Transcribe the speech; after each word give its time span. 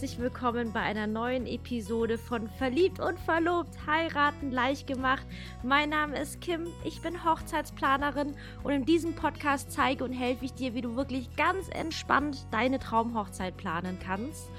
herzlich 0.00 0.18
willkommen 0.18 0.72
bei 0.72 0.80
einer 0.80 1.06
neuen 1.06 1.46
Episode 1.46 2.16
von 2.16 2.48
Verliebt 2.48 3.00
und 3.00 3.20
Verlobt, 3.20 3.76
heiraten 3.86 4.50
leicht 4.50 4.86
gemacht. 4.86 5.26
Mein 5.62 5.90
Name 5.90 6.18
ist 6.18 6.40
Kim, 6.40 6.68
ich 6.84 7.02
bin 7.02 7.22
Hochzeitsplanerin 7.22 8.34
und 8.62 8.72
in 8.72 8.86
diesem 8.86 9.14
Podcast 9.14 9.70
zeige 9.70 10.02
und 10.02 10.14
helfe 10.14 10.46
ich 10.46 10.54
dir, 10.54 10.72
wie 10.72 10.80
du 10.80 10.96
wirklich 10.96 11.36
ganz 11.36 11.68
entspannt 11.68 12.46
deine 12.50 12.78
Traumhochzeit 12.78 13.58
planen 13.58 13.98
kannst. 14.02 14.50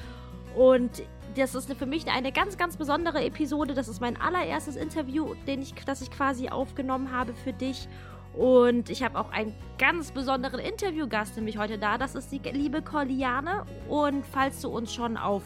Und 0.56 1.02
das 1.36 1.56
ist 1.56 1.74
für 1.74 1.88
mich 1.88 2.06
eine 2.06 2.32
ganz, 2.32 2.56
ganz 2.60 2.78
besondere 2.78 3.24
Episode. 3.24 3.74
Das 3.74 3.88
ist 3.88 4.00
mein 4.00 4.22
allererstes 4.22 4.76
Interview, 4.76 5.34
den 5.48 5.64
ich, 5.64 5.74
das 5.74 6.04
ich 6.04 6.12
quasi 6.12 6.50
aufgenommen 6.50 7.12
habe 7.12 7.34
für 7.34 7.54
dich. 7.54 7.88
Und 8.34 8.90
ich 8.90 9.04
habe 9.04 9.20
auch 9.20 9.30
einen 9.32 9.54
ganz 9.78 10.12
besonderen 10.12 10.60
Interviewgast 10.60 11.36
nämlich 11.36 11.58
heute 11.58 11.78
da. 11.78 11.98
Das 11.98 12.16
ist 12.16 12.32
die 12.32 12.40
liebe 12.40 12.82
Corliane. 12.82 13.66
Und 13.90 14.26
falls 14.26 14.62
du 14.62 14.70
uns 14.70 14.94
schon 14.94 15.18
auf 15.18 15.44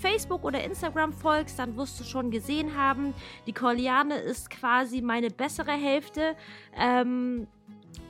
Facebook 0.00 0.44
oder 0.44 0.62
Instagram 0.62 1.12
folgst, 1.12 1.58
dann 1.58 1.76
wirst 1.76 1.98
du 1.98 2.04
schon 2.04 2.30
gesehen 2.30 2.76
haben, 2.76 3.14
die 3.46 3.52
Corliane 3.52 4.16
ist 4.16 4.50
quasi 4.50 5.00
meine 5.00 5.30
bessere 5.30 5.72
Hälfte. 5.72 6.36
Ähm, 6.76 7.48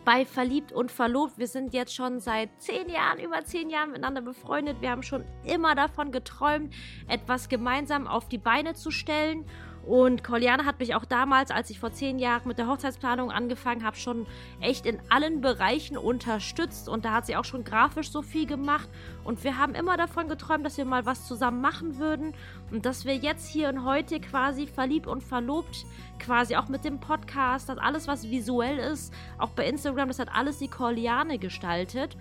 bei 0.09 0.25
Verliebt 0.25 0.73
und 0.73 0.91
Verlobt. 0.91 1.37
Wir 1.37 1.49
sind 1.49 1.75
jetzt 1.75 1.95
schon 1.95 2.19
seit 2.19 2.49
zehn 2.63 2.89
Jahren, 2.89 3.19
über 3.21 3.45
zehn 3.45 3.69
Jahren 3.69 3.91
miteinander 3.91 4.23
befreundet. 4.23 4.81
Wir 4.81 4.91
haben 4.91 5.03
schon 5.03 5.23
immer 5.45 5.75
davon 5.75 6.13
geträumt, 6.13 6.73
etwas 7.09 7.51
gemeinsam 7.51 8.07
auf 8.07 8.27
die 8.27 8.39
Beine 8.39 8.73
zu 8.73 8.91
stellen. 8.91 9.45
Und 9.85 10.23
Corliane 10.23 10.67
hat 10.67 10.81
mich 10.81 10.95
auch 10.95 11.05
damals, 11.05 11.51
als 11.51 11.71
ich 11.71 11.81
vor 11.81 11.93
zehn 11.93 12.19
Jahren 12.19 12.47
mit 12.47 12.59
der 12.59 12.67
Hochzeitsplanung 12.67 13.31
angefangen 13.31 13.85
habe, 13.85 13.97
schon 13.97 14.27
echt 14.61 14.85
in 14.85 14.99
allen 15.09 15.41
Bereichen 15.41 15.97
unterstützt. 15.97 16.89
Und 16.89 17.05
da 17.05 17.13
hat 17.13 17.27
sie 17.27 17.37
auch 17.37 17.45
schon 17.45 17.65
grafisch 17.65 18.11
so 18.11 18.23
viel 18.23 18.47
gemacht. 18.47 18.89
Und 19.25 19.43
wir 19.45 19.57
haben 19.57 19.75
immer 19.75 19.97
davon 19.97 20.29
geträumt, 20.29 20.67
dass 20.67 20.77
wir 20.77 20.85
mal 20.85 21.07
was 21.07 21.27
zusammen 21.27 21.61
machen 21.61 21.99
würden. 21.99 22.35
Und 22.71 22.85
dass 22.85 23.05
wir 23.05 23.17
jetzt 23.17 23.49
hier 23.49 23.69
und 23.69 23.85
heute 23.85 24.21
quasi 24.21 24.67
verliebt 24.67 25.07
und 25.07 25.23
verlobt, 25.23 25.87
quasi 26.19 26.57
auch 26.57 26.69
mit 26.69 26.85
dem 26.85 27.01
Podcast, 27.01 27.69
das 27.69 27.79
alles, 27.79 28.09
was 28.09 28.29
visuell 28.31 28.79
ist, 28.79 29.13
auch 29.39 29.51
bei 29.51 29.67
Instagram, 29.67 30.09
das 30.09 30.19
hat 30.19 30.35
alles 30.35 30.59
die 30.59 30.69
Corliane 30.69 31.39
gestaltet. 31.39 32.17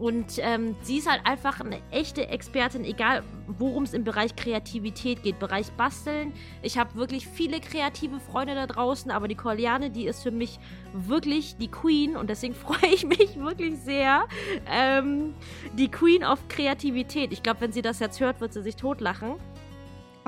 Und 0.00 0.38
ähm, 0.38 0.76
sie 0.80 0.96
ist 0.96 1.10
halt 1.10 1.20
einfach 1.26 1.60
eine 1.60 1.78
echte 1.90 2.26
Expertin, 2.26 2.86
egal 2.86 3.22
worum 3.46 3.82
es 3.82 3.92
im 3.92 4.02
Bereich 4.02 4.34
Kreativität 4.34 5.22
geht, 5.22 5.38
Bereich 5.38 5.70
Basteln. 5.72 6.32
Ich 6.62 6.78
habe 6.78 6.94
wirklich 6.94 7.28
viele 7.28 7.60
kreative 7.60 8.18
Freunde 8.18 8.54
da 8.54 8.66
draußen, 8.66 9.10
aber 9.10 9.28
die 9.28 9.34
Corleane, 9.34 9.90
die 9.90 10.06
ist 10.06 10.22
für 10.22 10.30
mich 10.30 10.58
wirklich 10.94 11.56
die 11.58 11.68
Queen 11.68 12.16
und 12.16 12.30
deswegen 12.30 12.54
freue 12.66 12.94
ich 12.94 13.04
mich 13.04 13.38
wirklich 13.38 13.78
sehr. 13.78 14.24
Ähm, 14.70 15.34
die 15.76 15.90
Queen 15.90 16.24
of 16.24 16.48
Kreativität. 16.48 17.30
Ich 17.30 17.42
glaube, 17.42 17.60
wenn 17.60 17.72
sie 17.72 17.82
das 17.82 17.98
jetzt 17.98 18.20
hört, 18.20 18.40
wird 18.40 18.54
sie 18.54 18.62
sich 18.62 18.76
totlachen. 18.76 19.34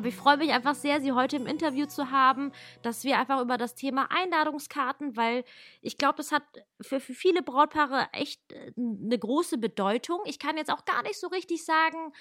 Aber 0.02 0.08
ich 0.08 0.16
freue 0.16 0.36
mich 0.36 0.50
einfach 0.50 0.74
sehr, 0.74 1.00
Sie 1.00 1.12
heute 1.12 1.36
im 1.36 1.46
Interview 1.46 1.86
zu 1.86 2.10
haben, 2.10 2.50
dass 2.82 3.04
wir 3.04 3.20
einfach 3.20 3.40
über 3.40 3.56
das 3.56 3.76
Thema 3.76 4.08
Einladungskarten, 4.10 5.16
weil 5.16 5.44
ich 5.80 5.96
glaube, 5.96 6.16
das 6.16 6.32
hat 6.32 6.42
für, 6.80 6.98
für 6.98 7.14
viele 7.14 7.40
Brautpaare 7.40 8.08
echt 8.12 8.42
eine 8.76 9.14
äh, 9.14 9.18
große 9.18 9.58
Bedeutung. 9.58 10.18
Ich 10.24 10.40
kann 10.40 10.56
jetzt 10.56 10.72
auch 10.72 10.84
gar 10.86 11.04
nicht 11.04 11.20
so 11.20 11.28
richtig 11.28 11.64
sagen, 11.64 12.12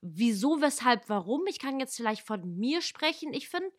wieso, 0.00 0.60
weshalb, 0.60 1.08
warum. 1.08 1.42
Ich 1.48 1.58
kann 1.58 1.80
jetzt 1.80 1.96
vielleicht 1.96 2.24
von 2.24 2.56
mir 2.56 2.82
sprechen. 2.82 3.34
Ich 3.34 3.48
finde, 3.48 3.72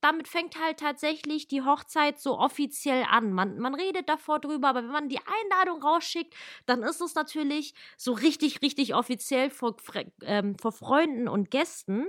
damit 0.00 0.26
fängt 0.26 0.58
halt 0.58 0.80
tatsächlich 0.80 1.48
die 1.48 1.60
Hochzeit 1.60 2.18
so 2.18 2.38
offiziell 2.38 3.04
an. 3.10 3.34
Man, 3.34 3.58
man 3.58 3.74
redet 3.74 4.08
davor 4.08 4.40
drüber, 4.40 4.68
aber 4.68 4.84
wenn 4.84 4.90
man 4.90 5.10
die 5.10 5.20
Einladung 5.20 5.82
rausschickt, 5.82 6.32
dann 6.64 6.82
ist 6.82 7.02
es 7.02 7.14
natürlich 7.14 7.74
so 7.98 8.14
richtig, 8.14 8.62
richtig 8.62 8.94
offiziell 8.94 9.50
vor, 9.50 9.76
ähm, 10.22 10.56
vor 10.56 10.72
Freunden 10.72 11.28
und 11.28 11.50
Gästen. 11.50 12.06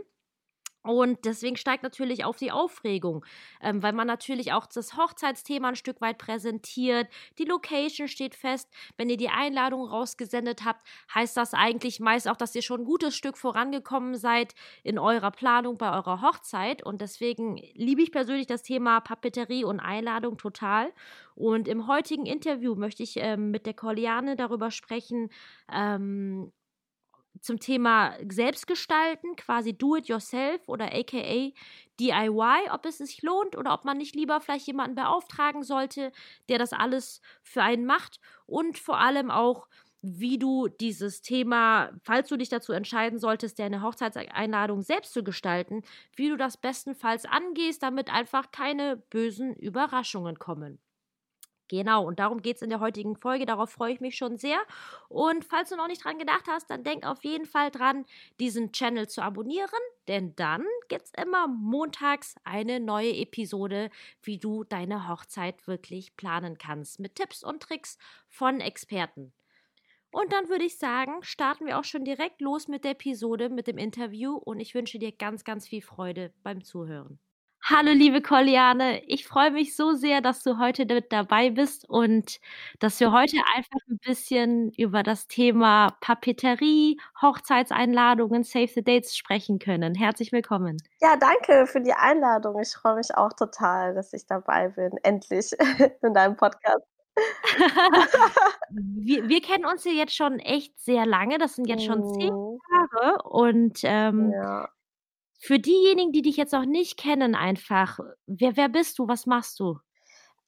Und 0.83 1.23
deswegen 1.23 1.55
steigt 1.55 1.81
natürlich 1.81 2.25
auch 2.25 2.35
die 2.35 2.51
Aufregung, 2.51 3.25
ähm, 3.61 3.81
weil 3.81 3.93
man 3.93 4.05
natürlich 4.05 4.51
auch 4.51 4.65
das 4.65 4.97
Hochzeitsthema 4.97 5.69
ein 5.69 5.75
Stück 5.75 6.01
weit 6.01 6.17
präsentiert. 6.17 7.07
Die 7.37 7.45
Location 7.45 8.09
steht 8.09 8.35
fest. 8.35 8.69
Wenn 8.97 9.09
ihr 9.09 9.15
die 9.15 9.29
Einladung 9.29 9.85
rausgesendet 9.85 10.65
habt, 10.65 10.85
heißt 11.13 11.37
das 11.37 11.53
eigentlich 11.53 12.01
meist 12.01 12.27
auch, 12.27 12.35
dass 12.35 12.53
ihr 12.53 12.61
schon 12.61 12.81
ein 12.81 12.85
gutes 12.85 13.15
Stück 13.15 13.37
vorangekommen 13.37 14.15
seid 14.15 14.55
in 14.83 14.99
eurer 14.99 15.31
Planung 15.31 15.77
bei 15.77 15.93
eurer 15.93 16.21
Hochzeit. 16.21 16.83
Und 16.83 16.99
deswegen 16.99 17.55
liebe 17.73 18.01
ich 18.01 18.11
persönlich 18.11 18.47
das 18.47 18.61
Thema 18.61 18.99
Papeterie 18.99 19.63
und 19.63 19.79
Einladung 19.79 20.37
total. 20.37 20.91
Und 21.35 21.69
im 21.69 21.87
heutigen 21.87 22.25
Interview 22.25 22.75
möchte 22.75 23.03
ich 23.03 23.15
ähm, 23.17 23.51
mit 23.51 23.65
der 23.65 23.73
Corliane 23.73 24.35
darüber 24.35 24.69
sprechen, 24.69 25.29
ähm, 25.71 26.51
zum 27.43 27.59
Thema 27.59 28.15
Selbstgestalten, 28.27 29.35
quasi 29.35 29.77
Do-it-yourself 29.77 30.67
oder 30.67 30.85
aka 30.93 31.51
DIY, 31.99 32.69
ob 32.71 32.85
es 32.85 32.97
sich 32.99 33.21
lohnt 33.21 33.55
oder 33.57 33.73
ob 33.73 33.85
man 33.85 33.97
nicht 33.97 34.15
lieber 34.15 34.41
vielleicht 34.41 34.67
jemanden 34.67 34.95
beauftragen 34.95 35.63
sollte, 35.63 36.11
der 36.49 36.57
das 36.57 36.73
alles 36.73 37.21
für 37.43 37.61
einen 37.61 37.85
macht 37.85 38.19
und 38.45 38.79
vor 38.79 38.97
allem 38.99 39.29
auch, 39.31 39.67
wie 40.01 40.37
du 40.37 40.67
dieses 40.67 41.21
Thema, 41.21 41.91
falls 42.03 42.27
du 42.27 42.35
dich 42.37 42.49
dazu 42.49 42.73
entscheiden 42.73 43.19
solltest, 43.19 43.57
deine 43.59 43.81
Hochzeitseinladung 43.81 44.81
selbst 44.81 45.13
zu 45.13 45.23
gestalten, 45.23 45.81
wie 46.15 46.29
du 46.29 46.35
das 46.37 46.57
bestenfalls 46.57 47.25
angehst, 47.25 47.83
damit 47.83 48.09
einfach 48.11 48.51
keine 48.51 48.97
bösen 48.97 49.55
Überraschungen 49.55 50.39
kommen. 50.39 50.82
Genau, 51.73 52.05
und 52.05 52.19
darum 52.19 52.43
geht 52.43 52.57
es 52.57 52.61
in 52.61 52.69
der 52.69 52.81
heutigen 52.81 53.15
Folge. 53.15 53.47
Darauf 53.47 53.71
freue 53.71 53.91
ich 53.93 53.99
mich 53.99 54.15
schon 54.15 54.37
sehr. 54.37 54.59
Und 55.09 55.43
falls 55.43 55.69
du 55.69 55.75
noch 55.75 55.87
nicht 55.87 56.03
dran 56.03 56.19
gedacht 56.19 56.45
hast, 56.47 56.69
dann 56.69 56.83
denk 56.83 57.03
auf 57.03 57.23
jeden 57.23 57.47
Fall 57.47 57.71
dran, 57.71 58.05
diesen 58.39 58.71
Channel 58.73 59.09
zu 59.09 59.23
abonnieren, 59.23 59.67
denn 60.07 60.35
dann 60.35 60.63
gibt 60.87 61.05
es 61.05 61.11
immer 61.19 61.47
montags 61.47 62.35
eine 62.43 62.79
neue 62.79 63.15
Episode, 63.15 63.89
wie 64.21 64.37
du 64.37 64.63
deine 64.63 65.07
Hochzeit 65.09 65.65
wirklich 65.65 66.15
planen 66.15 66.59
kannst. 66.59 66.99
Mit 66.99 67.15
Tipps 67.15 67.43
und 67.43 67.63
Tricks 67.63 67.97
von 68.27 68.59
Experten. 68.59 69.33
Und 70.11 70.31
dann 70.31 70.49
würde 70.49 70.65
ich 70.65 70.77
sagen, 70.77 71.23
starten 71.23 71.65
wir 71.65 71.79
auch 71.79 71.85
schon 71.85 72.05
direkt 72.05 72.39
los 72.39 72.67
mit 72.67 72.83
der 72.83 72.91
Episode, 72.91 73.49
mit 73.49 73.65
dem 73.65 73.79
Interview 73.79 74.35
und 74.35 74.59
ich 74.59 74.75
wünsche 74.75 74.99
dir 74.99 75.11
ganz, 75.11 75.43
ganz 75.43 75.67
viel 75.67 75.81
Freude 75.81 76.35
beim 76.43 76.63
Zuhören. 76.63 77.17
Hallo, 77.65 77.91
liebe 77.91 78.21
Koliane. 78.21 79.01
Ich 79.05 79.25
freue 79.25 79.49
mich 79.49 79.77
so 79.77 79.93
sehr, 79.93 80.19
dass 80.19 80.43
du 80.43 80.57
heute 80.59 80.85
mit 80.85 81.13
dabei 81.13 81.49
bist 81.49 81.89
und 81.89 82.41
dass 82.79 82.99
wir 82.99 83.13
heute 83.13 83.37
einfach 83.55 83.79
ein 83.89 83.99
bisschen 83.99 84.73
über 84.73 85.01
das 85.01 85.29
Thema 85.29 85.95
Papeterie, 86.01 86.99
Hochzeitseinladungen, 87.21 88.43
Save 88.43 88.67
the 88.67 88.83
Dates 88.83 89.15
sprechen 89.15 89.59
können. 89.59 89.95
Herzlich 89.95 90.33
willkommen. 90.33 90.75
Ja, 90.99 91.15
danke 91.15 91.65
für 91.65 91.79
die 91.79 91.93
Einladung. 91.93 92.59
Ich 92.59 92.73
freue 92.73 92.95
mich 92.95 93.15
auch 93.15 93.31
total, 93.31 93.95
dass 93.95 94.11
ich 94.11 94.25
dabei 94.25 94.67
bin, 94.67 94.97
endlich 95.01 95.53
in 96.01 96.13
deinem 96.13 96.35
Podcast. 96.35 96.83
wir, 98.71 99.29
wir 99.29 99.41
kennen 99.41 99.65
uns 99.65 99.85
ja 99.85 99.91
jetzt 99.91 100.15
schon 100.15 100.39
echt 100.39 100.77
sehr 100.81 101.05
lange. 101.05 101.37
Das 101.37 101.55
sind 101.55 101.69
jetzt 101.69 101.85
schon 101.85 102.03
zehn 102.13 102.33
mhm. 102.33 102.59
Jahre. 102.73 103.23
Und 103.23 103.79
ähm, 103.83 104.33
ja. 104.33 104.67
Für 105.39 105.59
diejenigen, 105.59 106.11
die 106.11 106.21
dich 106.21 106.37
jetzt 106.37 106.53
noch 106.53 106.65
nicht 106.65 106.97
kennen, 106.97 107.35
einfach, 107.35 107.99
wer, 108.27 108.55
wer 108.55 108.69
bist 108.69 108.97
du? 108.99 109.07
Was 109.07 109.25
machst 109.25 109.59
du? 109.59 109.77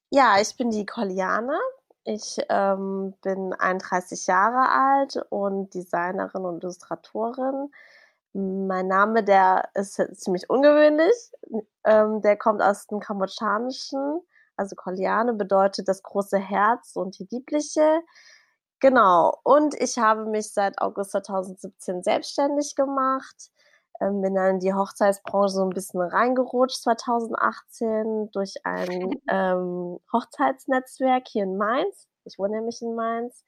Ja, 0.10 0.40
ich 0.40 0.56
bin 0.56 0.70
die 0.72 0.86
Koliane. 0.86 1.58
Ich 2.06 2.38
ähm, 2.50 3.16
bin 3.22 3.54
31 3.54 4.28
Jahre 4.28 4.70
alt 4.70 5.26
und 5.30 5.74
Designerin 5.74 6.46
und 6.46 6.64
Illustratorin. 6.64 7.72
Mein 8.34 8.88
Name, 8.88 9.24
der 9.24 9.70
ist 9.74 9.96
ziemlich 10.18 10.50
ungewöhnlich. 10.50 11.32
Ähm, 11.84 12.22
der 12.22 12.38
kommt 12.38 12.62
aus 12.62 12.86
dem 12.88 13.00
Kambodschanischen. 13.00 14.22
Also 14.56 14.76
Koliane 14.76 15.34
bedeutet 15.34 15.88
das 15.88 16.04
große 16.04 16.38
Herz 16.38 16.96
und 16.96 17.18
die 17.18 17.28
liebliche. 17.32 18.02
Genau. 18.80 19.40
Und 19.44 19.74
ich 19.76 19.98
habe 19.98 20.26
mich 20.26 20.54
seit 20.54 20.80
August 20.80 21.12
2017 21.12 22.04
selbstständig 22.04 22.76
gemacht 22.76 23.52
ähm, 24.02 24.22
bin 24.22 24.36
dann 24.36 24.56
in 24.56 24.60
die 24.60 24.74
Hochzeitsbranche 24.74 25.50
so 25.50 25.64
ein 25.64 25.70
bisschen 25.70 26.02
reingerutscht 26.02 26.82
2018 26.82 28.30
durch 28.32 28.56
ein 28.64 29.22
ähm, 29.30 30.00
Hochzeitsnetzwerk 30.12 31.28
hier 31.28 31.44
in 31.44 31.58
Mainz. 31.58 32.08
Ich 32.26 32.40
wohne 32.40 32.58
nämlich 32.58 32.82
in 32.82 32.96
Mainz 32.96 33.44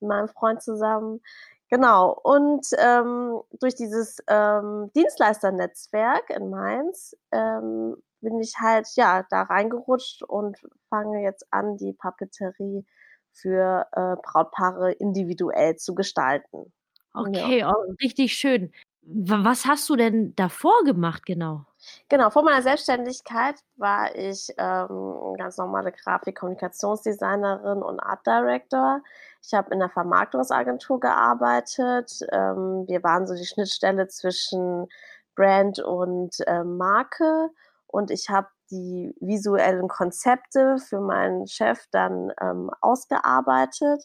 mit 0.00 0.08
meinem 0.08 0.28
Freund 0.28 0.62
zusammen. 0.62 1.20
Genau, 1.68 2.12
und 2.22 2.66
ähm, 2.78 3.40
durch 3.60 3.74
dieses 3.74 4.18
ähm, 4.28 4.90
Dienstleisternetzwerk 4.94 6.28
in 6.30 6.50
Mainz 6.50 7.16
ähm, 7.30 7.96
bin 8.20 8.38
ich 8.40 8.56
halt 8.60 8.88
ja 8.94 9.24
da 9.30 9.42
reingerutscht 9.42 10.22
und 10.22 10.58
fange 10.90 11.22
jetzt 11.22 11.46
an, 11.50 11.78
die 11.78 11.94
Papeterie 11.94 12.84
für 13.32 13.86
äh, 13.92 14.16
Brautpaare 14.22 14.92
individuell 14.92 15.76
zu 15.76 15.94
gestalten. 15.94 16.72
Okay, 17.14 17.60
ja. 17.60 17.72
oh, 17.72 17.94
richtig 18.02 18.34
schön. 18.34 18.72
Was 19.04 19.66
hast 19.66 19.88
du 19.88 19.96
denn 19.96 20.34
davor 20.36 20.84
gemacht 20.84 21.26
genau? 21.26 21.66
Genau, 22.08 22.30
vor 22.30 22.44
meiner 22.44 22.62
Selbstständigkeit 22.62 23.56
war 23.76 24.14
ich 24.14 24.48
ähm, 24.58 25.34
ganz 25.36 25.58
normale 25.58 25.90
Grafik-, 25.90 26.38
Kommunikationsdesignerin 26.38 27.82
und 27.82 27.98
Art 27.98 28.24
Director. 28.24 29.02
Ich 29.42 29.52
habe 29.54 29.74
in 29.74 29.82
einer 29.82 29.90
Vermarktungsagentur 29.90 31.00
gearbeitet. 31.00 32.20
Ähm, 32.30 32.84
wir 32.86 33.02
waren 33.02 33.26
so 33.26 33.34
die 33.34 33.44
Schnittstelle 33.44 34.06
zwischen 34.06 34.86
Brand 35.34 35.80
und 35.80 36.36
äh, 36.46 36.62
Marke 36.62 37.50
und 37.88 38.10
ich 38.10 38.28
habe 38.30 38.48
die 38.70 39.14
visuellen 39.20 39.88
Konzepte 39.88 40.78
für 40.78 41.00
meinen 41.00 41.46
Chef 41.46 41.84
dann 41.90 42.32
ähm, 42.40 42.70
ausgearbeitet. 42.80 44.04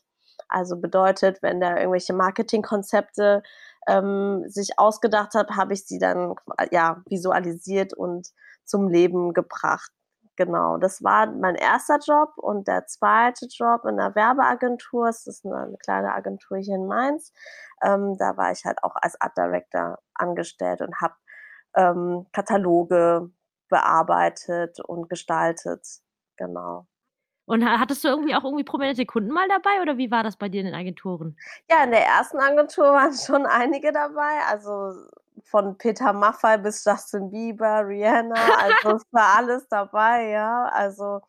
Also 0.49 0.77
bedeutet, 0.77 1.41
wenn 1.41 1.59
der 1.59 1.77
irgendwelche 1.77 2.13
Marketingkonzepte 2.13 3.43
ähm, 3.87 4.43
sich 4.47 4.77
ausgedacht 4.77 5.33
hat, 5.33 5.51
habe 5.51 5.73
ich 5.73 5.85
sie 5.85 5.99
dann 5.99 6.35
ja 6.71 7.01
visualisiert 7.07 7.93
und 7.93 8.29
zum 8.65 8.89
Leben 8.89 9.33
gebracht. 9.33 9.91
Genau, 10.35 10.77
das 10.77 11.03
war 11.03 11.25
mein 11.31 11.55
erster 11.55 11.97
Job 11.97 12.33
und 12.37 12.67
der 12.67 12.85
zweite 12.85 13.47
Job 13.47 13.85
in 13.85 13.99
einer 13.99 14.13
Werbeagentur. 14.13 15.07
Es 15.07 15.25
ist 15.25 15.45
eine, 15.45 15.57
eine 15.57 15.77
kleine 15.77 16.13
Agentur 16.13 16.59
hier 16.59 16.75
in 16.75 16.85
Mainz. 16.85 17.33
Ähm, 17.81 18.17
da 18.19 18.37
war 18.37 18.51
ich 18.51 18.63
halt 18.63 18.83
auch 18.83 18.95
als 18.95 19.19
Art 19.19 19.35
Director 19.35 19.97
angestellt 20.13 20.81
und 20.81 21.01
habe 21.01 21.15
ähm, 21.75 22.27
Kataloge 22.33 23.31
bearbeitet 23.69 24.79
und 24.79 25.09
gestaltet. 25.09 25.87
Genau. 26.37 26.85
Und 27.47 27.63
hattest 27.65 28.03
du 28.03 28.09
irgendwie 28.09 28.35
auch 28.35 28.43
irgendwie 28.43 28.65
prominente 28.65 29.05
Kunden 29.05 29.31
mal 29.31 29.47
dabei 29.47 29.81
oder 29.81 29.97
wie 29.97 30.11
war 30.11 30.21
das 30.21 30.35
bei 30.35 30.49
dir 30.49 30.59
in 30.59 30.65
den 30.65 30.75
Agenturen? 30.75 31.37
Ja, 31.69 31.85
in 31.85 31.91
der 31.91 32.05
ersten 32.05 32.39
Agentur 32.39 32.83
waren 32.93 33.13
schon 33.13 33.45
einige 33.45 33.93
dabei. 33.93 34.41
Also 34.49 34.93
von 35.45 35.77
Peter 35.77 36.11
Maffay 36.11 36.57
bis 36.57 36.83
Justin 36.83 37.31
Bieber, 37.31 37.87
Rihanna, 37.87 38.35
also 38.35 38.97
es 38.97 39.05
war 39.13 39.35
alles 39.37 39.65
dabei, 39.69 40.27
ja. 40.27 40.65
Also 40.73 41.21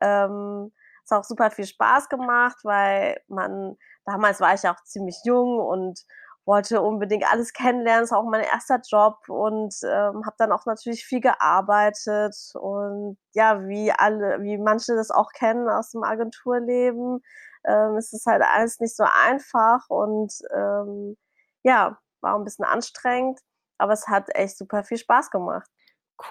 ähm, 0.00 0.72
es 1.04 1.10
hat 1.10 1.20
auch 1.20 1.24
super 1.24 1.50
viel 1.50 1.66
Spaß 1.66 2.08
gemacht, 2.08 2.56
weil 2.62 3.20
man, 3.28 3.76
damals 4.06 4.40
war 4.40 4.54
ich 4.54 4.66
auch 4.66 4.82
ziemlich 4.84 5.20
jung 5.24 5.58
und 5.58 6.02
wollte 6.48 6.80
unbedingt 6.80 7.30
alles 7.30 7.52
kennenlernen. 7.52 8.04
Das 8.04 8.10
war 8.10 8.20
auch 8.20 8.28
mein 8.28 8.40
erster 8.40 8.80
Job 8.80 9.18
und 9.28 9.74
ähm, 9.84 10.24
habe 10.24 10.34
dann 10.38 10.50
auch 10.50 10.64
natürlich 10.64 11.04
viel 11.04 11.20
gearbeitet 11.20 12.34
und 12.54 13.18
ja, 13.34 13.68
wie 13.68 13.92
alle, 13.92 14.42
wie 14.42 14.56
manche 14.56 14.96
das 14.96 15.10
auch 15.10 15.30
kennen 15.32 15.68
aus 15.68 15.90
dem 15.90 16.02
Agenturleben, 16.02 17.20
ähm, 17.66 17.96
ist 17.98 18.14
es 18.14 18.24
halt 18.26 18.42
alles 18.42 18.80
nicht 18.80 18.96
so 18.96 19.04
einfach 19.26 19.88
und 19.90 20.32
ähm, 20.54 21.16
ja, 21.62 21.98
war 22.22 22.36
ein 22.36 22.44
bisschen 22.44 22.64
anstrengend, 22.64 23.38
aber 23.76 23.92
es 23.92 24.08
hat 24.08 24.34
echt 24.34 24.56
super 24.56 24.82
viel 24.84 24.98
Spaß 24.98 25.30
gemacht. 25.30 25.68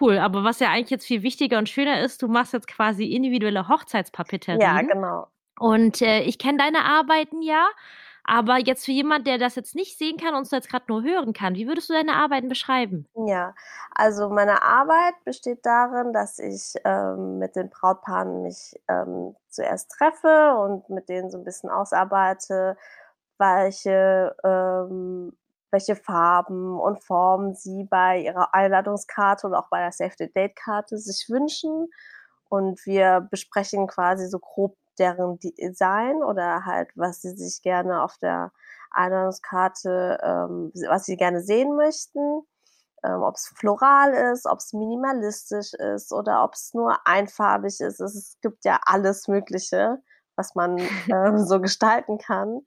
Cool, 0.02 0.18
aber 0.18 0.44
was 0.44 0.60
ja 0.60 0.70
eigentlich 0.70 0.90
jetzt 0.90 1.06
viel 1.06 1.22
wichtiger 1.22 1.60
und 1.60 1.70
schöner 1.70 2.02
ist, 2.02 2.24
du 2.24 2.28
machst 2.28 2.54
jetzt 2.54 2.68
quasi 2.68 3.06
individuelle 3.06 3.70
Hochzeitspapeterie. 3.70 4.62
Ja, 4.62 4.82
genau. 4.82 5.28
Und 5.60 6.02
äh, 6.02 6.22
ich 6.22 6.40
kenne 6.40 6.58
deine 6.58 6.86
Arbeiten 6.86 7.42
ja. 7.42 7.68
Aber 8.28 8.58
jetzt 8.58 8.86
für 8.86 8.92
jemand, 8.92 9.26
der 9.26 9.38
das 9.38 9.56
jetzt 9.56 9.74
nicht 9.74 9.98
sehen 9.98 10.18
kann 10.18 10.36
und 10.36 10.42
es 10.44 10.52
jetzt 10.52 10.70
gerade 10.70 10.86
nur 10.90 11.02
hören 11.02 11.32
kann, 11.32 11.56
wie 11.56 11.66
würdest 11.66 11.90
du 11.90 11.94
deine 11.94 12.14
Arbeiten 12.14 12.50
beschreiben? 12.50 13.08
Ja, 13.26 13.56
also 13.96 14.30
meine 14.30 14.62
Arbeit 14.64 15.16
besteht 15.24 15.66
darin, 15.66 16.12
dass 16.12 16.38
ich 16.38 16.76
ähm, 16.84 17.40
mit 17.40 17.56
den 17.56 17.70
Brautpaaren 17.70 18.44
mich 18.44 18.76
ähm, 18.90 19.34
zuerst 19.48 19.92
treffe 19.92 20.58
und 20.58 20.90
mit 20.90 21.08
denen 21.08 21.32
so 21.32 21.38
ein 21.38 21.46
bisschen 21.46 21.70
ausarbeite, 21.70 22.76
welche, 23.38 24.36
ähm, 24.44 25.32
welche 25.72 25.96
Farben 25.96 26.78
und 26.78 27.02
Formen 27.06 27.56
sie 27.56 27.86
bei 27.86 28.20
ihrer 28.20 28.54
Einladungskarte 28.54 29.48
oder 29.48 29.60
auch 29.60 29.70
bei 29.70 29.80
der 29.80 29.94
Safety-Date-Karte 29.94 30.98
sich 30.98 31.30
wünschen. 31.30 31.88
Und 32.50 32.86
wir 32.86 33.26
besprechen 33.32 33.88
quasi 33.88 34.28
so 34.28 34.40
grob 34.40 34.76
deren 35.00 35.40
Design 35.40 36.24
oder 36.24 36.66
halt, 36.66 36.90
was 36.96 37.22
sie 37.22 37.36
sich 37.36 37.62
gerne 37.62 38.04
auf 38.04 38.18
der 38.18 38.52
Einladungskarte, 38.92 40.18
ähm, 40.22 40.72
was 40.88 41.06
sie 41.06 41.18
gerne 41.18 41.42
sehen 41.42 41.76
möchten. 41.76 42.44
Ähm, 43.04 43.22
ob 43.22 43.36
es 43.36 43.48
floral 43.56 44.14
ist, 44.34 44.48
ob 44.48 44.58
es 44.58 44.74
minimalistisch 44.74 45.74
ist 45.74 46.12
oder 46.12 46.44
ob 46.44 46.54
es 46.54 46.74
nur 46.74 46.98
einfarbig 47.06 47.80
ist. 47.80 48.00
Es 48.00 48.38
gibt 48.42 48.66
ja 48.66 48.80
alles 48.84 49.28
Mögliche, 49.28 50.00
was 50.36 50.56
man 50.56 50.78
ähm, 51.12 51.38
so 51.46 51.62
gestalten 51.62 52.18
kann. 52.18 52.62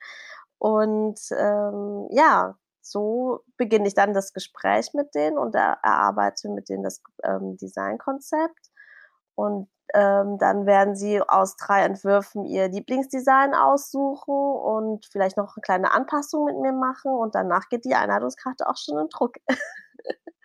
Und 0.58 1.20
ähm, 1.32 2.06
ja, 2.10 2.54
so 2.80 3.40
beginne 3.56 3.88
ich 3.88 3.94
dann 3.94 4.14
das 4.14 4.32
Gespräch 4.32 4.92
mit 4.94 5.14
denen 5.14 5.38
und 5.38 5.54
erarbeite 5.54 6.48
mit 6.48 6.68
denen 6.68 6.82
das 6.84 7.02
ähm, 7.24 7.56
Designkonzept. 7.56 8.70
Und 9.34 9.68
ähm, 9.94 10.38
dann 10.38 10.66
werden 10.66 10.96
sie 10.96 11.20
aus 11.20 11.56
drei 11.56 11.82
Entwürfen 11.82 12.44
ihr 12.44 12.68
Lieblingsdesign 12.68 13.54
aussuchen 13.54 14.34
und 14.34 15.06
vielleicht 15.06 15.36
noch 15.36 15.56
eine 15.56 15.62
kleine 15.62 15.92
Anpassung 15.92 16.44
mit 16.44 16.56
mir 16.58 16.72
machen 16.72 17.12
und 17.12 17.34
danach 17.34 17.68
geht 17.68 17.84
die 17.84 17.94
Einladungskarte 17.94 18.68
auch 18.68 18.76
schon 18.76 18.98
in 18.98 19.08
Druck. 19.08 19.36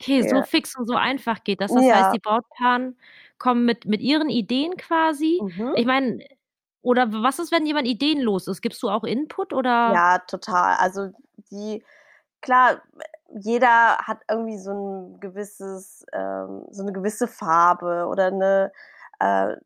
Okay, 0.00 0.22
ja. 0.22 0.28
so 0.28 0.42
fix 0.44 0.74
und 0.76 0.86
so 0.86 0.94
einfach 0.94 1.44
geht 1.44 1.60
das. 1.60 1.70
Das 1.70 1.84
ja. 1.84 1.96
heißt, 1.96 2.14
die 2.14 2.18
Brautpaaren 2.18 2.96
kommen 3.38 3.66
mit, 3.66 3.84
mit 3.84 4.00
ihren 4.00 4.30
Ideen 4.30 4.78
quasi. 4.78 5.40
Mhm. 5.42 5.72
Ich 5.76 5.84
meine, 5.84 6.24
oder 6.80 7.12
was 7.12 7.38
ist, 7.38 7.52
wenn 7.52 7.66
jemand 7.66 7.86
ideenlos 7.86 8.46
ist? 8.46 8.62
Gibst 8.62 8.82
du 8.82 8.88
auch 8.88 9.04
Input 9.04 9.52
oder? 9.52 9.92
Ja, 9.92 10.18
total. 10.26 10.76
Also 10.76 11.10
die, 11.50 11.82
klar, 12.44 12.82
jeder 13.34 13.98
hat 13.98 14.18
irgendwie 14.30 14.58
so 14.58 14.72
ein 14.72 15.20
gewisses, 15.20 16.04
ähm, 16.12 16.66
so 16.70 16.82
eine 16.82 16.92
gewisse 16.92 17.26
Farbe 17.26 18.06
oder 18.06 18.26
eine 18.26 18.72
äh, 19.18 19.56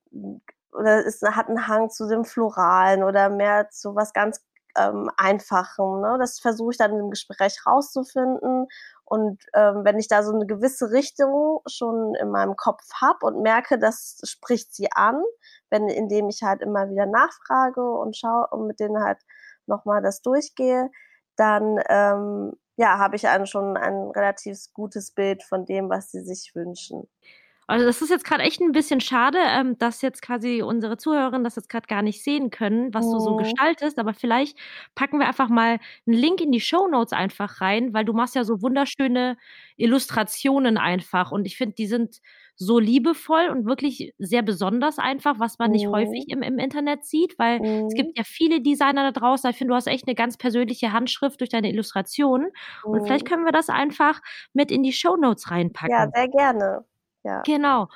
oder 0.73 1.05
ist, 1.05 1.23
hat 1.23 1.49
einen 1.49 1.67
Hang 1.67 1.91
zu 1.91 2.09
dem 2.09 2.25
Floralen 2.25 3.03
oder 3.03 3.31
mehr 3.31 3.69
zu 3.71 3.97
was 3.97 4.13
ganz 4.13 4.41
ähm, 4.77 5.11
Einfachem. 5.17 6.01
Ne? 6.01 6.17
Das 6.21 6.39
versuche 6.41 6.73
ich 6.73 6.79
dann 6.79 6.97
im 6.97 7.11
Gespräch 7.11 7.67
rauszufinden. 7.67 8.69
Und 9.05 9.43
ähm, 9.55 9.85
wenn 9.85 9.99
ich 9.99 10.09
da 10.09 10.23
so 10.23 10.35
eine 10.35 10.47
gewisse 10.47 10.91
Richtung 10.93 11.61
schon 11.67 12.15
in 12.15 12.31
meinem 12.31 12.57
Kopf 12.57 12.83
habe 13.01 13.27
und 13.27 13.43
merke, 13.43 13.79
das 13.79 14.21
spricht 14.25 14.75
sie 14.75 14.89
an, 14.93 15.23
wenn 15.71 15.89
indem 15.89 16.29
ich 16.29 16.43
halt 16.43 16.61
immer 16.63 16.91
wieder 16.91 17.07
nachfrage 17.07 17.83
und 17.83 18.17
schaue 18.17 18.47
und 18.51 18.67
mit 18.67 18.81
denen 18.81 19.03
halt 19.03 19.19
nochmal 19.67 20.03
das 20.03 20.21
durchgehe, 20.23 20.91
dann 21.37 21.81
ähm, 21.89 22.53
ja, 22.79 22.99
habe 22.99 23.17
ich 23.17 23.29
einen 23.29 23.47
schon 23.47 23.77
ein 23.77 24.11
relativ 24.13 24.59
gutes 24.75 25.11
Bild 25.13 25.43
von 25.45 25.67
dem, 25.67 25.91
was 25.91 26.13
sie 26.13 26.23
sich 26.23 26.55
wünschen. 26.55 27.09
Also 27.71 27.85
das 27.85 28.01
ist 28.01 28.09
jetzt 28.09 28.25
gerade 28.25 28.45
echt 28.45 28.61
ein 28.63 28.73
bisschen 28.73 29.01
schade, 29.03 29.37
ähm, 29.43 29.77
dass 29.77 30.01
jetzt 30.01 30.23
quasi 30.23 30.63
unsere 30.63 30.97
Zuhörerinnen 30.97 31.45
das 31.45 31.57
jetzt 31.57 31.69
gerade 31.69 31.87
gar 31.87 32.01
nicht 32.01 32.25
sehen 32.25 32.49
können, 32.51 32.95
was 32.95 33.11
du 33.11 33.19
so 33.19 33.35
Mhm. 33.35 33.37
gestaltest. 33.37 33.99
Aber 33.99 34.15
vielleicht 34.15 34.59
packen 34.95 35.19
wir 35.19 35.27
einfach 35.29 35.51
mal 35.51 35.79
einen 36.07 36.17
Link 36.17 36.41
in 36.41 36.51
die 36.51 36.61
Show 36.63 36.89
Notes 36.89 37.13
einfach 37.13 37.61
rein, 37.61 37.93
weil 37.93 38.07
du 38.07 38.15
machst 38.15 38.35
ja 38.35 38.45
so 38.45 38.63
wunderschöne 38.63 39.37
Illustrationen 39.77 40.79
einfach. 40.79 41.31
Und 41.31 41.45
ich 41.47 41.59
finde, 41.59 41.75
die 41.75 41.87
sind 41.87 42.21
so 42.59 42.79
liebevoll 42.81 43.49
und 43.51 43.67
wirklich 43.67 44.13
sehr 44.19 44.43
besonders 44.43 44.99
einfach, 44.99 45.39
was 45.39 45.59
man 45.59 45.71
nicht 45.71 45.89
häufig 45.93 46.27
Mhm. 46.27 46.29
im 46.29 46.43
im 46.43 46.59
Internet 46.59 47.05
sieht, 47.05 47.39
weil 47.39 47.61
es 47.87 47.95
Mhm. 47.95 47.95
gibt 47.95 48.19
ja 48.19 48.25
viele 48.25 48.61
Designer 48.61 49.13
da 49.13 49.21
draußen. 49.21 49.49
Ich 49.51 49.57
finde, 49.57 49.73
du 49.73 49.77
hast 49.77 49.87
echt 49.87 50.07
eine 50.09 50.15
ganz 50.17 50.37
persönliche 50.37 50.93
Handschrift 50.93 51.41
durch 51.41 51.51
deine 51.51 51.71
Illustrationen. 51.71 52.51
Und 52.91 53.03
vielleicht 53.03 53.25
Mhm. 53.25 53.29
können 53.29 53.45
wir 53.45 53.53
das 53.53 53.69
einfach 53.69 54.21
mit 54.53 54.71
in 54.73 54.83
die 54.83 54.93
Show 54.93 55.09
Shownotes 55.11 55.51
Ja, 55.87 56.07
reinpacken. 56.07 56.15
sehr 56.15 56.29
gerne. 56.29 56.85
Ja. 57.25 57.45
Genau. 57.45 57.89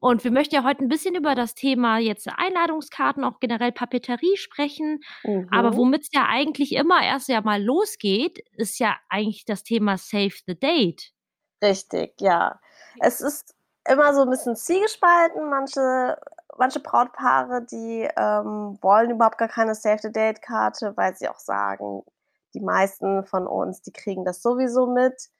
Und 0.00 0.24
wir 0.24 0.30
möchten 0.30 0.54
ja 0.54 0.64
heute 0.64 0.82
ein 0.84 0.88
bisschen 0.88 1.14
über 1.14 1.34
das 1.34 1.54
Thema 1.54 1.98
jetzt 1.98 2.28
Einladungskarten, 2.28 3.24
auch 3.24 3.40
generell 3.40 3.72
Papeterie 3.72 4.36
sprechen. 4.36 5.00
Aber 5.50 5.76
Mhm. 5.76 5.76
womit 5.76 6.02
es 6.02 6.08
ja 6.12 6.26
eigentlich 6.28 6.72
immer 6.74 7.02
erst 7.04 7.28
ja 7.28 7.40
mal 7.42 7.62
losgeht, 7.62 8.38
ist 8.52 8.78
ja 8.78 8.96
eigentlich 9.10 9.44
das 9.44 9.62
Thema 9.64 9.98
Save 9.98 10.34
the 10.46 10.58
Date. 10.58 11.12
Richtig, 11.62 12.14
ja. 12.20 12.60
Es 12.98 13.20
ist 13.20 13.54
immer 13.88 14.14
so 14.14 14.22
ein 14.22 14.30
bisschen 14.30 14.56
zwiegespalten. 14.56 15.48
Manche 15.48 16.18
manche 16.58 16.80
Brautpaare, 16.80 17.62
die, 17.62 18.08
ähm, 18.16 18.76
wollen 18.82 19.10
überhaupt 19.10 19.38
gar 19.38 19.48
keine 19.48 19.74
Save-the-Date-Karte, 19.74 20.94
weil 20.96 21.16
sie 21.16 21.28
auch 21.28 21.38
sagen, 21.38 22.02
die 22.52 22.60
meisten 22.60 23.24
von 23.24 23.46
uns, 23.46 23.80
die 23.80 23.92
kriegen 23.92 24.24
das 24.26 24.42
sowieso 24.42 24.86
mit 24.86 25.30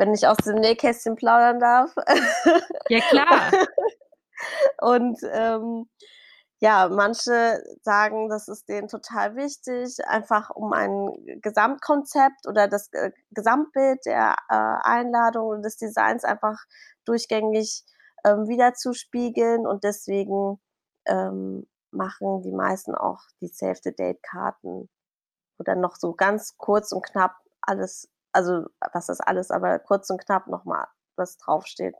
wenn 0.00 0.14
ich 0.14 0.26
aus 0.26 0.38
dem 0.38 0.56
Nähkästchen 0.56 1.14
plaudern 1.14 1.60
darf. 1.60 1.94
Ja, 2.88 3.00
klar. 3.10 3.50
Und 4.80 5.18
ähm, 5.30 5.88
ja, 6.60 6.88
manche 6.90 7.62
sagen, 7.82 8.28
das 8.28 8.48
ist 8.48 8.68
denen 8.68 8.88
total 8.88 9.34
wichtig, 9.36 9.98
einfach 10.06 10.50
um 10.50 10.72
ein 10.72 11.10
Gesamtkonzept 11.42 12.46
oder 12.46 12.68
das 12.68 12.92
äh, 12.92 13.12
Gesamtbild 13.30 14.04
der 14.04 14.36
äh, 14.48 14.54
Einladung 14.82 15.48
und 15.48 15.62
des 15.62 15.76
Designs 15.78 16.24
einfach 16.24 16.58
durchgängig 17.06 17.84
ähm, 18.24 18.46
wiederzuspiegeln. 18.48 19.66
Und 19.66 19.84
deswegen 19.84 20.60
ähm, 21.06 21.66
machen 21.90 22.42
die 22.42 22.52
meisten 22.52 22.94
auch 22.94 23.20
die 23.40 23.48
Save-the-Date-Karten, 23.48 24.90
wo 25.58 25.64
dann 25.64 25.80
noch 25.80 25.96
so 25.96 26.14
ganz 26.14 26.56
kurz 26.58 26.92
und 26.92 27.02
knapp 27.04 27.36
alles 27.62 28.08
also 28.32 28.66
was 28.92 29.06
das 29.06 29.20
alles 29.20 29.50
aber 29.50 29.78
kurz 29.78 30.10
und 30.10 30.24
knapp 30.24 30.46
nochmal 30.46 30.86
was 31.16 31.36
draufsteht, 31.36 31.94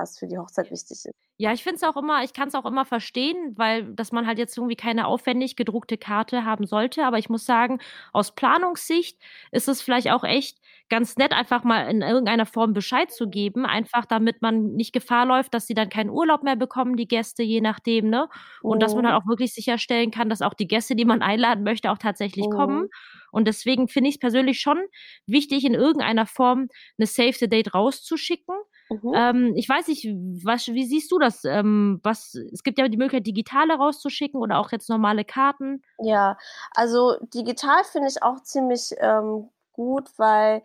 was 0.00 0.18
für 0.18 0.26
die 0.26 0.38
Hochzeit 0.38 0.70
wichtig 0.70 1.04
ist. 1.06 1.12
Ja, 1.42 1.54
ich 1.54 1.62
finde 1.62 1.76
es 1.76 1.82
auch 1.84 1.96
immer 1.96 2.22
ich 2.22 2.34
kann 2.34 2.48
es 2.48 2.54
auch 2.54 2.66
immer 2.66 2.84
verstehen, 2.84 3.54
weil 3.56 3.94
dass 3.94 4.12
man 4.12 4.26
halt 4.26 4.36
jetzt 4.38 4.58
irgendwie 4.58 4.76
keine 4.76 5.06
aufwendig 5.06 5.56
gedruckte 5.56 5.96
Karte 5.96 6.44
haben 6.44 6.66
sollte. 6.66 7.06
Aber 7.06 7.16
ich 7.18 7.30
muss 7.30 7.46
sagen, 7.46 7.80
aus 8.12 8.34
Planungssicht 8.34 9.18
ist 9.50 9.66
es 9.66 9.80
vielleicht 9.80 10.10
auch 10.10 10.22
echt 10.22 10.58
ganz 10.90 11.16
nett, 11.16 11.32
einfach 11.32 11.64
mal 11.64 11.88
in 11.88 12.02
irgendeiner 12.02 12.44
Form 12.44 12.74
Bescheid 12.74 13.10
zu 13.10 13.30
geben, 13.30 13.64
einfach 13.64 14.04
damit 14.04 14.42
man 14.42 14.72
nicht 14.74 14.92
Gefahr 14.92 15.24
läuft, 15.24 15.54
dass 15.54 15.66
sie 15.66 15.72
dann 15.74 15.88
keinen 15.88 16.10
Urlaub 16.10 16.42
mehr 16.42 16.56
bekommen, 16.56 16.96
die 16.96 17.08
Gäste, 17.08 17.42
je 17.42 17.62
nachdem, 17.62 18.10
ne? 18.10 18.28
Und 18.66 18.82
dass 18.82 18.94
man 18.94 19.06
halt 19.06 19.14
Mhm. 19.14 19.22
auch 19.22 19.26
wirklich 19.26 19.54
sicherstellen 19.54 20.10
kann, 20.10 20.28
dass 20.28 20.42
auch 20.42 20.52
die 20.54 20.68
Gäste, 20.68 20.94
die 20.94 21.06
man 21.06 21.22
einladen 21.22 21.64
möchte, 21.64 21.90
auch 21.90 21.98
tatsächlich 21.98 22.50
kommen. 22.50 22.82
Mhm. 22.82 22.90
Und 23.32 23.46
deswegen 23.48 23.88
finde 23.88 24.10
ich's 24.10 24.18
persönlich 24.18 24.60
schon 24.60 24.78
wichtig, 25.26 25.64
in 25.64 25.72
irgendeiner 25.74 26.26
Form 26.26 26.68
'ne 26.98 27.06
Save 27.06 27.32
the 27.32 27.48
Date 27.48 27.72
rauszuschicken. 27.74 28.54
Mhm. 28.90 29.14
Ähm, 29.14 29.54
ich 29.56 29.68
weiß 29.68 29.88
nicht, 29.88 30.06
was 30.44 30.68
wie 30.68 30.84
siehst 30.86 31.10
du 31.12 31.18
das? 31.18 31.44
Ähm, 31.44 32.00
was 32.02 32.34
es 32.34 32.62
gibt 32.62 32.78
ja 32.78 32.88
die 32.88 32.96
Möglichkeit, 32.96 33.26
digitale 33.26 33.74
rauszuschicken 33.74 34.40
oder 34.40 34.58
auch 34.58 34.72
jetzt 34.72 34.88
normale 34.88 35.24
Karten. 35.24 35.82
Ja, 35.98 36.38
also 36.74 37.16
digital 37.34 37.84
finde 37.84 38.08
ich 38.08 38.22
auch 38.22 38.40
ziemlich, 38.42 38.94
ähm, 38.98 39.50
gut, 39.72 40.08
weil 40.16 40.62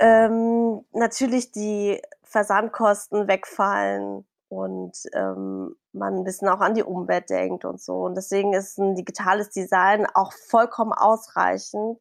ähm, 0.00 0.84
natürlich 0.92 1.50
die 1.50 2.00
Versandkosten 2.22 3.26
wegfallen 3.26 4.24
und, 4.48 4.92
ähm, 5.12 5.74
man 5.92 6.18
'n 6.18 6.24
bisschen 6.24 6.48
auch 6.48 6.60
an 6.60 6.74
die 6.74 6.84
Umwelt 6.84 7.28
denkt 7.30 7.64
und 7.64 7.80
so. 7.80 8.02
Und 8.04 8.14
deswegen 8.16 8.52
ist 8.54 8.78
'n 8.78 8.94
digitales 8.94 9.50
Design 9.50 10.06
auch 10.14 10.32
vollkommen 10.32 10.92
ausreichend. 10.92 11.98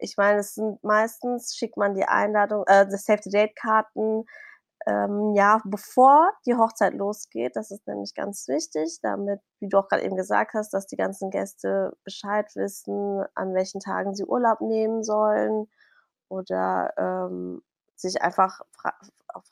Ich 0.00 0.16
meine, 0.16 0.40
es 0.40 0.54
sind 0.54 0.82
meistens 0.84 1.56
schickt 1.56 1.76
man 1.76 1.94
die 1.94 2.04
Einladung 2.04 2.64
äh, 2.66 2.86
die 2.86 2.96
Save 2.96 3.20
the 3.22 3.30
Date 3.30 3.56
Karten, 3.56 4.24
ähm, 4.86 5.34
ja, 5.36 5.60
bevor 5.64 6.32
die 6.46 6.54
Hochzeit 6.56 6.94
losgeht. 6.94 7.56
Das 7.56 7.70
ist 7.70 7.86
nämlich 7.88 8.14
ganz 8.14 8.48
wichtig, 8.48 8.98
damit, 9.02 9.40
wie 9.60 9.68
du 9.68 9.78
auch 9.78 9.88
grad 9.88 10.02
eben 10.02 10.16
gesagt 10.16 10.54
hast, 10.54 10.72
dass 10.74 10.86
die 10.86 10.96
ganzen 10.96 11.30
Gäste 11.30 11.96
Bescheid 12.04 12.46
wissen, 12.56 13.24
an 13.34 13.54
welchen 13.54 13.80
Tagen 13.80 14.14
sie 14.14 14.24
Urlaub 14.24 14.60
nehmen 14.60 15.02
sollen 15.04 15.68
oder, 16.28 16.92
ähm, 16.98 17.62
sich 17.96 18.22
einfach 18.22 18.60
frei 18.72 18.92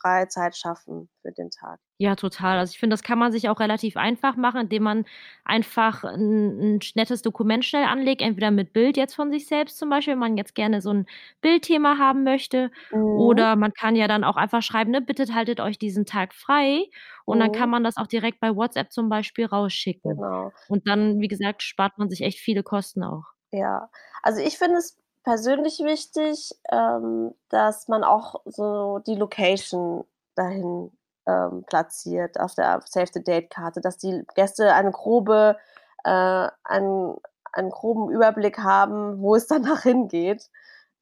freie 0.00 0.28
Zeit 0.28 0.56
schaffen 0.56 1.10
für 1.22 1.32
den 1.32 1.50
Tag. 1.50 1.78
Ja, 2.00 2.16
total. 2.16 2.58
Also, 2.58 2.72
ich 2.72 2.78
finde, 2.78 2.94
das 2.94 3.04
kann 3.04 3.18
man 3.20 3.30
sich 3.30 3.48
auch 3.48 3.60
relativ 3.60 3.96
einfach 3.96 4.34
machen, 4.36 4.62
indem 4.62 4.82
man 4.82 5.04
einfach 5.44 6.02
'n 6.02 6.58
'n 6.76 6.80
sch 6.82 6.96
nettes 6.96 7.22
Dokument 7.22 7.64
schnell 7.64 7.84
anlegt, 7.84 8.20
entweder 8.20 8.50
mit 8.50 8.72
Bild 8.72 8.96
jetzt 8.96 9.14
von 9.14 9.30
sich 9.30 9.46
selbst 9.46 9.78
zum 9.78 9.90
Beispiel, 9.90 10.14
wenn 10.14 10.18
man 10.18 10.36
jetzt 10.36 10.56
gerne 10.56 10.80
so 10.80 10.90
'n 10.90 11.06
Bildthema 11.40 11.96
haben 11.96 12.24
möchte. 12.24 12.72
Mhm. 12.90 13.44
Oder 13.44 13.54
man 13.54 13.72
kann 13.72 13.94
ja 13.94 14.08
dann 14.08 14.24
auch 14.24 14.36
einfach 14.36 14.60
schreiben, 14.62 14.90
ne: 14.90 15.00
„Bitte 15.02 15.32
haltet 15.32 15.60
euch 15.60 15.78
diesen 15.78 16.04
Tag 16.04 16.34
frei.“ 16.34 16.86
Und 17.26 17.38
dann 17.38 17.52
kann 17.52 17.70
Mhm. 17.70 17.70
man 17.70 17.84
das 17.84 17.96
auch 17.96 18.08
direkt 18.08 18.40
bei 18.40 18.56
WhatsApp 18.56 18.90
zum 18.92 19.08
Beispiel 19.08 19.46
rausschicken. 19.46 20.24
Genau. 20.24 20.52
Und 20.66 20.88
dann, 20.88 21.20
wie 21.20 21.28
gesagt, 21.28 21.62
spart 21.62 21.96
man 21.98 22.10
sich 22.10 22.22
echt 22.22 22.40
viele 22.40 22.64
Kosten 22.64 23.04
auch. 23.04 23.34
Ja, 23.52 23.88
also 24.22 24.40
ich 24.40 24.58
finde 24.58 24.78
es 24.78 24.96
persönlich 25.24 25.80
wichtig, 25.80 26.54
ähm, 26.70 27.34
dass 27.48 27.88
man 27.88 28.04
auch 28.04 28.42
so 28.44 29.00
die 29.00 29.16
Location 29.16 30.04
dahin, 30.36 30.92
ähm, 31.26 31.64
platziert 31.66 32.38
auf 32.38 32.54
der 32.54 32.80
Save 32.84 33.10
the 33.12 33.24
Date 33.24 33.50
Karte, 33.50 33.80
dass 33.80 33.96
die 33.98 34.24
Gäste 34.34 34.72
eine 34.74 34.92
grobe 34.92 35.56
äh, 36.04 36.48
einen 36.64 37.16
einen 37.52 37.70
groben 37.70 38.10
Überblick 38.10 38.58
haben, 38.58 39.20
wo 39.20 39.34
es 39.36 39.46
danach 39.46 39.82
hingeht. 39.82 40.50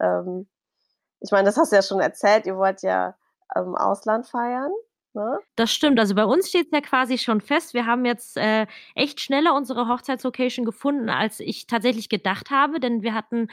Ähm, 0.01 0.47
ich 1.21 1.31
meine, 1.31 1.47
das 1.47 1.57
hast 1.57 1.73
du 1.73 1.77
ja 1.77 1.83
schon 1.83 2.01
erzählt, 2.01 2.47
ihr 2.47 2.57
wollt 2.57 2.83
ja 2.83 3.15
im 3.55 3.75
Ausland 3.75 4.27
feiern, 4.27 4.73
ne? 5.15 5.39
Das 5.57 5.71
stimmt. 5.73 5.99
Also, 6.01 6.15
bei 6.15 6.25
uns 6.25 6.49
steht's 6.49 6.71
ja 6.73 6.81
quasi 6.81 7.19
schon 7.19 7.41
fest. 7.41 7.75
Wir 7.75 7.87
haben 7.87 8.05
jetzt, 8.05 8.37
äh, 8.37 8.67
echt 8.95 9.21
schneller 9.21 9.55
unsere 9.55 9.89
Hochzeitslocation 9.89 10.65
gefunden, 10.65 11.11
als 11.11 11.41
ich 11.41 11.67
tatsächlich 11.67 12.09
gedacht 12.09 12.51
habe, 12.51 12.81
denn 12.81 13.03
wir 13.03 13.15
hatten 13.15 13.49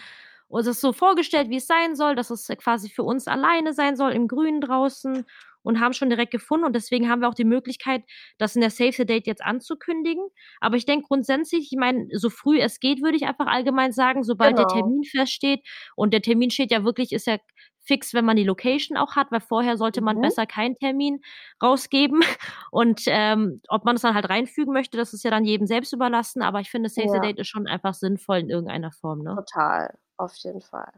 uns 0.57 0.65
das 0.65 0.81
so 0.81 0.93
vorgestellt, 0.93 1.49
wie 1.49 1.57
es 1.57 1.67
sein 1.67 1.95
soll, 1.95 2.15
dass 2.15 2.29
es 2.31 2.47
quasi 2.57 2.89
für 2.89 3.03
uns 3.03 3.27
alleine 3.27 3.73
sein 3.73 3.95
soll 3.95 4.11
im 4.11 4.27
Grünen 4.27 4.61
draußen 4.61 5.25
und 5.61 5.79
haben 5.79 5.93
schon 5.93 6.09
direkt 6.09 6.31
gefunden. 6.31 6.65
Und 6.65 6.75
deswegen 6.75 7.09
haben 7.09 7.21
wir 7.21 7.29
auch 7.29 7.33
die 7.35 7.43
Möglichkeit, 7.45 8.03
das 8.37 8.55
in 8.55 8.61
der 8.61 8.69
Save 8.71 8.93
the 8.93 9.05
Date 9.05 9.27
jetzt 9.27 9.43
anzukündigen. 9.43 10.23
Aber 10.61 10.75
ich 10.77 10.85
denke 10.85 11.05
grundsätzlich 11.07 11.69
ich 11.71 11.77
meine, 11.77 12.07
so 12.13 12.29
früh 12.29 12.59
es 12.59 12.79
geht, 12.79 13.01
würde 13.03 13.17
ich 13.17 13.25
einfach 13.27 13.47
allgemein 13.47 13.91
sagen, 13.91 14.23
sobald 14.23 14.57
der 14.57 14.67
Genau. 14.67 14.67
Termin 14.67 15.03
feststeht. 15.03 15.61
Und 15.95 16.13
der 16.13 16.21
Termin 16.21 16.49
steht 16.51 16.71
ja 16.71 16.83
wirklich 16.83 17.11
ist 17.11 17.27
ja 17.27 17.37
fix, 17.85 18.13
wenn 18.13 18.25
man 18.25 18.35
die 18.37 18.43
Location 18.43 18.97
auch 18.97 19.15
hat, 19.15 19.31
weil 19.31 19.41
vorher 19.41 19.75
sollte 19.77 20.01
man 20.01 20.17
Mhm. 20.17 20.21
besser 20.21 20.45
keinen 20.45 20.77
Termin 20.77 21.21
rausgeben. 21.61 22.21
Und, 22.71 23.01
ähm, 23.07 23.61
ob 23.67 23.83
man 23.85 23.95
das 23.95 24.03
dann 24.03 24.13
halt 24.15 24.29
reinfügen 24.29 24.73
möchte, 24.73 24.97
das 24.97 25.13
ist 25.13 25.23
ja 25.23 25.31
dann 25.31 25.43
jedem 25.45 25.65
selbst 25.67 25.91
überlassen. 25.93 26.41
Aber 26.43 26.59
ich 26.61 26.69
finde, 26.69 26.89
Save 26.89 27.09
the 27.09 27.19
Ja. 27.19 27.19
Date 27.19 27.39
ist 27.39 27.47
schon 27.47 27.67
einfach 27.67 27.93
sinnvoll 27.95 28.37
in 28.39 28.49
irgendeiner 28.49 28.91
Form, 28.91 29.23
ne? 29.23 29.37
Total, 29.37 29.89
auf 30.19 30.35
jeden 30.37 30.61
Fall. 30.61 30.91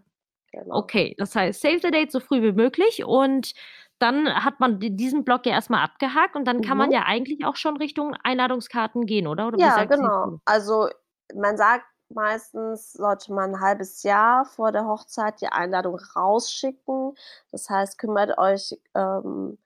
Genau. 0.51 0.91
Okay, 0.91 1.15
das 1.17 1.35
heißt, 1.35 1.59
Save 1.61 1.79
the 1.81 1.91
Date 1.91 2.11
so 2.13 2.21
früh 2.21 2.41
wie 2.41 2.53
möglich 2.53 3.03
und 3.03 3.53
dann 3.99 4.33
hat 4.43 4.59
man 4.61 4.79
di 4.79 4.95
diesen 4.95 5.25
Block 5.25 5.45
ja 5.45 5.51
erst 5.51 5.69
mal 5.69 5.83
abgehakt 5.83 6.35
und 6.37 6.45
dann 6.45 6.61
kann 6.61 6.77
man 6.77 6.87
Mhm. 6.87 6.93
ja 6.93 7.03
eigentlich 7.05 7.43
auch 7.45 7.57
schon 7.57 7.75
Richtung 7.77 8.15
Einladungskarten 8.23 9.05
gehen, 9.05 9.27
oder? 9.27 9.47
Oder 9.49 9.57
Ja, 9.57 9.83
genau. 9.83 10.31
Also, 10.45 10.89
man 11.33 11.57
sagt 11.57 11.85
meistens, 12.09 12.93
sollte 12.93 13.33
man 13.33 13.51
'n 13.55 13.59
halbes 13.61 14.03
Jahr 14.03 14.45
vor 14.45 14.71
der 14.71 14.85
Hochzeit 14.85 15.41
die 15.41 15.47
Einladung 15.47 15.95
rausschicken. 16.15 17.15
Das 17.51 17.69
heißt, 17.69 17.97
kümmert 17.97 18.37
euch, 18.37 18.79
ähm, 18.95 19.57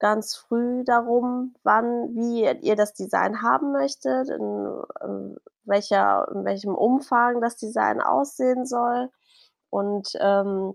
ganz 0.00 0.36
früh 0.36 0.84
darum, 0.84 1.54
wann 1.64 2.14
wie 2.16 2.44
ihr 2.66 2.76
das 2.76 2.94
Design 2.94 3.42
haben 3.42 3.72
möchtet, 3.72 4.28
in, 4.30 4.68
ähm, 5.02 5.36
welcher 5.66 6.28
in 6.34 6.44
welchem 6.44 6.74
Umfang 6.76 7.40
das 7.40 7.56
Design 7.56 8.00
aussehen 8.02 8.66
soll. 8.66 9.10
Und, 9.70 10.10
ähm, 10.20 10.74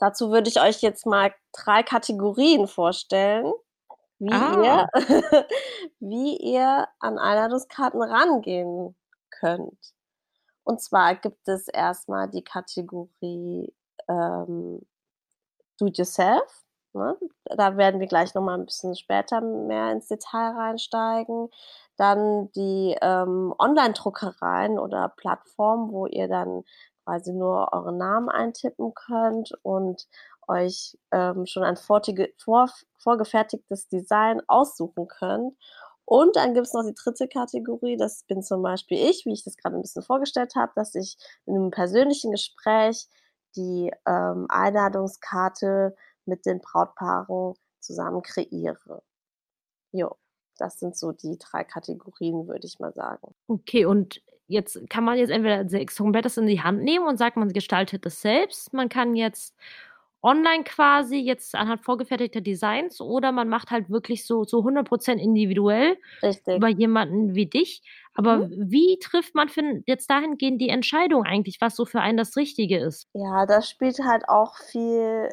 dazu 0.00 0.30
würde 0.32 0.48
ich 0.50 0.60
euch 0.62 0.82
jetzt 0.82 1.06
mal 1.06 1.34
3 1.54 1.82
Kategorien 1.84 2.68
vorstellen, 2.68 3.52
wie 4.20 4.46
Ah. 4.54 4.54
ihr 4.54 4.88
wie 6.00 6.36
ihr 6.38 6.88
an 7.00 7.18
Einladungskarten 7.18 8.02
rangehen 8.02 8.96
könnt. 9.30 9.78
Und 10.64 10.82
zwar 10.82 11.16
gibt 11.16 11.48
es 11.48 11.68
erst 11.68 12.08
mal 12.10 12.28
die 12.30 12.44
Kategorie, 12.44 13.74
ähm, 14.08 14.80
Do 15.80 15.86
it 15.88 15.98
yourself, 15.98 16.64
ne? 16.94 17.16
Da 17.46 17.76
werden 17.78 18.00
wir 18.00 18.06
gleich 18.08 18.34
noch 18.34 18.42
mal 18.42 18.56
'n 18.58 18.66
bisschen 18.66 18.96
später 18.96 19.40
mehr 19.42 19.92
ins 19.92 20.08
Detail 20.08 20.52
reinsteigen. 20.56 21.50
Dann 21.98 22.50
die, 22.52 22.96
ähm, 23.02 23.54
Onlinedruckereien 23.58 24.78
oder 24.78 25.10
Plattformen, 25.16 25.92
wo 25.92 26.06
ihr 26.06 26.28
dann 26.28 26.64
quasi 27.04 27.32
nur 27.32 27.72
euren 27.72 27.98
Namen 27.98 28.28
eintippen 28.30 28.94
könnt 28.94 29.52
und 29.62 30.08
euch, 30.48 30.98
ähm, 31.12 31.46
schon 31.46 31.62
ein 31.64 31.76
vorf 31.76 32.84
vorgefertigtes 32.98 33.88
Design 33.88 34.40
aussuchen 34.48 35.06
könnt. 35.08 35.54
Und 36.06 36.36
dann 36.36 36.54
gibt's 36.54 36.74
noch 36.74 36.84
die 36.84 36.94
3. 36.94 37.28
Kategorie, 37.28 37.96
das 37.96 38.24
bin 38.24 38.42
zum 38.42 38.62
Beispiel 38.62 38.98
ich, 39.10 39.24
wie 39.26 39.32
ich 39.32 39.44
das 39.44 39.56
grade 39.56 39.76
'n 39.76 39.82
bisschen 39.82 40.02
vorgestellt 40.02 40.54
habe, 40.56 40.72
dass 40.74 40.94
ich 40.94 41.16
in 41.46 41.54
'nem 41.54 41.70
persönlichen 41.70 42.30
Gespräch 42.32 43.08
die, 43.56 43.92
ähm, 44.06 44.46
Einladungskarte 44.50 45.94
mit 46.26 46.44
den 46.46 46.60
Brautpaaren 46.60 47.54
zusammen 47.80 48.22
kreiere. 48.22 49.02
Jo, 49.92 50.16
das 50.58 50.78
sind 50.80 50.96
so 50.96 51.12
die 51.12 51.38
3 51.38 51.64
Kategorien, 51.64 52.46
würde 52.48 52.66
ich 52.66 52.78
mal 52.78 52.92
sagen. 52.92 53.34
Okay, 53.48 53.84
und 53.86 54.22
jetzt 54.46 54.78
kann 54.90 55.04
man 55.04 55.18
jetzt 55.18 55.30
entweder 55.30 55.68
se 55.68 55.84
komplett 55.86 56.24
das 56.24 56.36
in 56.36 56.46
die 56.46 56.62
Hand 56.62 56.82
nehmen 56.82 57.06
und 57.06 57.16
sagt, 57.18 57.36
man 57.36 57.48
gestaltet 57.52 58.04
es 58.06 58.20
selbst. 58.20 58.72
Man 58.72 58.88
kann 58.88 59.16
jetzt 59.16 59.54
online 60.22 60.64
quasi 60.64 61.16
jetzt 61.16 61.54
anhand 61.54 61.84
vorgefertigter 61.84 62.40
Designs 62.40 63.00
oder 63.00 63.30
man 63.30 63.48
macht 63.48 63.70
halt 63.70 63.90
wirklich 63.90 64.26
so 64.26 64.44
so 64.44 64.60
100 64.60 64.88
% 64.88 65.08
individuell 65.20 65.98
Richtig. 66.22 66.56
über 66.56 66.68
jemanden 66.68 67.34
wie 67.34 67.46
dich. 67.46 67.82
Mhm. 68.16 68.26
Aber 68.26 68.48
wie 68.50 68.98
trifft 69.00 69.34
man 69.34 69.50
jetzt 69.86 70.08
dahingehend 70.08 70.60
die 70.62 70.70
Entscheidung 70.70 71.24
eigentlich, 71.24 71.60
was 71.60 71.76
so 71.76 71.84
für 71.84 72.00
einen 72.00 72.16
das 72.16 72.36
Richtige 72.36 72.78
ist? 72.78 73.06
Ja, 73.12 73.44
da 73.46 73.60
spielt 73.60 73.98
halt 73.98 74.28
auch 74.28 74.56
viel 74.56 75.28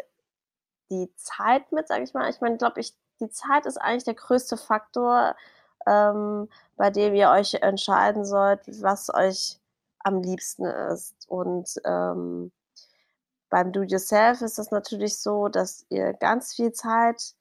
die 0.90 1.10
Zeit 1.16 1.72
mit, 1.72 1.88
sage 1.88 2.04
ich 2.04 2.14
mal. 2.14 2.30
Ich 2.30 2.42
meine, 2.42 2.58
glaube 2.58 2.82
ich 2.82 2.94
die 3.22 3.30
Zeit 3.30 3.66
ist 3.66 3.78
eigentlich 3.78 4.04
der 4.06 4.16
größte 4.16 4.58
Faktor, 4.58 5.36
ähm, 5.88 6.50
bei 6.78 6.90
dem 6.90 7.16
ihr 7.16 7.30
euch 7.30 7.56
entscheiden 7.56 8.26
sollt, 8.26 8.62
was 8.82 9.14
euch 9.14 9.60
am 10.00 10.22
liebsten 10.22 10.66
ist. 10.66 11.16
Und, 11.30 11.76
ähm, 11.86 12.52
beim 13.50 13.72
Do 13.72 13.82
it 13.84 13.92
yourself 13.92 14.42
ist 14.42 14.60
es 14.60 14.72
natürlich 14.72 15.18
so, 15.20 15.48
dass 15.50 15.86
ihr 15.90 16.14
ganz 16.14 16.54
viel 16.56 16.72
Zeit, 16.74 17.36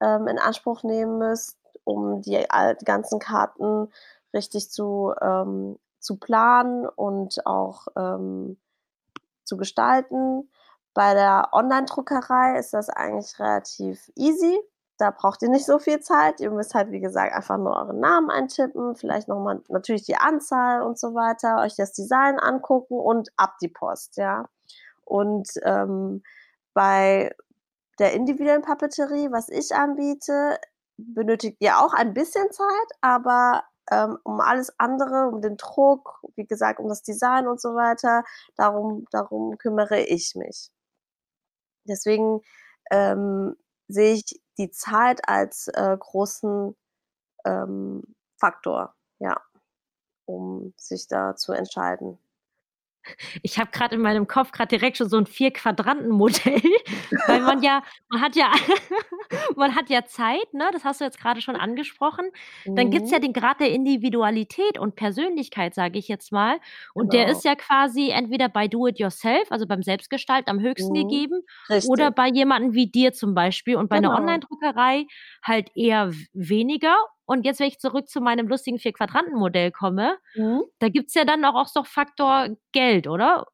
ähm, 0.00 0.28
in 0.28 0.38
Anspruch 0.38 0.82
nehmen 0.82 1.18
müsst, 1.18 1.56
um 1.84 2.22
die 2.22 2.46
ganzen 2.84 3.18
Karten 3.18 3.90
richtig 4.34 4.70
zu 4.70 5.14
ähm, 5.22 5.78
zu 6.06 6.16
planen 6.16 6.86
und 6.86 7.44
auch, 7.46 7.88
ähm, 7.96 8.56
zu 9.44 9.56
gestalten. 9.56 10.48
Bei 10.94 11.14
der 11.14 11.48
Online-Druckerei 11.52 12.58
ist 12.58 12.72
das 12.72 12.88
eigentlich 12.88 13.38
relativ 13.38 14.10
easy. 14.14 14.58
Da 14.98 15.10
braucht 15.10 15.42
ihr 15.42 15.50
nicht 15.50 15.66
so 15.66 15.78
viel 15.78 16.00
Zeit. 16.00 16.40
Ihr 16.40 16.50
müsst 16.50 16.74
halt, 16.74 16.90
wie 16.90 17.00
gesagt, 17.00 17.34
einfach 17.34 17.58
nur 17.58 17.76
euren 17.76 18.00
Namen 18.00 18.30
eintippen, 18.30 18.96
vielleicht 18.96 19.28
nochmal 19.28 19.60
natürlich 19.68 20.04
die 20.04 20.16
Anzahl 20.16 20.82
und 20.82 20.98
so 20.98 21.14
weiter, 21.14 21.58
euch 21.60 21.76
das 21.76 21.92
Design 21.92 22.38
angucken 22.38 22.98
und 22.98 23.30
ab 23.36 23.56
die 23.60 23.68
Post, 23.68 24.16
ja. 24.16 24.48
Und 25.04 25.48
ähm, 25.62 26.22
bei 26.74 27.34
der 27.98 28.12
individuellen 28.14 28.62
Papeterie, 28.62 29.30
was 29.30 29.48
ich 29.48 29.74
anbiete, 29.74 30.58
benötigt 30.96 31.58
ihr 31.60 31.78
auch 31.78 31.92
ein 31.92 32.14
bisschen 32.14 32.50
Zeit, 32.50 32.66
aber 33.00 33.64
ähm, 33.90 34.18
um 34.24 34.40
alles 34.40 34.72
andere, 34.78 35.28
um 35.28 35.40
den 35.40 35.56
Druck, 35.56 36.20
wie 36.34 36.46
gesagt, 36.46 36.80
um 36.80 36.88
das 36.88 37.02
Design 37.02 37.46
und 37.46 37.60
so 37.60 37.74
weiter, 37.74 38.24
darum, 38.56 39.06
darum 39.10 39.58
kümmere 39.58 40.00
ich 40.00 40.34
mich. 40.34 40.70
Deswegen 41.84 42.40
ähm, 42.90 43.56
sehe 43.88 44.14
ich 44.14 44.40
die 44.58 44.70
Zeit 44.70 45.28
als 45.28 45.68
äh, 45.68 45.96
großen 45.98 46.76
ähm, 47.44 48.02
Faktor, 48.38 48.94
ja, 49.18 49.40
um 50.26 50.74
sich 50.76 51.08
da 51.08 51.36
zu 51.36 51.52
entscheiden. 51.52 52.18
Ich 53.42 53.58
habe 53.58 53.70
gerade 53.70 53.94
in 53.94 54.02
meinem 54.02 54.26
Kopf 54.26 54.52
gerade 54.52 54.68
direkt 54.68 54.96
schon 54.96 55.08
so 55.08 55.16
ein 55.16 55.26
Vier-Quadranten-Modell, 55.26 56.62
weil 57.26 57.40
man 57.40 57.62
ja, 57.62 57.82
man 58.08 58.20
hat 58.20 58.36
ja, 58.36 58.52
man 59.56 59.74
hat 59.74 59.90
ja 59.90 60.04
Zeit, 60.04 60.52
ne? 60.52 60.68
Das 60.72 60.84
hast 60.84 61.00
du 61.00 61.04
jetzt 61.04 61.20
gerade 61.20 61.40
schon 61.40 61.56
angesprochen. 61.56 62.30
Dann 62.64 62.90
gibt's 62.90 63.10
ja 63.10 63.18
mhm. 63.18 63.22
den 63.22 63.32
Grad 63.32 63.60
der 63.60 63.70
Individualität 63.70 64.78
und 64.78 64.96
Persönlichkeit, 64.96 65.74
sage 65.74 65.98
ich 65.98 66.08
jetzt 66.08 66.32
mal. 66.32 66.58
Und 66.94 67.12
der 67.12 67.28
ist 67.28 67.42
genau. 67.42 67.54
ja 67.54 67.56
quasi 67.56 68.10
entweder 68.10 68.48
bei 68.48 68.68
Do 68.68 68.86
It 68.86 68.98
Yourself, 68.98 69.50
also 69.50 69.66
beim 69.66 69.82
Selbstgestalt 69.82 70.48
am 70.48 70.60
höchsten 70.60 70.92
Mhm. 70.92 71.08
gegeben, 71.08 71.42
oder 71.88 72.10
bei 72.10 72.28
jemandem 72.28 72.74
wie 72.74 72.86
dir 72.90 73.12
zum 73.12 73.34
Beispiel. 73.34 73.76
Und 73.76 73.88
bei 73.88 73.96
Genau. 73.96 74.14
Online-Druckerei 74.14 75.06
halt 75.42 75.70
eher 75.74 76.12
weniger 76.32 76.96
und 77.26 77.44
jetzt, 77.44 77.60
wenn 77.60 77.68
ich 77.68 77.78
zurück 77.78 78.08
zu 78.08 78.20
meinem 78.20 78.48
lustigen 78.48 78.78
Vier-Quadranten-Modell 78.78 79.72
komme, 79.72 80.16
mhm. 80.34 80.62
da 80.78 80.88
gibt's 80.88 81.14
ja 81.14 81.24
dann 81.24 81.44
auch, 81.44 81.54
auch 81.54 81.68
so 81.68 81.84
Faktor 81.84 82.48
Geld, 82.72 83.08
oder? 83.08 83.46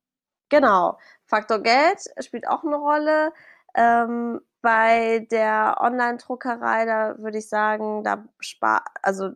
Genau. 0.51 0.99
Faktor 1.27 1.61
Geld 1.61 1.99
spielt 2.21 2.47
auch 2.47 2.63
eine 2.63 2.77
Rolle. 2.77 3.33
Ähm, 3.75 4.41
bei 4.61 5.27
der 5.31 5.79
Online-Druckerei, 5.81 6.85
da 6.85 7.19
würde 7.19 7.39
ich 7.39 7.49
sagen, 7.49 8.05
da 8.05 8.25
spart, 8.39 8.87
also 9.03 9.31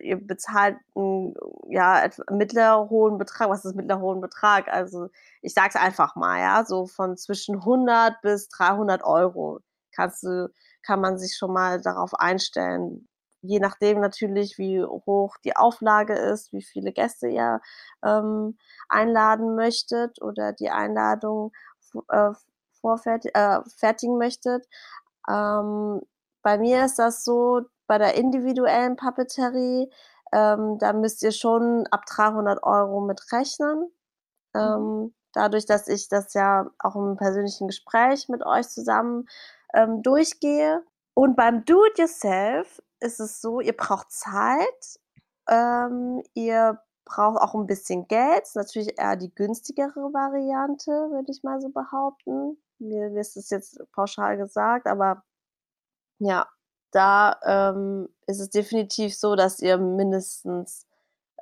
ihr 0.00 0.16
bezahlt 0.16 0.76
einen 0.94 1.34
ja, 1.68 2.08
mittler 2.30 2.88
hohen 2.88 3.18
Betrag. 3.18 3.50
Was 3.50 3.64
ist 3.64 3.74
mittler 3.74 4.00
hohen 4.00 4.20
Betrag? 4.20 4.68
Also 4.68 5.08
ich 5.42 5.52
sage 5.52 5.70
es 5.70 5.76
einfach 5.76 6.16
mal, 6.16 6.40
ja, 6.40 6.64
so 6.64 6.86
von 6.86 7.16
zwischen 7.16 7.56
100 7.56 8.22
bis 8.22 8.48
300 8.48 9.02
Euro 9.04 9.60
kannst 9.94 10.22
du, 10.22 10.50
kann 10.82 11.00
man 11.00 11.18
sich 11.18 11.36
schon 11.36 11.52
mal 11.52 11.80
darauf 11.80 12.14
einstellen, 12.14 13.08
je 13.42 13.60
nachdem 13.60 14.00
natürlich, 14.00 14.58
wie 14.58 14.82
hoch 14.84 15.36
die 15.44 15.56
Auflage 15.56 16.14
ist, 16.14 16.52
wie 16.52 16.62
viele 16.62 16.92
Gäste 16.92 17.28
ihr 17.28 17.60
ähm, 18.04 18.56
einladen 18.88 19.54
möchtet 19.56 20.22
oder 20.22 20.52
die 20.52 20.70
Einladung 20.70 21.52
äh, 22.08 22.30
vorfertigen 22.80 23.34
äh, 23.34 23.60
fertigen 23.76 24.18
möchtet. 24.18 24.66
Ähm, 25.28 26.00
bei 26.42 26.58
mir 26.58 26.84
ist 26.84 26.98
das 26.98 27.24
so, 27.24 27.62
bei 27.86 27.98
der 27.98 28.14
individuellen 28.14 28.96
Papeterie, 28.96 29.90
ähm, 30.32 30.78
da 30.78 30.92
müsst 30.92 31.22
ihr 31.22 31.32
schon 31.32 31.86
ab 31.90 32.06
300 32.06 32.62
Euro 32.62 33.00
mit 33.00 33.20
rechnen. 33.32 33.90
Mhm. 34.54 34.60
Ähm, 34.60 35.14
dadurch, 35.32 35.66
dass 35.66 35.88
ich 35.88 36.08
das 36.08 36.34
ja 36.34 36.70
auch 36.78 36.96
im 36.96 37.16
persönlichen 37.16 37.68
Gespräch 37.68 38.28
mit 38.28 38.44
euch 38.44 38.68
zusammen 38.68 39.26
ähm, 39.74 40.02
durchgehe. 40.02 40.82
Und 41.14 41.36
beim 41.36 41.64
Do-it-yourself 41.64 42.82
ist 43.00 43.20
es 43.20 43.40
so, 43.40 43.60
ihr 43.60 43.76
braucht 43.76 44.10
Zeit, 44.10 45.00
ähm, 45.48 46.22
ihr 46.34 46.80
braucht 47.04 47.40
auch 47.40 47.54
ein 47.54 47.66
bisschen 47.66 48.08
Geld. 48.08 48.42
Ist 48.42 48.56
natürlich 48.56 48.98
eher 48.98 49.16
die 49.16 49.34
günstigere 49.34 50.12
Variante, 50.12 50.90
würde 50.90 51.30
ich 51.30 51.42
mal 51.42 51.60
so 51.60 51.68
behaupten. 51.68 52.56
Mir 52.78 53.14
ist 53.16 53.36
es 53.36 53.50
jetzt 53.50 53.80
pauschal 53.92 54.36
gesagt, 54.36 54.86
aber 54.86 55.24
ja, 56.18 56.48
da 56.92 57.38
ähm, 57.44 58.08
ist 58.26 58.40
es 58.40 58.50
definitiv 58.50 59.16
so, 59.16 59.34
dass 59.34 59.60
ihr 59.60 59.78
mindestens 59.78 60.86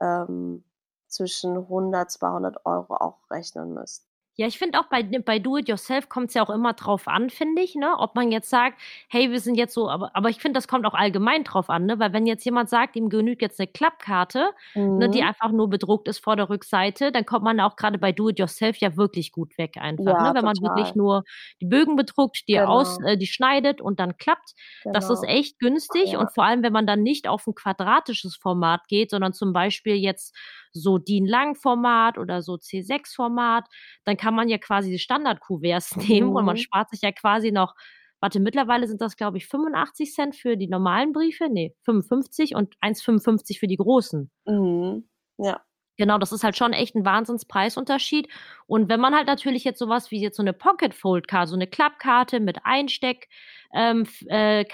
ähm, 0.00 0.64
zwischen 1.09 1.56
100, 1.56 2.11
200 2.11 2.66
Euro 2.66 2.94
auch 2.96 3.30
rechnen 3.30 3.74
müsst. 3.74 4.10
Ja, 4.40 4.46
ich 4.46 4.59
finde 4.59 4.81
auch 4.81 4.87
bei, 4.87 5.03
bei 5.03 5.38
Do 5.38 5.59
It 5.59 5.68
Yourself 5.68 6.09
kommt 6.09 6.29
es 6.29 6.35
ja 6.35 6.42
auch 6.42 6.48
immer 6.48 6.72
drauf 6.72 7.09
an, 7.09 7.29
finde 7.29 7.61
ich, 7.61 7.74
ne? 7.74 7.98
Ob 7.98 8.14
man 8.14 8.33
jetzt 8.33 8.48
sagt, 8.48 8.81
hey, 9.11 9.31
wir 9.31 9.38
sind 9.38 9.57
jetzt 9.57 9.74
so, 9.74 9.90
aber, 9.90 10.16
aber 10.16 10.31
ich 10.31 10.38
finde, 10.38 10.57
das 10.57 10.66
kommt 10.66 10.87
auch 10.87 10.94
allgemein 10.94 11.44
drauf 11.44 11.68
an, 11.68 11.85
ne? 11.85 11.98
Weil 11.98 12.14
wenn 12.14 12.24
jetzt 12.24 12.46
jemand 12.46 12.70
sagt, 12.70 12.96
ihm 12.96 13.11
genügt 13.11 13.42
jetzt 13.42 13.61
eine 13.61 13.66
Klappkarte, 13.66 14.48
mhm. 14.74 14.96
ne, 14.96 15.11
die 15.11 15.20
mhm. 15.20 15.29
einfach 15.29 15.53
nur 15.53 15.68
bedruckt 15.68 16.09
ist 16.09 16.24
vor 16.24 16.37
der 16.37 16.48
Rückseite, 16.48 17.12
dann 17.12 17.26
kommt 17.26 17.44
man 17.44 17.61
auch 17.61 17.76
gerade 17.76 17.98
bei 17.98 18.12
Do 18.12 18.31
It 18.31 18.38
Yourself 18.38 18.79
ja 18.79 18.96
wirklich 18.96 19.31
gut 19.31 19.59
weg 19.59 19.76
einfach. 19.76 20.07
Ja, 20.07 20.12
ne? 20.12 20.35
Wenn 20.35 20.42
total. 20.42 20.42
man 20.42 20.57
wirklich 20.62 20.94
nur 20.94 21.24
die 21.61 21.66
Bögen 21.66 21.96
bedruckt, 21.96 22.48
die 22.48 22.55
genau. 22.55 22.79
aus, 22.79 22.98
äh, 23.05 23.18
die 23.18 23.26
schneidet 23.26 23.83
und 23.83 24.00
dann 24.00 24.16
klappt. 24.16 24.55
Genau. 24.85 24.94
Das 24.94 25.11
ist 25.11 25.20
genau. 25.20 25.35
echt 25.35 25.59
günstig. 25.59 26.12
Ja. 26.12 26.18
Und 26.18 26.33
vor 26.33 26.44
allem, 26.44 26.62
wenn 26.62 26.72
man 26.72 26.87
dann 26.87 27.03
nicht 27.03 27.29
auf 27.29 27.46
ein 27.46 27.55
quadratisches 27.55 28.37
Format 28.37 28.88
geht, 28.88 29.11
sondern 29.11 29.35
zum 29.35 29.53
Beispiel 29.53 29.96
jetzt 29.96 30.35
so 30.72 30.98
DIN-Lang-Format 30.98 32.18
oder 32.18 32.42
so 32.42 32.54
C6-Format, 32.54 33.64
dann 34.04 34.16
kann 34.16 34.35
man 34.35 34.48
ja 34.48 34.59
quasi 34.59 34.90
die 34.90 34.98
Standard-Kuverts 34.98 35.96
nehmen 36.09 36.30
mhm. 36.30 36.37
und 36.37 36.44
man 36.44 36.56
mhm. 36.56 36.61
spart 36.61 36.90
sich 36.90 37.02
ja 37.02 37.12
quasi 37.12 37.52
noch 37.52 37.74
Warte, 38.22 38.38
mittlerweile 38.38 38.87
sind 38.87 39.00
das, 39.00 39.16
glaube 39.16 39.38
ich, 39.38 39.46
85 39.46 40.12
Cent 40.12 40.37
für 40.37 40.59
die 40.59 40.68
normalen 40.68 41.12
Briefe. 41.12 41.48
Nee, 41.48 41.74
55 41.85 42.54
und 42.54 42.76
1,55 42.83 43.59
für 43.59 43.66
die 43.66 43.78
großen. 43.78 44.30
Mhm. 44.44 45.09
Ja. 45.38 45.62
Genau, 46.00 46.16
das 46.16 46.32
ist 46.32 46.42
halt 46.44 46.56
schon 46.56 46.72
echt 46.72 46.94
ein 46.94 47.04
Wahnsinnspreisunterschied. 47.04 48.26
Und 48.66 48.88
wenn 48.88 49.00
man 49.00 49.14
halt 49.14 49.26
natürlich 49.26 49.64
jetzt 49.64 49.78
sowas 49.78 50.10
wie 50.10 50.18
jetzt 50.18 50.38
so 50.38 50.42
eine 50.42 50.54
Pocket 50.54 50.94
Fold 50.94 51.28
Karte, 51.28 51.50
so 51.50 51.56
eine 51.56 51.66
Klappkarte 51.66 52.40
mit 52.40 52.64
Einsteckkarten 52.64 53.28
ähm, 53.74 54.06
äh, 54.28 54.64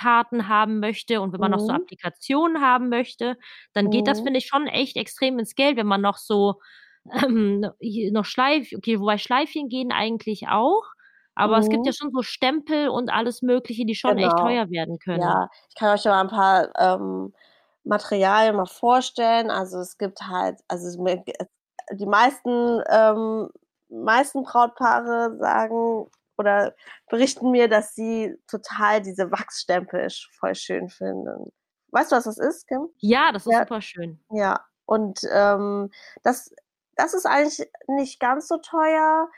haben 0.45 0.79
möchte 0.79 1.21
und 1.21 1.33
wenn 1.33 1.41
man 1.41 1.51
mhm. 1.51 1.57
noch 1.57 1.65
so 1.67 1.73
mhm. 1.73 1.81
Applikationen 1.81 2.63
haben 2.63 2.89
möchte, 2.91 3.37
dann 3.73 3.91
geht 3.91 4.07
das, 4.07 4.21
mhm. 4.21 4.27
finde 4.27 4.39
ich, 4.39 4.47
schon 4.47 4.69
echt 4.69 4.97
extrem 4.97 5.41
ins 5.41 5.57
Geld, 5.57 5.77
wenn 5.77 5.89
man 5.89 6.01
noch 6.01 6.17
so 6.17 6.61
ähm, 7.25 7.67
noch 8.13 8.25
Schleif, 8.25 8.71
okay, 8.77 9.01
wobei 9.01 9.19
Schleifchen 9.19 9.69
gehen 9.69 9.91
eigentlich 9.91 10.47
auch. 10.47 10.85
Aber 11.35 11.57
mhm. 11.57 11.63
es 11.63 11.69
gibt 11.71 11.87
ja 11.87 11.91
mhm. 11.91 11.97
schon 11.97 12.13
so 12.13 12.23
Stempel 12.23 12.89
und 12.89 13.11
alles 13.11 13.43
Mögliche, 13.43 13.85
die 13.85 13.97
schon 13.97 14.17
genau. 14.17 14.29
echt 14.29 14.39
teuer 14.39 14.71
werden 14.71 15.01
können. 15.01 15.23
Ja, 15.23 15.49
ich 15.71 15.75
kann 15.75 15.93
euch 15.93 16.05
ja 16.05 16.13
mal 16.13 16.21
ein 16.21 16.29
paar 16.29 16.71
ähm, 16.79 17.33
Materialien 17.87 18.57
mal 18.57 18.67
vorstellen. 18.67 19.51
Also 19.51 19.79
es 19.79 19.97
gibt 19.97 20.21
halt, 20.21 20.61
also 20.69 21.05
die 21.93 22.07
meisten, 22.07 22.83
ähm, 22.89 23.49
meisten 23.89 24.43
Brautpaare 24.43 25.37
sagen 25.39 26.11
oder 26.37 26.75
berichten 27.09 27.51
mir, 27.51 27.69
dass 27.69 27.95
sie 27.95 28.37
total 28.49 29.01
diese 29.01 29.31
Wachsstempel 29.31 30.09
voll 30.39 30.55
schön 30.55 30.89
finden. 30.89 31.51
Weißt 31.93 32.13
du, 32.13 32.17
was 32.17 32.25
das 32.25 32.39
ist, 32.39 32.67
Kim? 32.67 32.89
Ja, 32.99 33.33
das 33.33 33.47
ist 33.47 33.53
ja, 33.53 33.61
super 33.61 33.81
schön. 33.81 34.21
Ja, 34.31 34.61
und 34.85 35.21
ähm, 35.33 35.91
das, 36.23 36.53
das 36.97 37.15
ist 37.15 37.27
eigentlich 37.27 37.71
nicht 37.87 38.21
ganz 38.21 38.49
so 38.49 38.59
teuer. 38.59 39.29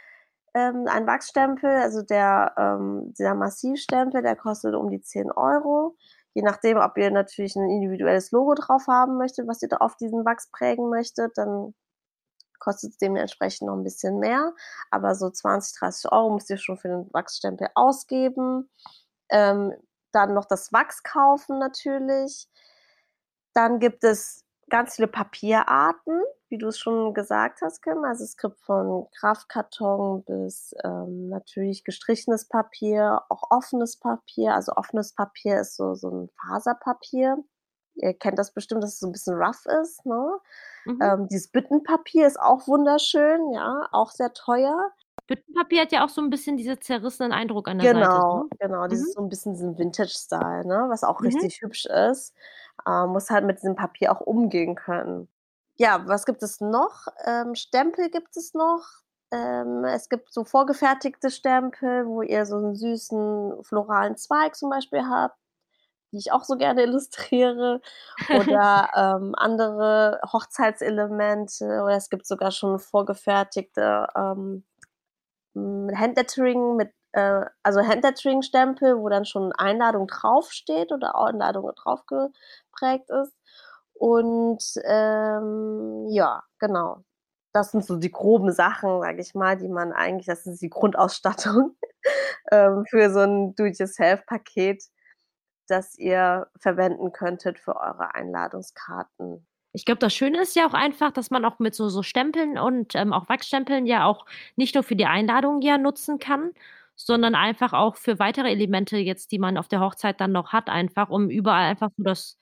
Ähm, 0.54 0.86
ein 0.88 1.06
Wachsstempel, 1.06 1.70
also 1.70 2.02
der, 2.02 2.54
ähm, 2.56 3.12
dieser 3.16 3.34
Massivstempel, 3.34 4.22
der 4.22 4.34
kostet 4.34 4.74
um 4.74 4.90
die 4.90 5.02
10 5.02 5.30
Euro. 5.30 5.96
Je 6.34 6.42
nachdem, 6.42 6.78
ob 6.78 6.96
ihr 6.98 7.10
natürlich 7.10 7.56
ein 7.56 7.68
individuelles 7.68 8.30
Logo 8.30 8.54
drauf 8.54 8.86
haben 8.86 9.16
möchtet, 9.16 9.48
was 9.48 9.62
ihr 9.62 9.68
da 9.68 9.78
auf 9.78 9.96
diesen 9.96 10.24
Wachs 10.24 10.50
prägen 10.50 10.88
möchtet, 10.90 11.36
dann 11.36 11.74
kostet 12.58 12.92
es 12.92 12.98
dementsprechend 12.98 13.68
noch 13.68 13.76
ein 13.76 13.84
bisschen 13.84 14.18
mehr. 14.18 14.52
Aber 14.90 15.14
so 15.14 15.30
20, 15.30 15.78
30 15.78 16.12
Euro 16.12 16.34
müsst 16.34 16.50
ihr 16.50 16.58
schon 16.58 16.76
für 16.76 16.88
den 16.88 17.12
Wachsstempel 17.12 17.68
ausgeben. 17.74 18.68
Ähm, 19.30 19.74
dann 20.12 20.34
noch 20.34 20.44
das 20.44 20.72
Wachs 20.72 21.02
kaufen 21.02 21.58
natürlich. 21.58 22.48
Dann 23.54 23.78
gibt 23.78 24.04
es 24.04 24.44
ganz 24.70 24.96
viele 24.96 25.08
Papierarten, 25.08 26.22
wie 26.48 26.58
du 26.58 26.68
es 26.68 26.78
schon 26.78 27.14
gesagt 27.14 27.60
hast, 27.62 27.82
Kim. 27.82 28.04
Also 28.04 28.24
es 28.24 28.36
gibt 28.36 28.58
von 28.60 29.06
Kraftkarton 29.18 30.24
bis 30.24 30.74
ähm, 30.84 31.28
natürlich 31.28 31.84
gestrichenes 31.84 32.48
Papier, 32.48 33.22
auch 33.28 33.50
offenes 33.50 33.98
Papier. 33.98 34.54
Also 34.54 34.72
offenes 34.72 35.14
Papier 35.14 35.60
ist 35.60 35.76
so, 35.76 35.94
so 35.94 36.10
ein 36.10 36.30
Faserpapier. 36.40 37.38
Ihr 37.96 38.14
kennt 38.14 38.38
das 38.38 38.52
bestimmt, 38.52 38.82
dass 38.82 38.94
es 38.94 39.00
so 39.00 39.06
ein 39.06 39.12
bisschen 39.12 39.34
rough 39.34 39.66
ist. 39.82 40.06
Ne? 40.06 40.38
Mhm. 40.86 41.02
Ähm, 41.02 41.28
dieses 41.28 41.48
Büttenpapier 41.48 42.26
ist 42.26 42.40
auch 42.40 42.66
wunderschön, 42.68 43.52
ja, 43.52 43.88
auch 43.92 44.10
sehr 44.10 44.32
teuer. 44.32 44.92
Büttenpapier 45.26 45.82
hat 45.82 45.92
ja 45.92 46.04
auch 46.04 46.08
so 46.08 46.22
ein 46.22 46.30
bisschen 46.30 46.56
diesen 46.56 46.80
zerrissenen 46.80 47.32
Eindruck 47.32 47.68
an 47.68 47.78
der 47.78 47.92
genau, 47.92 48.04
Seite. 48.04 48.16
Genau, 48.16 48.48
genau. 48.60 48.84
Mhm. 48.84 48.88
Dieses 48.88 49.12
so 49.12 49.20
ein 49.20 49.28
bisschen 49.28 49.52
diesen 49.52 49.78
Vintage-Style, 49.78 50.66
ne? 50.66 50.86
was 50.88 51.04
auch 51.04 51.20
mhm. 51.20 51.26
richtig 51.26 51.60
hübsch 51.60 51.86
ist. 51.86 52.34
Ähm, 52.86 53.10
muss 53.10 53.30
halt 53.30 53.44
mit 53.44 53.58
diesem 53.58 53.76
Papier 53.76 54.12
auch 54.12 54.20
umgehen 54.20 54.74
können. 54.74 55.28
Ja, 55.76 56.06
was 56.06 56.26
gibt 56.26 56.42
es 56.42 56.60
noch? 56.60 57.06
Ähm, 57.24 57.54
Stempel 57.54 58.10
gibt 58.10 58.36
es 58.36 58.54
noch. 58.54 58.84
ähm, 59.30 59.84
es 59.84 60.08
gibt 60.08 60.32
so 60.32 60.44
vorgefertigte 60.44 61.30
Stempel, 61.30 62.06
wo 62.06 62.22
ihr 62.22 62.46
so 62.46 62.56
einen 62.56 62.74
süßen 62.74 63.62
floralen 63.62 64.16
Zweig 64.16 64.56
zum 64.56 64.70
Beispiel 64.70 65.02
habt, 65.06 65.36
die 66.12 66.18
ich 66.18 66.32
auch 66.32 66.44
so 66.44 66.56
gerne 66.56 66.82
illustriere 66.84 67.80
oder, 68.30 68.90
ähm, 68.96 69.34
andere 69.36 70.20
Hochzeitselemente 70.32 71.64
oder 71.82 71.96
es 71.96 72.10
gibt 72.10 72.26
sogar 72.26 72.50
schon 72.50 72.78
vorgefertigte, 72.78 74.06
ähm, 74.16 74.64
hm, 75.54 75.90
Handlettering 75.94 76.76
mit 76.76 76.92
äh, 77.12 77.44
also 77.62 77.80
Handlettering-Stempel, 77.86 78.98
wo 78.98 79.08
dann 79.08 79.24
schon 79.26 79.52
Einladung 79.52 80.06
draufsteht 80.08 80.92
oder 80.92 81.14
Einladung 81.20 81.70
drauf 81.76 82.04
geprägt 82.06 83.10
ist. 83.10 83.34
Und, 83.94 84.62
ähm, 84.84 86.06
ja, 86.10 86.42
genau. 86.58 87.04
Das 87.54 87.72
sind 87.72 87.84
so 87.84 87.96
die 87.96 88.10
groben 88.12 88.52
Sachen, 88.52 89.00
sage 89.00 89.20
ich 89.22 89.34
mal, 89.34 89.56
die 89.56 89.68
man 89.68 89.92
eigentlich 89.92 90.26
das 90.26 90.46
ist 90.46 90.62
die 90.62 90.70
Grundausstattung, 90.70 91.76
ähm, 92.52 92.84
für 92.90 93.10
so 93.10 93.20
'n 93.20 93.54
Do-it-yourself-Paket, 93.56 94.84
das 95.68 95.96
ihr 95.98 96.48
verwenden 96.60 97.12
könntet 97.12 97.58
für 97.60 97.76
eure 97.76 98.14
Einladungskarten. 98.14 99.46
Ich 99.74 99.84
glaube, 99.84 99.98
das 99.98 100.14
Schöne 100.14 100.40
ist 100.40 100.56
ja 100.56 100.66
auch 100.66 100.72
einfach, 100.74 101.12
dass 101.12 101.30
man 101.30 101.44
auch 101.44 101.58
mit 101.58 101.74
so 101.74 101.88
so 101.88 102.02
Stempeln 102.02 102.58
und, 102.58 102.94
ähm, 102.94 103.12
auch 103.12 103.28
Wachsstempeln 103.28 103.86
ja 103.86 104.06
auch 104.06 104.24
nicht 104.56 104.74
nur 104.74 104.82
für 104.84 104.96
die 104.96 105.06
Einladung 105.06 105.60
ja 105.60 105.76
nutzen 105.78 106.18
kann, 106.18 106.52
sondern 107.06 107.34
einfach 107.34 107.72
auch 107.72 107.96
für 107.96 108.18
weitere 108.18 108.50
Elemente 108.50 108.98
jetzt, 108.98 109.32
die 109.32 109.38
man 109.38 109.56
auf 109.58 109.68
der 109.68 109.80
Hochzeit 109.80 110.20
dann 110.20 110.32
noch 110.32 110.52
hat 110.52 110.68
einfach, 110.68 111.08
um 111.10 111.30
überall 111.30 111.64
einfach 111.70 111.90
so 111.96 112.02
das 112.04 112.38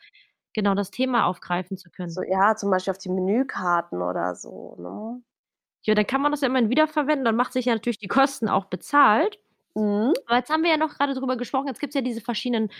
genau, 0.55 0.75
das 0.75 0.91
Thema 0.91 1.27
aufgreifen 1.27 1.77
zu 1.77 1.91
können. 1.91 2.11
So, 2.11 2.23
ja, 2.23 2.57
zum 2.57 2.71
Beispiel 2.71 2.93
auf 2.93 2.99
die 2.99 3.11
Menükarten 3.11 4.01
oder 4.03 4.35
so, 4.35 4.77
ne? 4.79 5.23
Ja, 5.85 5.95
dann 5.95 6.07
kann 6.07 6.21
man 6.21 6.33
das 6.33 6.41
ja 6.41 6.49
immerhin 6.49 6.71
wiederverwenden, 6.71 7.25
dann 7.25 7.37
macht 7.37 7.53
sich 7.53 7.67
ja 7.67 7.75
natürlich 7.75 7.99
die 7.99 8.09
Kosten 8.09 8.49
auch 8.49 8.67
bezahlt. 8.67 9.39
Mhm. 9.75 10.15
Aber 10.27 10.39
jetzt 10.39 10.51
haben 10.51 10.63
wir 10.65 10.71
ja 10.71 10.77
noch 10.77 10.95
grade 10.97 11.15
drüber 11.15 11.37
gesprochen, 11.37 11.69
jetzt 11.69 11.81
gibt's 11.81 11.95
ja 11.95 12.01
diese 12.03 12.21
verschiedenen 12.21 12.71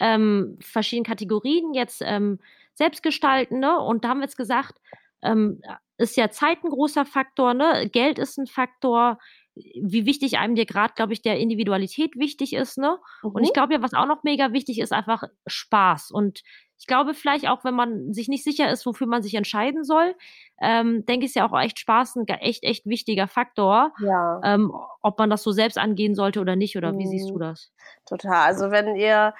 ähm, 0.00 0.58
verschiedenen 0.60 1.04
Kategorien 1.06 1.74
jetzt, 1.74 2.02
ähm, 2.04 2.38
selbstgestalten, 2.74 3.60
ne? 3.60 3.78
Und 3.80 4.04
da 4.04 4.08
haben 4.10 4.18
wir 4.18 4.24
jetzt 4.24 4.36
gesagt, 4.36 4.78
ähm, 5.22 5.60
ist 5.98 6.16
ja 6.16 6.30
Zeit 6.30 6.62
'n 6.64 6.70
großer 6.70 7.06
Faktor, 7.06 7.54
ne? 7.54 7.88
Geld 7.90 8.18
ist 8.18 8.38
'n 8.38 8.46
Faktor, 8.46 9.18
wie 9.56 10.06
wichtig 10.06 10.38
einem 10.38 10.54
dir 10.54 10.66
grad, 10.66 10.96
glaube 10.96 11.12
ich, 11.14 11.22
der 11.22 11.38
Individualität 11.38 12.14
wichtig 12.16 12.52
ist, 12.54 12.78
ne? 12.78 12.98
Und 13.32 13.42
ich 13.44 13.52
Mhm. 13.52 13.54
glaube 13.54 13.74
ja, 13.74 13.82
was 13.82 13.94
auch 13.94 14.06
noch 14.06 14.22
mega 14.22 14.52
wichtig 14.52 14.80
ist, 14.80 14.92
einfach 14.92 15.24
Spaß. 15.46 16.10
Und 16.10 16.42
ich 16.78 16.86
glaube 16.86 17.14
vielleicht 17.14 17.48
auch, 17.48 17.64
wenn 17.64 17.74
man 17.74 18.12
sich 18.12 18.28
nicht 18.28 18.44
sicher 18.44 18.70
ist, 18.70 18.84
wofür 18.86 19.06
man 19.06 19.22
sich 19.22 19.34
entscheiden 19.34 19.82
soll, 19.84 20.14
ähm, 20.60 21.06
denke 21.06 21.24
ich, 21.26 21.30
ist 21.30 21.36
ja 21.36 21.48
auch 21.50 21.58
echt 21.58 21.78
Spaß 21.80 22.16
'n 22.16 22.26
g 22.26 22.34
echt, 22.34 22.64
echt 22.64 22.86
wichtiger 22.86 23.28
Faktor, 23.28 23.92
Ja. 23.98 24.44
ähm, 24.44 24.72
ob 25.02 25.18
man 25.18 25.30
das 25.30 25.42
so 25.42 25.52
selbst 25.52 25.78
angehen 25.78 26.14
sollte 26.14 26.40
oder 26.40 26.56
nicht, 26.56 26.76
oder 26.76 26.96
wie 26.98 27.06
siehst 27.06 27.30
du 27.32 27.38
Mhm. 27.38 27.40
das? 27.40 27.68
Total. 28.06 28.46
Also, 28.46 28.70
wenn 28.70 28.96
ihr 28.96 29.34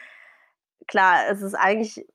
klar, 0.89 1.29
es 1.31 1.43
ist 1.43 1.55
eigentlich 1.55 2.07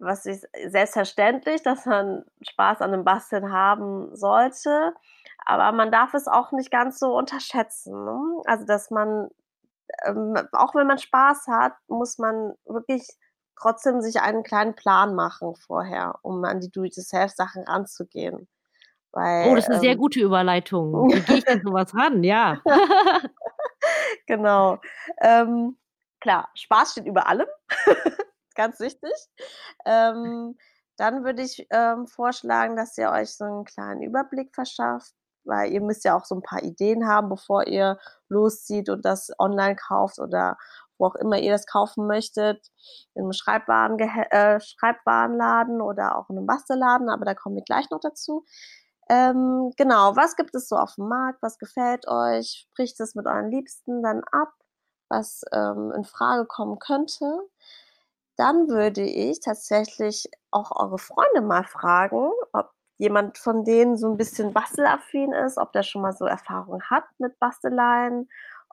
was 0.00 0.26
ich 0.26 0.42
selbstverständlich, 0.68 1.62
dass 1.62 1.86
man 1.86 2.24
Spaß 2.42 2.82
an 2.82 2.92
dem 2.92 3.04
Basteln 3.04 3.52
haben 3.52 4.14
sollte, 4.16 4.94
aber 5.46 5.72
man 5.72 5.92
darf 5.92 6.14
es 6.14 6.28
auch 6.28 6.52
nicht 6.52 6.70
ganz 6.72 6.98
so 7.00 7.16
unterschätzen, 7.16 8.04
ne? 8.06 8.42
Also, 8.46 8.66
dass 8.66 8.90
man, 8.92 9.30
ähm 10.06 10.36
auch 10.52 10.74
wenn 10.76 10.86
man 10.88 10.98
Spaß 10.98 11.48
hat, 11.48 11.74
muss 11.88 12.18
man 12.18 12.54
wirklich 12.66 13.08
trotzdem 13.60 14.00
sich 14.02 14.20
einen 14.22 14.44
kleinen 14.44 14.74
Plan 14.76 15.14
machen 15.16 15.56
vorher, 15.56 16.16
um 16.22 16.44
an 16.44 16.60
die 16.60 16.70
Do-it-yourself-Sachen 16.70 17.64
ranzugehen, 17.64 18.48
Oh, 19.42 19.54
weil, 19.54 19.54
das 19.54 19.64
ist 19.64 19.68
'ne 19.68 19.78
sehr 19.78 19.96
ähm 19.96 19.96
gute 19.96 20.20
Überleitung. 20.20 21.08
Wie 21.12 21.22
gehe 21.22 21.38
ich 21.38 21.48
an 21.48 21.60
so 21.62 21.72
was 21.72 21.94
ran? 21.94 22.22
Ja. 22.24 22.62
Genau. 24.28 24.80
Ähm, 25.22 25.78
klar, 26.20 26.50
Spaß 26.56 26.92
steht 26.92 27.06
über 27.06 27.28
allem, 27.28 27.48
ganz 28.56 28.80
wichtig. 28.80 29.12
Ähm, 29.86 30.56
dann 30.98 31.24
würde 31.24 31.42
ich, 31.42 31.66
ähm, 31.70 32.06
vorschlagen, 32.08 32.76
dass 32.76 32.98
ihr 32.98 33.10
euch 33.12 33.36
so 33.36 33.44
'n 33.46 33.64
kleinen 33.64 34.02
Überblick 34.02 34.54
verschafft, 34.54 35.14
weil 35.46 35.72
ihr 35.72 35.80
müsst 35.82 36.04
ja 36.04 36.16
auch 36.16 36.24
so 36.24 36.34
'n 36.36 36.42
paar 36.42 36.62
Ideen 36.62 37.08
haben, 37.08 37.28
bevor 37.30 37.66
ihr 37.66 37.98
loszieht 38.28 38.88
und 38.90 39.04
das 39.04 39.30
online 39.38 39.76
kauft 39.76 40.18
oder 40.18 40.56
wo 40.98 41.06
auch 41.06 41.14
immer 41.16 41.38
ihr 41.38 41.52
das 41.52 41.66
kaufen 41.66 42.06
möchtet, 42.06 42.70
im 43.14 43.32
Schreibwarengehe 43.32 44.30
äh, 44.30 44.60
Schreibwarenladen 44.60 45.80
oder 45.82 46.16
auch 46.18 46.30
in 46.30 46.36
'nem 46.36 46.46
Bastelladen, 46.46 47.08
aber 47.10 47.24
da 47.26 47.34
kommen 47.34 47.56
wir 47.56 47.64
gleich 47.64 47.90
noch 47.90 48.00
dazu. 48.00 48.44
Ähm, 49.10 49.72
genau, 49.76 50.16
was 50.16 50.36
gibt 50.36 50.54
es 50.56 50.68
so 50.68 50.76
aufm 50.76 51.08
Markt? 51.08 51.42
Was 51.42 51.58
gefällt 51.58 52.08
euch? 52.08 52.66
Spricht 52.72 53.00
es 53.00 53.14
mit 53.14 53.26
euren 53.26 53.50
Liebsten 53.50 54.02
dann 54.02 54.22
ab, 54.32 54.52
was, 55.10 55.42
ähm, 55.52 55.92
in 55.96 56.04
Frage 56.04 56.46
kommen 56.46 56.78
könnte? 56.80 57.40
Dann 58.38 58.68
würde 58.68 59.02
ich 59.02 59.40
tatsächlich 59.40 60.28
auch 60.52 60.72
eure 60.76 60.98
Freunde 60.98 61.42
mal 61.42 61.64
fragen, 61.64 62.30
ob 62.54 62.70
jemand 62.98 63.38
von 63.38 63.64
denen 63.64 63.96
so 63.96 64.08
'n 64.10 64.16
bisschen 64.16 64.52
bastelaffin 64.52 65.32
ist, 65.32 65.58
ob 65.58 65.72
der 65.72 65.82
schon 65.82 66.02
mal 66.02 66.12
so 66.12 66.24
Erfahrung 66.26 66.82
hat 66.84 67.04
mit 67.18 67.38
Basteleien, 67.40 68.28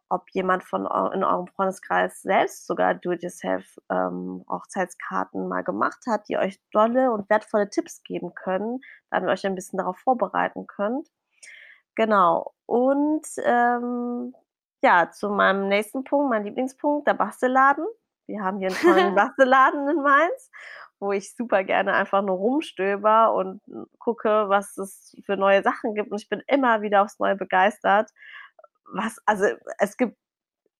ob 0.09 0.29
jemand 0.31 0.63
von 0.63 0.81
in 1.13 1.23
eurem 1.23 1.47
Freundeskreis 1.47 2.21
selbst 2.21 2.67
sogar 2.67 2.93
Do-it-yourself, 2.95 3.65
ähm, 3.89 4.45
Hochzeitskarten 4.49 5.47
mal 5.47 5.63
gemacht 5.63 5.99
hat, 6.07 6.27
die 6.29 6.37
euch 6.37 6.59
dolle 6.71 7.11
und 7.11 7.29
wertvolle 7.29 7.69
Tipps 7.69 8.03
geben 8.03 8.33
können, 8.35 8.79
damit 9.11 9.29
ihr 9.29 9.33
euch 9.33 9.45
ein 9.45 9.55
bisschen 9.55 9.77
darauf 9.79 9.97
vorbereiten 9.99 10.67
könnt. 10.67 11.09
Genau. 11.95 12.53
Und, 12.65 13.25
ähm, 13.45 14.33
ja, 14.83 15.09
zu 15.11 15.29
meinem 15.29 15.67
nächsten 15.69 16.03
Punkt, 16.03 16.29
mein 16.29 16.43
Lieblingspunkt, 16.45 17.07
der 17.07 17.13
Bastelladen. 17.15 17.85
Wir 18.27 18.43
haben 18.43 18.59
hier 18.59 18.69
'n 18.69 18.75
tollen 18.75 19.15
Bastelladen 19.15 19.87
in 19.89 20.01
Mainz, 20.01 20.51
wo 21.03 21.13
ich 21.13 21.35
super 21.35 21.63
gerne 21.65 21.93
einfach 21.93 22.23
nur 22.23 22.37
rumstöbere 22.37 23.31
und 23.33 23.61
gucke, 23.99 24.45
was 24.49 24.77
es 24.77 25.15
für 25.25 25.37
neue 25.37 25.63
Sachen 25.63 25.95
gibt 25.95 26.11
und 26.11 26.21
ich 26.21 26.29
bin 26.29 26.43
immer 26.47 26.81
wieder 26.81 27.03
aufs 27.03 27.19
Neue 27.19 27.35
begeistert. 27.37 28.11
Was 28.93 29.17
also, 29.25 29.45
es 29.79 29.97
gibt 29.97 30.17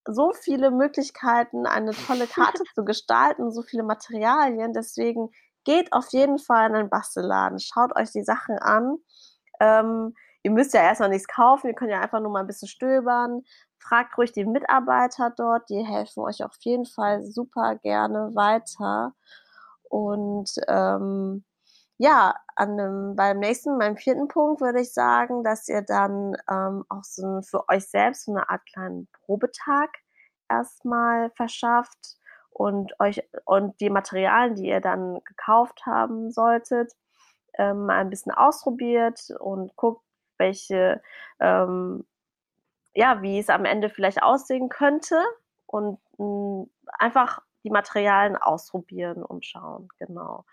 so 0.07 0.33
viele 0.33 0.71
Möglichkeiten, 0.71 1.65
eine 1.67 1.91
tolle 1.93 2.27
Karte 2.27 2.63
zu 2.75 2.85
gestalten, 2.85 3.51
so 3.51 3.61
viele 3.63 3.83
Materialien, 3.83 4.73
deswegen 4.73 5.29
geht 5.65 5.93
auf 5.93 6.07
jeden 6.11 6.39
Fall 6.39 6.69
in 6.69 6.75
einen 6.75 6.89
Bastelladen. 6.89 7.59
Schaut 7.59 7.95
euch 7.97 8.11
die 8.11 8.23
Sachen 8.23 8.57
an. 8.59 8.97
Ähm, 9.61 10.15
ihr 10.43 10.51
müsst 10.51 10.73
ja 10.73 10.81
erst 10.83 11.01
mal 11.01 11.09
nix 11.09 11.27
kaufen, 11.27 11.67
ihr 11.67 11.73
könnt 11.75 11.91
ja 11.91 12.01
einfach 12.01 12.19
nur 12.21 12.31
mal 12.31 12.41
'n 12.41 12.47
bisschen 12.47 12.67
stöbern. 12.67 13.43
Fragt 13.79 14.17
ruhig 14.17 14.31
die 14.33 14.45
Mitarbeiter 14.45 15.31
dort, 15.37 15.69
die 15.69 15.85
helfen 15.85 16.21
euch 16.23 16.43
auf 16.43 16.55
jeden 16.61 16.85
Fall 16.85 17.23
super 17.23 17.75
gerne 17.77 18.31
weiter. 18.35 19.13
Und, 19.93 20.49
ähm, 20.67 21.43
ja, 21.99 22.35
an 22.55 22.75
'nem 22.75 23.15
beim 23.15 23.37
nächsten 23.39 23.77
meinem 23.77 23.95
4. 23.97 24.27
Punkt 24.27 24.59
würde 24.61 24.81
ich 24.81 24.91
sagen, 24.93 25.43
dass 25.43 25.67
ihr 25.69 25.83
dann, 25.83 26.35
ähm, 26.49 26.83
auch 26.89 27.03
so 27.03 27.41
für 27.43 27.69
euch 27.69 27.87
selbst 27.89 28.25
so 28.25 28.33
'ne 28.33 28.49
Art 28.49 28.61
kleinen 28.73 29.07
Probetag 29.25 29.89
erst 30.49 30.83
mal 30.85 31.29
verschafft 31.35 32.17
und 32.51 32.93
euch 32.99 33.21
und 33.45 33.79
die 33.81 33.89
Materialien, 33.91 34.55
die 34.55 34.67
ihr 34.69 34.81
dann 34.81 35.19
gekauft 35.25 35.85
haben 35.85 36.31
solltet, 36.31 36.93
ähm, 37.59 37.89
ein 37.91 38.09
bisschen 38.09 38.31
ausprobiert 38.33 39.29
und 39.39 39.75
guckt, 39.77 40.03
welche, 40.39 41.01
ähm 41.39 42.05
ja, 42.95 43.21
wie 43.23 43.39
es 43.39 43.49
am 43.49 43.65
Ende 43.65 43.89
vielleicht 43.89 44.23
aussehen 44.23 44.69
könnte 44.69 45.15
und, 45.67 45.99
hm, 46.17 46.69
einfach 46.99 47.41
die 47.63 47.69
Materialien 47.71 48.37
ausprobieren 48.37 49.23
und 49.23 49.45
schauen, 49.45 49.89
genau. 49.99 50.45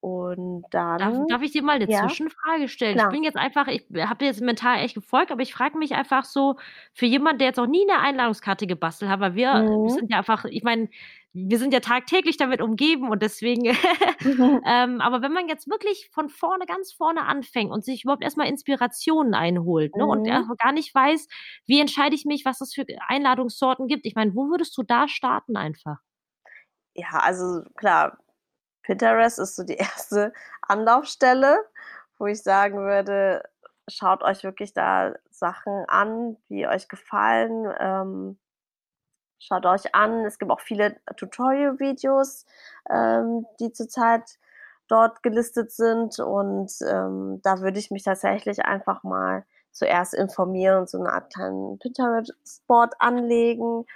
Und 0.00 0.66
Darf 0.98 1.14
dann 1.18 1.26
darf 1.28 1.42
ich 1.42 1.52
dir 1.52 1.62
mal 1.62 1.78
'ne 1.78 1.88
ja? 1.88 1.88
Zwischenfrage 1.88 2.68
stellen? 2.68 2.96
Ich 2.98 3.08
Klar. 3.08 3.08
bin 3.08 3.22
jetzt 3.22 3.36
einfach 3.36 3.68
ich 3.68 3.86
habe 3.96 4.18
dir 4.18 4.26
jetzt 4.26 4.40
mental 4.42 4.78
echt 4.84 4.94
gefolgt, 4.94 5.30
aber 5.32 5.40
ich 5.42 5.54
frage 5.54 5.78
mich 5.78 5.94
einfach 5.94 6.24
so, 6.24 6.56
für 6.92 7.06
jemanden, 7.06 7.38
der 7.38 7.48
jetzt 7.48 7.56
noch 7.56 7.66
nie 7.66 7.84
'ne 7.86 7.98
Einladungskarte 8.00 8.66
gebastelt 8.66 9.10
hat, 9.10 9.20
weil 9.20 9.34
wir 9.34 9.64
Mhm. 9.78 10.00
sind 10.00 10.10
ja 10.10 10.18
einfach 10.18 10.44
ich 10.44 10.62
meine, 10.62 10.90
wir 11.32 11.58
sind 11.58 11.72
ja 11.72 11.80
tagtäglich 11.80 12.36
damit 12.36 12.60
umgeben 12.60 13.08
und 13.08 13.22
deswegen 13.22 13.64
ähm, 14.66 15.00
aber 15.00 15.22
wenn 15.22 15.32
man 15.32 15.48
jetzt 15.48 15.70
wirklich 15.70 16.10
von 16.12 16.28
vorne 16.28 16.66
ganz 16.66 16.92
vorne 16.92 17.24
anfängt 17.24 17.70
und 17.70 17.82
sich 17.84 18.04
überhaupt 18.04 18.22
erst 18.24 18.36
mal 18.36 18.46
Inspirationen 18.48 19.32
einholt, 19.34 19.96
ne, 19.96 20.04
und 20.06 20.26
Mhm. 20.26 20.48
mal 20.48 20.56
gar 20.58 20.72
nicht 20.72 20.94
weiß, 20.94 21.28
wie 21.66 21.80
entscheide 21.80 22.14
ich 22.14 22.24
mich, 22.26 22.44
was 22.44 22.60
es 22.60 22.74
für 22.74 22.84
Einladungssorten 23.08 23.86
gibt. 23.86 24.04
Ich 24.06 24.14
meine, 24.16 24.34
wo 24.34 24.50
würdest 24.50 24.76
du 24.76 24.82
da 24.82 25.08
starten 25.08 25.56
einfach? 25.56 26.00
Ja, 26.96 27.08
also 27.22 27.62
klar, 27.76 28.18
Pinterest 28.82 29.38
ist 29.38 29.56
so 29.56 29.64
die 29.64 29.78
1. 29.80 30.32
Anlaufstelle, 30.62 31.58
wo 32.18 32.26
ich 32.26 32.42
sagen 32.42 32.78
würde, 32.80 33.42
schaut 33.88 34.22
euch 34.22 34.44
wirklich 34.44 34.74
da 34.74 35.14
Sachen 35.30 35.84
an, 35.88 36.36
die 36.48 36.66
euch 36.66 36.88
gefallen. 36.88 37.72
Ähm, 37.80 38.38
schaut 39.38 39.66
euch 39.66 39.94
an 39.94 40.24
es 40.26 40.38
gibt 40.38 40.50
auch 40.52 40.60
viele 40.60 40.96
Tutorial-Videos, 41.16 42.46
ähm, 42.90 43.46
die 43.58 43.72
zurzeit 43.72 44.38
dort 44.88 45.22
gelistet 45.22 45.72
sind 45.72 46.18
und, 46.18 46.70
ähm, 46.86 47.40
da 47.42 47.60
würde 47.60 47.78
ich 47.78 47.90
mich 47.90 48.02
tatsächlich 48.04 48.64
einfach 48.64 49.02
mal 49.02 49.44
zuerst 49.72 50.14
informieren 50.14 50.80
und 50.80 50.90
so 50.90 50.98
eine 51.00 51.12
Art 51.12 51.32
kleinen 51.32 51.78
Pinterest-Board 51.78 52.94
anlegen 52.98 53.86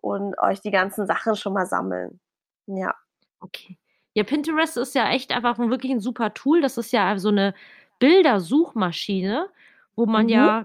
und 0.00 0.38
euch 0.38 0.60
die 0.60 0.70
ganzen 0.70 1.06
Sachen 1.06 1.36
schon 1.36 1.52
mal 1.52 1.66
sammeln. 1.66 2.20
Ja. 2.66 2.94
Okay. 3.40 3.78
Ja, 4.14 4.24
Pinterest 4.24 4.76
ist 4.76 4.94
ja 4.94 5.10
echt 5.10 5.32
einfach 5.32 5.58
wirklich 5.58 5.92
ein 5.92 6.00
super 6.00 6.32
Tool. 6.32 6.62
Das 6.62 6.78
ist 6.78 6.92
ja 6.92 7.18
so 7.18 7.28
eine 7.28 7.54
Bildersuchmaschine, 7.98 9.48
wo 9.94 10.06
man 10.06 10.24
mhm. 10.24 10.30
ja 10.30 10.64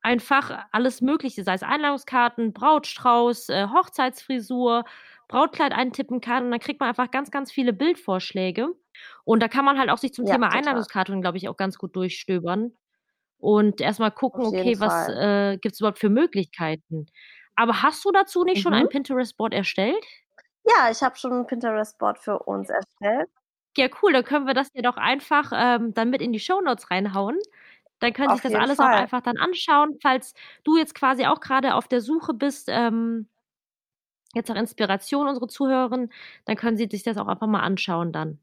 einfach 0.00 0.66
alles 0.72 1.00
Mögliche, 1.00 1.44
sei 1.44 1.54
es 1.54 1.62
Einladungskarten, 1.62 2.52
Brautstrauß, 2.52 3.50
äh, 3.50 3.68
Hochzeitsfrisur, 3.68 4.84
Brautkleid 5.28 5.72
eintippen 5.72 6.20
kann 6.20 6.44
und 6.44 6.50
dann 6.50 6.60
kriegt 6.60 6.80
man 6.80 6.88
einfach 6.88 7.10
ganz, 7.10 7.30
ganz 7.30 7.52
viele 7.52 7.72
Bildvorschläge. 7.72 8.68
Und 9.24 9.42
da 9.42 9.48
kann 9.48 9.64
man 9.64 9.78
halt 9.78 9.88
auch 9.90 9.98
sich 9.98 10.12
zum 10.12 10.26
ja, 10.26 10.34
Thema 10.34 10.48
total. 10.48 10.58
Einladungskarten, 10.58 11.22
glaube 11.22 11.38
ich, 11.38 11.48
auch 11.48 11.56
ganz 11.56 11.78
gut 11.78 11.96
durchstöbern 11.96 12.72
und 13.38 13.80
erstmal 13.80 14.12
gucken, 14.12 14.44
okay, 14.44 14.78
was 14.78 15.08
äh, 15.08 15.58
gibt 15.58 15.74
es 15.74 15.80
überhaupt 15.80 15.98
für 15.98 16.10
Möglichkeiten. 16.10 17.06
Aber 17.56 17.82
hast 17.82 18.04
du 18.04 18.10
dazu 18.12 18.44
nicht 18.44 18.58
mhm. 18.58 18.62
schon 18.62 18.74
ein 18.74 18.84
mhm. 18.84 18.90
Pinterest-Board 18.90 19.54
erstellt? 19.54 20.04
Ja, 20.64 20.90
ich 20.90 21.02
habe 21.02 21.16
schon 21.16 21.32
ein 21.32 21.46
Pinterest-Board 21.46 22.18
für 22.18 22.38
uns 22.38 22.70
erstellt. 22.70 23.28
Ja, 23.76 23.88
cool, 24.02 24.12
dann 24.12 24.24
können 24.24 24.46
wir 24.46 24.54
das 24.54 24.68
ja 24.74 24.82
doch 24.82 24.96
einfach 24.96 25.52
ähm, 25.54 25.94
dann 25.94 26.10
mit 26.10 26.20
in 26.20 26.32
die 26.32 26.40
Shownotes 26.40 26.90
reinhauen. 26.90 27.38
Dann 28.00 28.12
können 28.12 28.30
sich 28.30 28.42
das 28.42 28.54
alles 28.54 28.76
Fall. 28.76 28.92
auch 28.92 28.98
einfach 28.98 29.22
dann 29.22 29.38
anschauen, 29.38 29.96
falls 30.02 30.34
du 30.64 30.76
jetzt 30.76 30.94
quasi 30.94 31.24
auch 31.26 31.40
gerade 31.40 31.74
auf 31.74 31.88
der 31.88 32.00
Suche 32.00 32.34
bist, 32.34 32.68
ähm, 32.68 33.28
jetzt 34.34 34.48
nach 34.48 34.56
Inspiration, 34.56 35.28
unsere 35.28 35.46
Zuhörerinnen, 35.46 36.12
dann 36.44 36.56
können 36.56 36.76
sie 36.76 36.88
sich 36.90 37.02
das 37.02 37.16
auch 37.16 37.28
einfach 37.28 37.46
mal 37.46 37.60
anschauen 37.60 38.12
dann. 38.12 38.40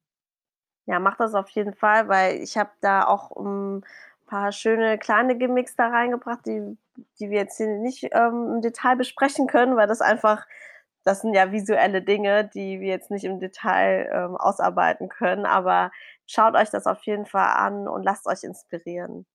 Ja, 0.85 0.99
mach 0.99 1.17
das 1.17 1.35
auf 1.35 1.49
jeden 1.49 1.73
Fall, 1.73 2.07
weil 2.07 2.41
ich 2.41 2.57
habe 2.57 2.71
da 2.81 3.05
auch 3.05 3.31
ein 3.35 3.85
paar 4.29 4.51
schöne 4.51 4.97
kleine 4.97 5.37
Gimmicks 5.37 5.75
da 5.75 5.89
reingebracht, 5.89 6.45
die, 6.45 6.77
die 7.19 7.29
wir 7.29 7.39
jetzt 7.39 7.57
hier 7.57 7.67
nicht 7.79 8.03
ähm, 8.11 8.53
im 8.55 8.61
Detail 8.61 8.95
besprechen 8.95 9.47
können, 9.47 9.75
weil 9.75 9.87
das 9.87 10.01
einfach, 10.01 10.45
das 11.03 11.21
sind 11.21 11.33
ja 11.33 11.51
visuelle 11.51 12.01
Dinge, 12.01 12.45
die 12.45 12.79
wir 12.79 12.89
jetzt 12.89 13.11
nicht 13.11 13.25
im 13.25 13.39
Detail 13.39 14.09
ähm, 14.13 14.37
ausarbeiten 14.37 15.09
können. 15.09 15.45
Aber 15.45 15.91
schaut 16.27 16.55
euch 16.55 16.69
das 16.69 16.85
auf 16.85 17.03
jeden 17.03 17.25
Fall 17.25 17.49
an 17.55 17.87
und 17.87 18.03
lasst 18.03 18.27
euch 18.27 18.43
inspirieren. 18.43 19.25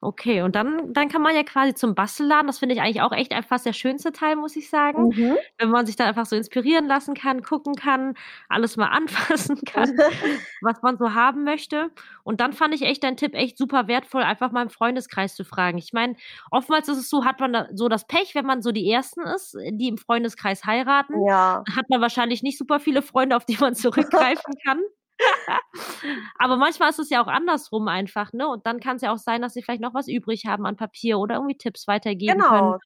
Okay, 0.00 0.42
und 0.42 0.54
dann 0.54 0.92
dann 0.92 1.08
kann 1.08 1.22
man 1.22 1.34
ja 1.34 1.42
quasi 1.42 1.74
zum 1.74 1.96
Bastelladen 1.96 2.46
das 2.46 2.60
finde 2.60 2.72
ich 2.76 2.80
eigentlich 2.80 3.00
auch 3.02 3.10
echt 3.10 3.32
einfach 3.32 3.60
der 3.60 3.72
schönste 3.72 4.12
Teil, 4.12 4.36
muss 4.36 4.54
ich 4.54 4.70
sagen. 4.70 5.08
Mhm. 5.08 5.36
Wenn 5.58 5.70
man 5.70 5.86
sich 5.86 5.96
da 5.96 6.04
einfach 6.04 6.24
so 6.24 6.36
inspirieren 6.36 6.86
lassen 6.86 7.14
kann, 7.14 7.42
gucken 7.42 7.74
kann, 7.74 8.14
alles 8.48 8.76
mal 8.76 8.86
anfassen 8.92 9.58
kann, 9.66 9.90
was 10.62 10.80
man 10.82 10.98
so 10.98 11.14
haben 11.14 11.42
möchte. 11.42 11.90
Und 12.22 12.40
dann 12.40 12.52
fand 12.52 12.74
ich 12.74 12.82
echt 12.82 13.02
deinen 13.02 13.16
Tipp 13.16 13.34
echt 13.34 13.58
super 13.58 13.88
wertvoll, 13.88 14.22
einfach 14.22 14.52
mal 14.52 14.62
im 14.62 14.70
Freundeskreis 14.70 15.34
zu 15.34 15.44
fragen. 15.44 15.78
Ich 15.78 15.92
meine, 15.92 16.14
oftmals 16.52 16.88
ist 16.88 16.98
es 16.98 17.10
so, 17.10 17.24
hat 17.24 17.40
man 17.40 17.52
da 17.52 17.66
so 17.74 17.88
das 17.88 18.06
Pech, 18.06 18.36
wenn 18.36 18.46
man 18.46 18.62
so 18.62 18.70
die 18.70 18.88
Ersten 18.88 19.22
ist, 19.22 19.56
die 19.72 19.88
im 19.88 19.98
Freundeskreis 19.98 20.64
heiraten, 20.64 21.26
Ja. 21.26 21.64
hat 21.76 21.90
man 21.90 22.00
wahrscheinlich 22.00 22.44
nicht 22.44 22.56
super 22.58 22.78
viele 22.78 23.02
Freunde, 23.02 23.34
auf 23.36 23.46
die 23.46 23.56
man 23.60 23.74
zurückgreifen 24.36 24.54
kann. 24.64 24.80
Aber 26.38 26.56
manchmal 26.56 26.90
ist 26.90 26.98
es 26.98 27.10
ja 27.10 27.22
auch 27.22 27.26
andersrum 27.26 27.88
einfach, 27.88 28.32
ne? 28.32 28.48
Und 28.48 28.66
dann 28.66 28.80
kann 28.80 28.96
es 28.96 29.02
ja 29.02 29.12
auch 29.12 29.18
sein, 29.18 29.42
dass 29.42 29.54
sie 29.54 29.62
vielleicht 29.62 29.82
noch 29.82 29.94
was 29.94 30.08
übrig 30.08 30.46
haben 30.46 30.66
an 30.66 30.76
Papier 30.76 31.18
oder 31.18 31.36
irgendwie 31.36 31.56
Tipps 31.56 31.88
weitergeben 31.88 32.38
genau. 32.38 32.48
können. 32.50 32.78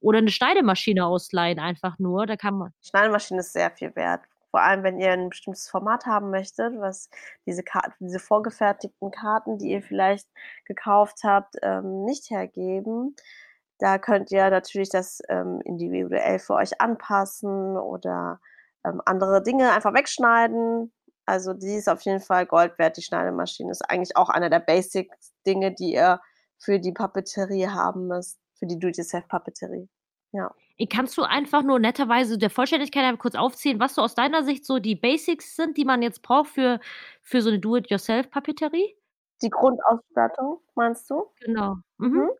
Oder 0.00 0.18
eine 0.18 0.30
Schneidemaschine 0.30 1.04
ausleihen, 1.04 1.58
einfach 1.58 1.98
nur. 1.98 2.26
Da 2.26 2.36
kann 2.36 2.54
man. 2.54 2.72
Schneidemaschine 2.82 3.40
ist 3.40 3.52
sehr 3.52 3.70
viel 3.70 3.94
wert. 3.96 4.22
Vor 4.50 4.62
allem, 4.62 4.82
wenn 4.82 4.98
ihr 4.98 5.12
ein 5.12 5.28
bestimmtes 5.28 5.68
Format 5.68 6.06
haben 6.06 6.30
möchtet, 6.30 6.74
was 6.78 7.08
diese 7.46 7.62
Karten, 7.62 7.92
diese 8.00 8.18
vorgefertigten 8.18 9.10
Karten, 9.10 9.58
die 9.58 9.70
ihr 9.70 9.82
vielleicht 9.82 10.28
gekauft 10.64 11.18
habt, 11.22 11.54
ähm, 11.62 12.04
nicht 12.04 12.30
hergeben. 12.30 13.14
Da 13.78 13.98
könnt 13.98 14.30
ihr 14.32 14.50
natürlich 14.50 14.90
das 14.90 15.22
ähm, 15.28 15.60
individuell 15.64 16.38
für 16.38 16.54
euch 16.54 16.80
anpassen 16.80 17.76
oder 17.76 18.40
ähm, 18.84 19.00
andere 19.04 19.42
Dinge 19.42 19.70
einfach 19.70 19.94
wegschneiden 19.94 20.92
also 21.30 21.52
die 21.52 21.76
ist 21.76 21.88
auf 21.88 22.02
jeden 22.02 22.20
Fall 22.20 22.44
Gold 22.44 22.76
wert, 22.78 22.96
die 22.96 23.02
Schneidemaschine. 23.02 23.70
Ist 23.70 23.88
eigentlich 23.88 24.16
auch 24.16 24.30
einer 24.30 24.50
der 24.50 24.58
Basic-Dinge, 24.58 25.72
die 25.72 25.94
ihr 25.94 26.20
für 26.58 26.80
die 26.80 26.90
Papeterie 26.90 27.68
haben 27.68 28.08
müsst, 28.08 28.40
für 28.54 28.66
die 28.66 28.80
Do-it-yourself-Papeterie. 28.80 29.88
Ja. 30.32 30.52
Kannst 30.92 31.16
du 31.16 31.22
einfach 31.22 31.62
nur 31.62 31.78
netterweise 31.78 32.36
der 32.36 32.50
Vollständigkeit 32.50 33.16
kurz 33.18 33.36
aufzählen, 33.36 33.78
was 33.78 33.94
so 33.94 34.02
aus 34.02 34.16
deiner 34.16 34.42
Sicht 34.42 34.64
so 34.64 34.80
die 34.80 34.96
Basics 34.96 35.54
sind, 35.54 35.76
die 35.76 35.84
man 35.84 36.02
jetzt 36.02 36.22
braucht 36.22 36.50
für, 36.50 36.80
für 37.22 37.42
so 37.42 37.50
eine 37.50 37.60
Do-it-yourself-Papeterie? 37.60 38.96
Die 39.42 39.50
Grundausstattung, 39.50 40.58
meinst 40.74 41.08
du? 41.10 41.26
Genau. 41.40 41.76
Mhm. 41.98 42.08
mhm. 42.08 42.30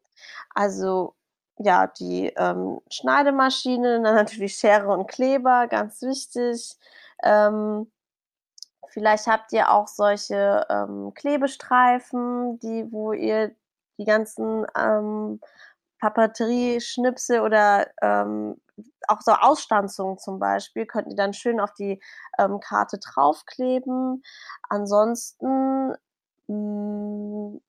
Also 0.52 1.14
ja, 1.58 1.86
die 1.86 2.32
ähm, 2.36 2.80
Schneidemaschine, 2.90 4.02
dann 4.02 4.16
natürlich 4.16 4.56
Schere 4.56 4.88
und 4.88 5.06
Kleber, 5.06 5.68
ganz 5.68 6.02
wichtig. 6.02 6.74
Ähm, 7.22 7.86
Vielleicht 8.90 9.26
habt 9.26 9.52
ihr 9.52 9.70
auch 9.70 9.88
solche 9.88 10.66
ähm, 10.68 11.12
Klebestreifen, 11.14 12.58
die, 12.58 12.90
wo 12.90 13.12
ihr 13.12 13.54
die 13.98 14.04
ganzen 14.04 14.66
ähm, 14.76 15.40
Papeterie-Schnipsel 16.00 17.40
oder 17.40 17.88
ähm, 18.02 18.60
auch 19.08 19.20
so 19.20 19.32
Ausstanzungen 19.32 20.18
zum 20.18 20.38
Beispiel, 20.38 20.86
könnt 20.86 21.08
ihr 21.08 21.16
dann 21.16 21.34
schön 21.34 21.60
auf 21.60 21.72
die 21.74 22.00
ähm, 22.38 22.60
Karte 22.60 22.98
draufkleben. 22.98 24.22
Ansonsten, 24.68 25.94
mh, 26.48 26.54
mm, 26.54 27.60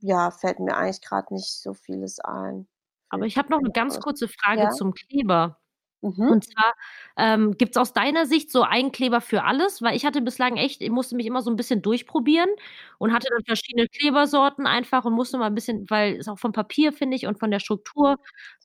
ja, 0.00 0.30
fällt 0.30 0.60
mir 0.60 0.76
eigentlich 0.76 1.00
gerade 1.00 1.32
nicht 1.34 1.50
so 1.50 1.74
vieles 1.74 2.20
ein. 2.20 2.68
Aber 3.10 3.24
ich 3.24 3.38
habe 3.38 3.50
noch 3.50 3.58
eine 3.58 3.70
ganz 3.70 4.00
kurze 4.00 4.28
Frage 4.28 4.62
ja? 4.62 4.70
zum 4.70 4.92
Kleber. 4.92 5.58
Mhm. 6.02 6.30
Und 6.30 6.44
zwar, 6.44 6.74
ähm, 7.16 7.56
gibt 7.56 7.72
es 7.76 7.76
aus 7.80 7.92
deiner 7.94 8.26
Sicht 8.26 8.50
so 8.52 8.62
einen 8.62 8.92
Kleber 8.92 9.20
für 9.22 9.44
alles? 9.44 9.80
Weil 9.82 9.96
ich 9.96 10.04
hatte 10.04 10.20
bislang 10.22 10.56
echt 10.58 10.82
ich 10.82 10.90
musste 10.90 11.16
mich 11.16 11.26
immer 11.26 11.42
so 11.42 11.50
ein 11.50 11.56
bisschen 11.56 11.82
durchprobieren 11.82 12.50
und 12.98 13.12
hatte 13.14 13.28
dann 13.30 13.44
verschiedene 13.46 13.88
Klebersorten 13.88 14.66
einfach 14.66 15.04
und 15.06 15.14
musste 15.14 15.38
mal 15.38 15.46
ein 15.46 15.54
bisschen 15.54 15.86
weil 15.90 16.16
es 16.18 16.28
auch 16.28 16.38
vom 16.38 16.52
Papier, 16.52 16.92
finde 16.92 17.16
ich, 17.16 17.26
und 17.26 17.38
von 17.40 17.50
der 17.50 17.60
Struktur, 17.60 18.16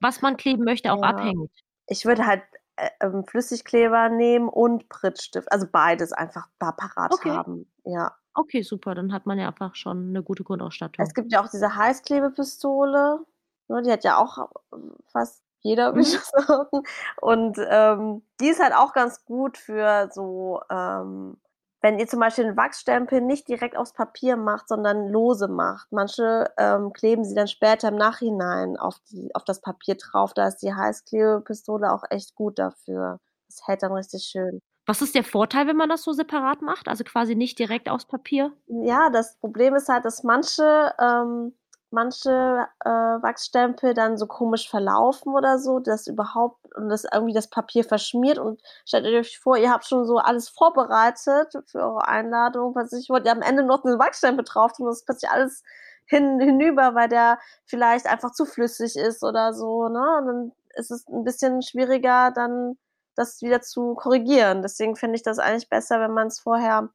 was 0.02 0.22
man 0.22 0.38
kleben 0.38 0.64
möchte, 0.66 0.92
auch 0.94 1.02
Ja. 1.02 1.04
abhängt. 1.04 1.50
Ich 1.88 2.06
würde 2.06 2.26
halt, 2.28 2.44
äh, 2.78 2.90
ähm, 3.02 3.26
Flüssigkleber 3.26 4.10
nehmen 4.10 4.50
und 4.50 4.90
Prittstift, 4.90 5.52
also 5.52 5.68
beides 5.72 6.14
einfach 6.14 6.50
da 6.60 6.72
parat 6.72 7.12
Okay. 7.12 7.40
haben, 7.40 7.72
ja. 7.86 8.16
Okay, 8.36 8.64
super, 8.64 8.96
dann 8.96 9.14
hat 9.14 9.26
man 9.28 9.40
ja 9.40 9.48
einfach 9.50 9.76
schon 9.76 10.10
eine 10.10 10.24
gute 10.24 10.44
Grundausstattung. 10.44 11.10
Es 11.10 11.14
gibt 11.14 11.32
ja 11.32 11.44
auch 11.44 11.50
diese 11.50 11.76
Heißklebepistole, 11.76 13.26
ne, 13.68 13.82
die 13.82 13.92
hat 13.92 14.04
ja 14.04 14.18
auch, 14.18 14.38
äh, 14.72 14.78
fast 15.12 15.43
jeder 15.64 15.94
mhm. 15.96 16.04
sagen. 16.04 16.84
Und 17.20 17.58
ähm, 17.70 18.24
die 18.40 18.50
ist 18.50 18.62
halt 18.62 18.76
auch 18.76 18.94
ganz 18.94 19.26
gut 19.26 19.58
für 19.58 20.10
so, 20.12 20.62
ähm, 20.70 21.38
wenn 21.82 22.00
ihr 22.00 22.08
zum 22.08 22.20
Beispiel 22.20 22.46
einen 22.46 22.58
Wachsstempel 22.58 23.20
nicht 23.20 23.48
direkt 23.50 23.76
aufs 23.76 23.94
Papier 23.94 24.38
macht, 24.38 24.70
sondern 24.70 25.10
lose 25.10 25.48
macht. 25.50 25.92
Manche 25.92 26.50
ähm, 26.58 26.94
kleben 26.94 27.26
sie 27.26 27.36
dann 27.36 27.48
später 27.48 27.90
im 27.90 27.96
Nachhinein 27.96 28.78
auf, 28.78 29.00
die, 29.12 29.34
auf 29.36 29.44
das 29.44 29.60
Papier 29.60 29.96
drauf. 29.96 30.34
Da 30.34 30.48
ist 30.48 30.60
die 30.60 30.74
Heißklebepistole 30.74 31.92
auch 31.92 32.04
echt 32.10 32.36
gut 32.36 32.58
dafür. 32.58 33.20
Das 33.48 33.68
hält 33.68 33.84
dann 33.84 33.92
richtig 33.92 34.24
schön. 34.24 34.62
Was 34.86 35.02
ist 35.02 35.16
der 35.16 35.24
Vorteil, 35.24 35.68
wenn 35.68 35.78
man 35.78 35.90
das 35.90 36.04
so 36.04 36.12
separat 36.12 36.62
macht? 36.62 36.88
Also 36.88 37.04
quasi 37.04 37.36
nicht 37.36 37.58
direkt 37.58 37.90
aufs 37.90 38.06
Papier? 38.06 38.52
Ja, 38.68 39.10
das 39.10 39.38
Problem 39.40 39.76
ist 39.76 39.88
halt, 39.88 40.04
dass 40.04 40.24
manche 40.24 40.94
ähm, 41.00 41.54
manche 41.94 42.68
äh, 42.84 42.90
Wachsstempel 42.90 43.94
dann 43.94 44.18
so 44.18 44.28
komisch 44.28 44.70
verlaufen 44.70 45.34
oder 45.34 45.60
so, 45.60 45.80
dass 45.80 46.08
überhaupt 46.08 46.76
und 46.76 46.90
das 46.90 47.06
irgendwie 47.12 47.34
das 47.34 47.50
Papier 47.50 47.84
verschmiert 47.84 48.40
und 48.40 48.62
stellt 48.86 49.06
euch 49.06 49.40
vor, 49.40 49.58
ihr 49.58 49.72
habt 49.72 49.86
schon 49.86 50.06
so 50.06 50.18
alles 50.18 50.50
vorbereitet 50.50 51.54
für 51.68 51.80
eure 51.80 52.08
Einladung, 52.08 52.76
was 52.76 52.92
ich 52.94 53.10
wollte, 53.10 53.28
ihr 53.28 53.32
am 53.32 53.42
Ende 53.42 53.64
noch 53.64 53.86
einen 53.86 54.00
Wachsstempel 54.00 54.44
drauf 54.44 54.74
tun, 54.74 54.88
das 54.88 55.00
ist 55.00 55.06
plötzlich 55.06 55.32
alles 55.32 55.64
hin, 56.06 56.40
hinüber, 56.40 56.96
weil 56.96 57.10
der 57.10 57.40
vielleicht 57.66 58.08
einfach 58.08 58.32
zu 58.32 58.46
flüssig 58.46 58.96
ist 58.96 59.24
oder 59.24 59.54
so, 59.54 59.88
ne? 59.88 60.18
Und 60.20 60.28
dann 60.28 60.52
ist 60.76 60.92
es 60.92 61.08
ein 61.08 61.24
bisschen 61.24 61.62
schwieriger, 61.62 62.32
dann 62.32 62.78
das 63.16 63.42
wieder 63.42 63.62
zu 63.62 63.96
korrigieren. 63.96 64.62
Deswegen 64.62 64.96
finde 64.96 65.16
ich 65.16 65.24
das 65.24 65.40
eigentlich 65.40 65.70
besser, 65.70 66.00
wenn 66.00 66.12
man 66.12 66.28
es 66.28 66.40
vorher 66.40 66.90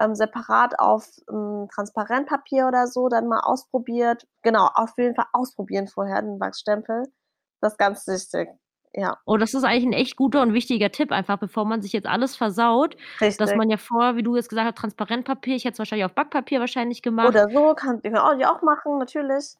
ähm, 0.00 0.14
separat 0.14 0.78
auf 0.78 1.06
ähm, 1.30 1.68
Transparentpapier 1.74 2.66
oder 2.66 2.86
so 2.86 3.08
dann 3.08 3.28
mal 3.28 3.40
ausprobiert. 3.40 4.26
Genau, 4.42 4.68
auf 4.74 4.92
jeden 4.96 5.14
Fall 5.14 5.26
ausprobieren 5.32 5.88
vorher 5.88 6.22
den 6.22 6.40
Wachsstempel. 6.40 7.04
Das 7.60 7.74
ist 7.74 7.78
ganz 7.78 8.06
wichtig. 8.06 8.48
Ja. 8.94 9.16
Oh, 9.24 9.38
das 9.38 9.54
ist 9.54 9.64
eigentlich 9.64 9.86
ein 9.86 9.92
echt 9.94 10.16
guter 10.16 10.42
und 10.42 10.52
wichtiger 10.52 10.90
Tipp, 10.90 11.12
einfach 11.12 11.38
bevor 11.38 11.64
man 11.64 11.80
sich 11.80 11.92
jetzt 11.92 12.06
alles 12.06 12.36
versaut. 12.36 12.96
Richtig. 13.20 13.38
Dass 13.38 13.54
man 13.54 13.70
ja 13.70 13.78
vorher, 13.78 14.16
wie 14.16 14.22
du 14.22 14.36
jetzt 14.36 14.50
gesagt 14.50 14.66
hast, 14.66 14.76
Transparentpapier, 14.76 15.56
ich 15.56 15.64
hätte 15.64 15.74
es 15.74 15.78
wahrscheinlich 15.78 16.04
auf 16.04 16.14
Backpapier 16.14 16.60
wahrscheinlich 16.60 17.00
gemacht. 17.00 17.28
Oder 17.28 17.48
so, 17.48 17.74
kann 17.74 18.00
ich 18.02 18.14
auch 18.14 18.62
machen, 18.62 18.98
natürlich. 18.98 19.54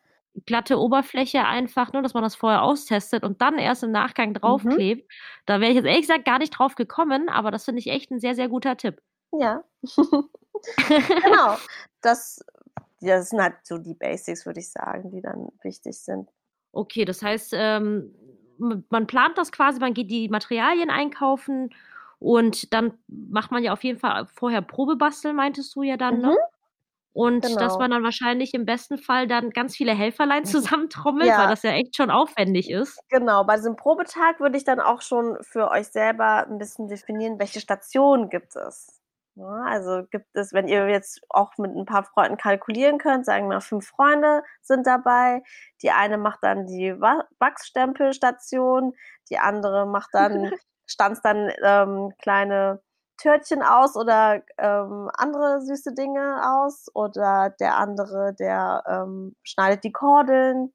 Glatte 0.47 0.79
Oberfläche 0.79 1.45
einfach, 1.45 1.93
nur, 1.93 2.01
ne, 2.01 2.05
dass 2.05 2.15
man 2.15 2.23
das 2.23 2.37
vorher 2.37 2.63
austestet 2.63 3.23
und 3.23 3.41
dann 3.43 3.59
erst 3.59 3.85
im 3.85 3.91
Nachgang 3.91 4.31
mhm. 4.31 4.35
draufklebt. 4.35 5.03
Mhm. 5.03 5.15
Da 5.47 5.61
wäre 5.61 5.71
ich 5.71 5.77
jetzt 5.77 5.87
ehrlich 5.87 6.03
gesagt 6.03 6.25
gar 6.25 6.39
nicht 6.39 6.51
drauf 6.51 6.75
gekommen, 6.75 7.29
aber 7.29 7.51
das 7.51 7.65
finde 7.65 7.81
ich 7.81 7.89
echt 7.89 8.11
ein 8.11 8.21
sehr, 8.21 8.35
sehr 8.35 8.49
guter 8.49 8.77
Tipp. 8.77 9.01
Ja. 9.33 9.63
genau. 10.89 11.57
Das, 12.01 12.45
das 13.01 13.31
sind 13.31 13.43
halt 13.43 13.57
so 13.63 13.79
die 13.79 13.95
Basics, 13.95 14.47
würde 14.47 14.61
ich 14.61 14.71
sagen, 14.71 15.11
die 15.11 15.21
dann 15.21 15.49
wichtig 15.63 15.99
sind. 15.99 16.29
Okay, 16.73 17.05
das 17.05 17.23
heißt, 17.23 17.53
ähm, 17.55 18.15
man 18.59 19.07
plant 19.07 19.37
das 19.39 19.53
quasi, 19.53 19.81
man 19.81 19.95
geht 19.95 20.11
die 20.11 20.29
Materialien 20.29 20.91
einkaufen 20.91 21.75
und 22.19 22.73
dann 22.73 22.99
macht 23.09 23.51
man 23.51 23.63
ja 23.63 23.73
auf 23.73 23.83
jeden 23.83 23.99
Fall 23.99 24.27
vorher 24.35 24.63
Probebasteln, 24.63 25.35
meintest 25.35 25.75
du 25.75 25.83
ja 25.83 25.97
dann, 25.97 26.21
ne? 26.21 26.29
mhm. 26.29 26.33
ne? 26.35 26.39
Und 27.15 27.45
genau. 27.45 27.59
dass 27.59 27.77
man 27.77 27.91
dann 27.91 28.03
wahrscheinlich 28.03 28.55
im 28.55 28.65
besten 28.65 28.97
Fall 28.97 29.27
dann 29.27 29.51
ganz 29.51 29.77
viele 29.77 29.93
Helferlein 29.93 30.45
zusammentrommelt, 30.47 31.29
ja. 31.29 31.39
weil 31.39 31.49
das 31.49 31.63
ja 31.63 31.73
echt 31.73 31.95
schon 31.95 32.11
aufwendig 32.11 32.71
ist. 32.71 32.99
Genau, 33.11 33.45
bei 33.45 33.57
diesem 33.57 33.77
Probetag 33.77 34.41
würde 34.41 34.57
ich 34.57 34.65
dann 34.65 34.81
auch 34.81 35.03
schon 35.03 35.37
für 35.43 35.71
euch 35.71 35.89
selber 35.89 36.47
ein 36.47 36.57
bisschen 36.57 36.89
definieren, 36.89 37.39
welche 37.39 37.61
Stationen 37.61 38.31
gibt 38.31 38.57
es. 38.57 39.02
Ja, 39.35 39.65
also 39.67 40.03
gibt 40.11 40.27
es, 40.35 40.53
wenn 40.53 40.69
ihr 40.69 40.89
jetzt 40.89 41.23
auch 41.31 41.57
mit 41.57 41.75
ein 41.75 41.87
paar 41.87 42.05
Freunden 42.05 42.37
kalkulieren 42.37 42.99
könnt, 42.99 43.25
sagen 43.25 43.49
wir 43.49 43.63
fünf 43.63 43.87
Freunde 43.89 44.43
sind 44.61 44.87
dabei. 44.87 45.43
Die 45.81 45.91
eine 45.91 46.19
macht 46.19 46.41
dann 46.43 46.67
die 46.67 46.95
Wachsstempelstation, 47.01 48.93
die 49.31 49.39
andere 49.39 49.87
macht 49.87 50.11
dann, 50.13 50.53
stanzt 50.87 51.25
dann 51.25 51.51
ähm, 51.63 52.13
kleine 52.21 52.83
Törtchen 53.17 53.63
aus 53.63 53.97
oder 53.97 54.43
ähm, 54.59 55.11
andere 55.15 55.63
süße 55.63 55.95
Dinge 55.95 56.43
aus 56.45 56.89
oder 56.95 57.55
der 57.59 57.77
andere, 57.79 58.35
der 58.35 58.85
ähm, 58.87 59.35
schneidet 59.43 59.85
die 59.85 59.93
Kordeln. 59.93 60.73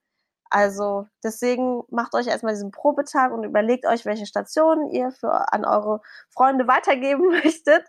Also 0.49 1.07
deswegen 1.23 1.83
macht 1.89 2.15
euch 2.15 2.27
erstmal 2.27 2.53
diesen 2.53 2.71
Probetag 2.71 3.33
und 3.33 3.43
überlegt 3.43 3.85
euch, 3.85 4.05
welche 4.05 4.25
Stationen 4.25 4.89
ihr 4.89 5.11
für 5.11 5.51
an 5.53 5.65
eure 5.65 6.01
Freunde 6.29 6.67
weitergeben 6.67 7.27
möchtet. 7.43 7.85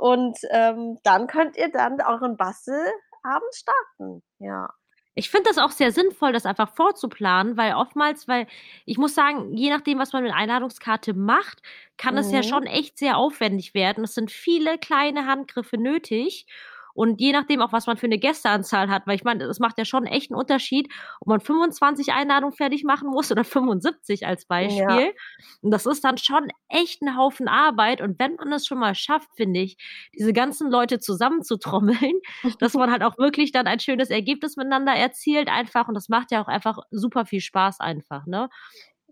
Und 0.00 0.38
ähm, 0.48 0.98
dann 1.02 1.26
könnt 1.26 1.58
ihr 1.58 1.70
dann 1.70 2.00
euren 2.00 2.38
Bastelabend 2.38 3.54
starten. 3.54 4.22
Ja. 4.38 4.70
Ich 5.14 5.28
finde 5.28 5.50
das 5.50 5.58
auch 5.58 5.72
sehr 5.72 5.92
sinnvoll, 5.92 6.32
das 6.32 6.46
einfach 6.46 6.74
vorzuplanen, 6.74 7.58
weil 7.58 7.74
oftmals, 7.74 8.26
weil 8.26 8.46
ich 8.86 8.96
muss 8.96 9.14
sagen, 9.14 9.54
je 9.54 9.68
nachdem, 9.68 9.98
was 9.98 10.14
man 10.14 10.22
mit 10.22 10.32
Einladungskarte 10.32 11.12
macht, 11.12 11.60
kann 11.98 12.16
es 12.16 12.28
mhm. 12.28 12.34
ja 12.36 12.42
schon 12.42 12.62
echt 12.62 12.96
sehr 12.96 13.18
aufwendig 13.18 13.74
werden. 13.74 14.04
Es 14.04 14.14
sind 14.14 14.30
viele 14.30 14.78
kleine 14.78 15.26
Handgriffe 15.26 15.76
nötig. 15.76 16.46
Und 17.00 17.18
je 17.18 17.32
nachdem 17.32 17.62
auch, 17.62 17.72
was 17.72 17.86
man 17.86 17.96
für 17.96 18.04
eine 18.04 18.18
Gästeanzahl 18.18 18.90
hat, 18.90 19.06
weil 19.06 19.14
ich 19.14 19.24
meine, 19.24 19.44
es 19.44 19.58
macht 19.58 19.78
ja 19.78 19.86
schon 19.86 20.04
echt 20.04 20.30
einen 20.30 20.38
Unterschied, 20.38 20.92
ob 21.20 21.28
man 21.28 21.40
25 21.40 22.12
Einladungen 22.12 22.54
fertig 22.54 22.84
machen 22.84 23.08
muss 23.08 23.32
oder 23.32 23.42
75 23.42 24.26
als 24.26 24.44
Beispiel. 24.44 25.06
Ja. 25.06 25.10
Und 25.62 25.70
das 25.70 25.86
ist 25.86 26.04
dann 26.04 26.18
schon 26.18 26.48
echt 26.68 27.00
ein 27.00 27.16
Haufen 27.16 27.48
Arbeit. 27.48 28.02
Und 28.02 28.18
wenn 28.18 28.34
man 28.34 28.52
es 28.52 28.66
schon 28.66 28.78
mal 28.78 28.94
schafft, 28.94 29.30
finde 29.34 29.60
ich, 29.60 29.78
diese 30.12 30.34
ganzen 30.34 30.70
Leute 30.70 30.98
zusammenzutrommeln, 30.98 32.20
dass 32.60 32.74
man 32.74 32.90
halt 32.90 33.02
auch 33.02 33.16
wirklich 33.16 33.50
dann 33.50 33.66
ein 33.66 33.80
schönes 33.80 34.10
Ergebnis 34.10 34.58
miteinander 34.58 34.92
erzielt 34.92 35.48
einfach. 35.48 35.88
Und 35.88 35.94
das 35.94 36.10
macht 36.10 36.30
ja 36.30 36.42
auch 36.42 36.48
einfach 36.48 36.80
super 36.90 37.24
viel 37.24 37.40
Spaß 37.40 37.80
einfach, 37.80 38.26
ne? 38.26 38.50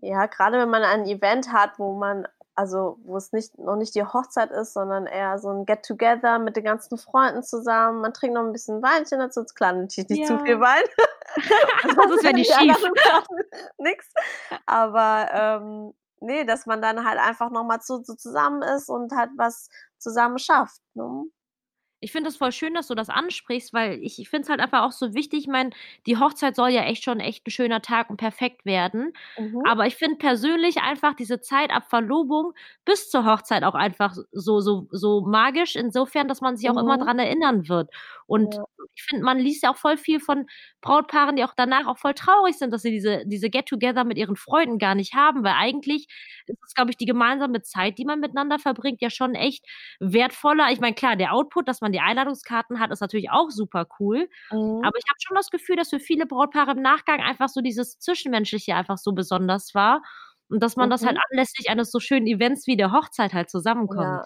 Ja, 0.01 0.27
gerade 0.27 0.59
wenn 0.59 0.69
man 0.69 0.83
ein 0.83 1.07
Event 1.07 1.51
hat, 1.51 1.79
wo 1.79 1.97
man 1.97 2.27
also 2.59 2.99
wo 3.05 3.15
es 3.15 3.31
nicht 3.31 3.57
noch 3.57 3.77
nicht 3.77 3.95
die 3.95 4.03
Hochzeit 4.03 4.51
ist, 4.51 4.73
sondern 4.73 5.07
eher 5.07 5.39
so 5.39 5.49
ein 5.49 5.65
Get-Together 5.65 6.39
mit 6.39 6.57
den 6.57 6.65
ganzen 6.65 6.97
Freunden 6.97 7.41
zusammen. 7.41 8.01
Man 8.01 8.13
trinkt 8.13 8.35
noch 8.35 8.43
ein 8.43 8.51
bisschen 8.51 8.81
Weinchen 8.81 9.19
dazu. 9.19 9.45
Klar, 9.55 9.71
natürlich 9.71 10.09
nicht 10.09 10.29
ja. 10.29 10.37
zu 10.37 10.43
viel 10.43 10.59
Wein. 10.59 10.83
das 11.95 12.17
ist 12.17 12.23
ja 12.25 12.33
nicht 12.33 12.53
schief. 12.53 12.75
Nix. 13.77 14.11
Aber 14.65 15.29
ähm, 15.31 15.93
nee, 16.19 16.43
dass 16.43 16.65
man 16.65 16.81
dann 16.81 17.07
halt 17.07 17.17
einfach 17.19 17.49
nochmal 17.49 17.79
so, 17.81 18.03
so 18.03 18.13
zusammen 18.13 18.61
ist 18.61 18.89
und 18.89 19.13
halt 19.15 19.29
was 19.37 19.69
zusammen 19.97 20.37
schafft. 20.37 20.81
Ne? 20.95 21.23
Ich 22.01 22.11
finde 22.11 22.29
es 22.29 22.37
voll 22.37 22.51
schön, 22.51 22.73
dass 22.73 22.87
du 22.87 22.95
das 22.95 23.09
ansprichst, 23.09 23.73
weil 23.73 23.99
ich, 24.01 24.19
ich 24.19 24.29
finde 24.29 24.43
es 24.43 24.49
halt 24.49 24.59
einfach 24.59 24.83
auch 24.83 24.91
so 24.91 25.13
wichtig. 25.13 25.41
Ich 25.41 25.47
meine, 25.47 25.71
die 26.05 26.17
Hochzeit 26.17 26.55
soll 26.55 26.69
ja 26.69 26.83
echt 26.83 27.03
schon 27.03 27.19
echt 27.19 27.45
ein 27.45 27.51
schöner 27.51 27.81
Tag 27.81 28.09
und 28.09 28.17
perfekt 28.17 28.65
werden. 28.65 29.13
Mhm. 29.37 29.61
Aber 29.65 29.85
ich 29.85 29.95
finde 29.95 30.17
persönlich 30.17 30.77
einfach 30.77 31.13
diese 31.13 31.41
Zeit 31.41 31.71
ab 31.71 31.89
Verlobung 31.89 32.53
bis 32.85 33.09
zur 33.09 33.25
Hochzeit 33.25 33.63
auch 33.63 33.75
einfach 33.75 34.15
so, 34.31 34.59
so, 34.61 34.87
so 34.91 35.21
magisch, 35.21 35.75
insofern, 35.75 36.27
dass 36.27 36.41
man 36.41 36.55
sich 36.55 36.69
auch 36.69 36.75
mhm. 36.75 36.79
immer 36.79 36.97
dran 36.97 37.19
erinnern 37.19 37.67
wird. 37.67 37.89
Und 38.27 38.55
ja. 38.55 38.63
Ich 38.95 39.03
finde, 39.03 39.23
man 39.23 39.39
liest 39.39 39.63
ja 39.63 39.71
auch 39.71 39.77
voll 39.77 39.97
viel 39.97 40.19
von 40.19 40.45
Brautpaaren, 40.81 41.35
die 41.35 41.43
auch 41.43 41.53
danach 41.55 41.87
auch 41.87 41.97
voll 41.97 42.13
traurig 42.13 42.57
sind, 42.57 42.71
dass 42.71 42.81
sie 42.81 42.91
diese, 42.91 43.23
diese 43.25 43.49
Get-Together 43.49 44.03
mit 44.03 44.17
ihren 44.17 44.35
Freunden 44.35 44.77
gar 44.77 44.95
nicht 44.95 45.13
haben, 45.13 45.43
weil 45.43 45.53
eigentlich 45.57 46.07
ist 46.47 46.59
es, 46.65 46.73
glaube 46.73 46.91
ich, 46.91 46.97
die 46.97 47.05
gemeinsame 47.05 47.61
Zeit, 47.61 47.97
die 47.97 48.05
man 48.05 48.19
miteinander 48.19 48.59
verbringt, 48.59 49.01
ja 49.01 49.09
schon 49.09 49.35
echt 49.35 49.65
wertvoller. 49.99 50.71
Ich 50.71 50.79
meine, 50.79 50.95
klar, 50.95 51.15
der 51.15 51.33
Output, 51.33 51.67
dass 51.67 51.81
man 51.81 51.91
die 51.91 51.99
Einladungskarten 51.99 52.79
hat, 52.79 52.91
ist 52.91 53.01
natürlich 53.01 53.29
auch 53.31 53.49
super 53.49 53.87
cool. 53.99 54.29
Mhm. 54.51 54.81
Aber 54.83 54.97
ich 54.97 55.05
habe 55.09 55.19
schon 55.19 55.35
das 55.35 55.49
Gefühl, 55.49 55.75
dass 55.75 55.89
für 55.89 55.99
viele 55.99 56.25
Brautpaare 56.25 56.71
im 56.71 56.81
Nachgang 56.81 57.21
einfach 57.21 57.49
so 57.49 57.61
dieses 57.61 57.99
Zwischenmenschliche 57.99 58.75
einfach 58.75 58.97
so 58.97 59.11
besonders 59.13 59.73
war. 59.73 60.01
Und 60.49 60.63
dass 60.63 60.75
man 60.75 60.87
mhm. 60.87 60.91
das 60.91 61.05
halt 61.05 61.17
anlässlich 61.29 61.69
eines 61.69 61.91
so 61.91 61.99
schönen 61.99 62.25
Events 62.25 62.65
wie 62.67 62.77
der 62.77 62.91
Hochzeit 62.91 63.33
halt 63.33 63.49
zusammenkommt. 63.49 64.01
Ja. 64.01 64.25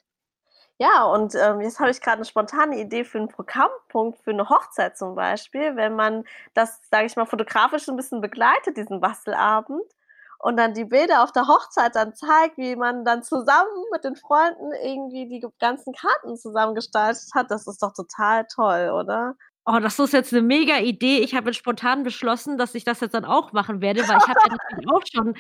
Ja, 0.83 1.05
und 1.05 1.33
ähm, 1.35 1.61
jetzt 1.61 1.79
habe 1.79 1.91
ich 1.91 2.01
gerade 2.01 2.17
eine 2.17 2.25
spontane 2.25 2.77
Idee 2.77 3.05
für 3.05 3.17
einen 3.17 3.29
Programmpunkt 3.29 4.19
für 4.19 4.31
eine 4.31 4.49
Hochzeit 4.49 4.97
zum 4.97 5.15
Beispiel, 5.15 5.77
wenn 5.77 5.95
man 5.95 6.25
das, 6.55 6.81
sage 6.91 7.05
ich 7.05 7.15
mal, 7.15 7.25
fotografisch 7.25 7.87
ein 7.87 7.95
bisschen 7.95 8.19
begleitet, 8.19 8.75
diesen 8.75 8.99
Bastelabend, 8.99 9.81
und 10.39 10.57
dann 10.57 10.73
die 10.73 10.83
Bilder 10.83 11.23
auf 11.23 11.31
der 11.31 11.47
Hochzeit 11.47 11.95
dann 11.95 12.13
zeigt, 12.13 12.57
wie 12.57 12.75
man 12.75 13.05
dann 13.05 13.23
zusammen 13.23 13.69
mit 13.93 14.03
den 14.03 14.17
Freunden 14.17 14.73
irgendwie 14.83 15.29
die 15.29 15.45
ganzen 15.57 15.93
Karten 15.93 16.35
zusammengestaltet 16.35 17.29
hat. 17.33 17.49
Das 17.49 17.65
ist 17.65 17.81
doch 17.81 17.93
total 17.93 18.45
toll, 18.53 18.89
oder? 18.89 19.35
Oh, 19.65 19.79
das 19.79 19.97
ist 19.97 20.11
jetzt 20.11 20.33
eine 20.33 20.41
mega 20.41 20.79
Idee. 20.79 21.19
Ich 21.19 21.33
habe 21.33 21.49
jetzt 21.49 21.59
spontan 21.59 22.03
beschlossen, 22.03 22.57
dass 22.57 22.75
ich 22.75 22.83
das 22.83 22.99
jetzt 22.99 23.13
dann 23.13 23.23
auch 23.23 23.53
machen 23.53 23.79
werde, 23.79 24.01
weil 24.01 24.17
ich 24.17 24.27
habe 24.27 24.39
ja 24.45 24.57
natürlich 24.57 24.91
auch 24.91 25.03
schon 25.09 25.33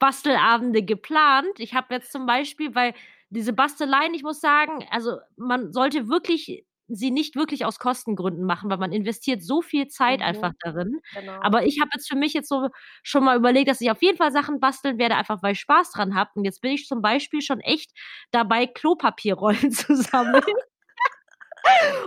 Bastelabende 0.00 0.82
geplant. 0.82 1.54
Ich 1.58 1.74
habe 1.74 1.94
jetzt 1.94 2.10
zum 2.10 2.26
Beispiel, 2.26 2.74
weil 2.74 2.94
diese 3.30 3.52
Basteleien, 3.52 4.14
ich 4.14 4.22
muss 4.22 4.40
sagen, 4.40 4.86
also 4.90 5.18
man 5.36 5.72
sollte 5.72 6.08
wirklich 6.08 6.64
sie 6.88 7.10
nicht 7.10 7.36
wirklich 7.36 7.64
aus 7.64 7.78
Kostengründen 7.78 8.44
machen, 8.44 8.70
weil 8.70 8.78
man 8.78 8.92
investiert 8.92 9.42
so 9.42 9.60
viel 9.60 9.88
Zeit 9.88 10.20
mhm. 10.20 10.26
einfach 10.26 10.52
darin. 10.60 11.00
Genau. 11.14 11.38
Aber 11.42 11.66
ich 11.66 11.80
habe 11.80 11.90
jetzt 11.94 12.08
für 12.08 12.16
mich 12.16 12.32
jetzt 12.32 12.48
so 12.48 12.68
schon 13.02 13.24
mal 13.24 13.36
überlegt, 13.36 13.68
dass 13.68 13.80
ich 13.80 13.90
auf 13.90 14.02
jeden 14.02 14.16
Fall 14.16 14.32
Sachen 14.32 14.58
basteln 14.58 14.98
werde, 14.98 15.16
einfach 15.16 15.42
weil 15.42 15.52
ich 15.52 15.60
Spaß 15.60 15.92
dran 15.92 16.14
habe. 16.14 16.30
Und 16.34 16.44
jetzt 16.44 16.62
bin 16.62 16.72
ich 16.72 16.86
zum 16.86 17.02
Beispiel 17.02 17.42
schon 17.42 17.60
echt 17.60 17.92
dabei, 18.30 18.66
Klopapierrollen 18.66 19.70
zu 19.70 19.94
sammeln. 19.96 20.42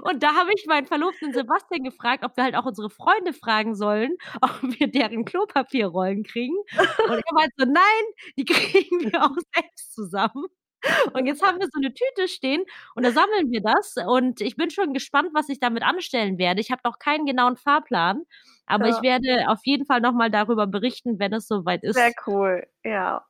Und 0.02 0.24
da 0.24 0.34
habe 0.34 0.50
ich 0.56 0.66
meinen 0.66 0.88
Verlobten 0.88 1.34
Sebastian 1.34 1.84
gefragt, 1.84 2.24
ob 2.24 2.36
wir 2.36 2.44
halt 2.44 2.56
auch 2.56 2.66
unsere 2.66 2.90
Freunde 2.90 3.34
fragen 3.34 3.76
sollen, 3.76 4.16
ob 4.42 4.60
wir 4.62 4.88
deren 4.88 5.26
Klopapierrollen 5.26 6.24
kriegen. 6.24 6.56
Und 6.58 7.18
er 7.18 7.34
meinte 7.34 7.54
so, 7.58 7.66
nein, 7.66 8.04
die 8.38 8.46
kriegen 8.46 9.12
wir 9.12 9.24
auch 9.24 9.36
selbst 9.54 9.94
zusammen. 9.94 10.46
Und 11.14 11.26
jetzt 11.26 11.44
haben 11.44 11.60
wir 11.60 11.68
so 11.72 11.80
eine 11.80 11.94
Tüte 11.94 12.28
stehen 12.28 12.64
und 12.96 13.06
da 13.06 13.12
sammeln 13.12 13.52
wir 13.52 13.62
das. 13.62 13.96
Und 14.08 14.42
ich 14.42 14.56
bin 14.56 14.70
schon 14.70 14.94
gespannt, 14.94 15.30
was 15.34 15.50
ich 15.50 15.60
damit 15.60 15.84
anstellen 15.84 16.38
werde. 16.38 16.62
Ich 16.62 16.72
habe 16.72 16.82
noch 16.84 17.00
keinen 17.00 17.26
genauen 17.26 17.58
Fahrplan, 17.58 18.24
aber 18.66 18.88
ja. 18.88 18.96
ich 18.96 19.02
werde 19.02 19.50
auf 19.50 19.60
jeden 19.64 19.86
Fall 19.86 20.02
nochmal 20.02 20.32
darüber 20.32 20.68
berichten, 20.68 21.20
wenn 21.20 21.34
es 21.34 21.48
soweit 21.48 21.84
ist. 21.84 21.96
Sehr 21.96 22.14
cool, 22.26 22.66
ja. 22.84 23.26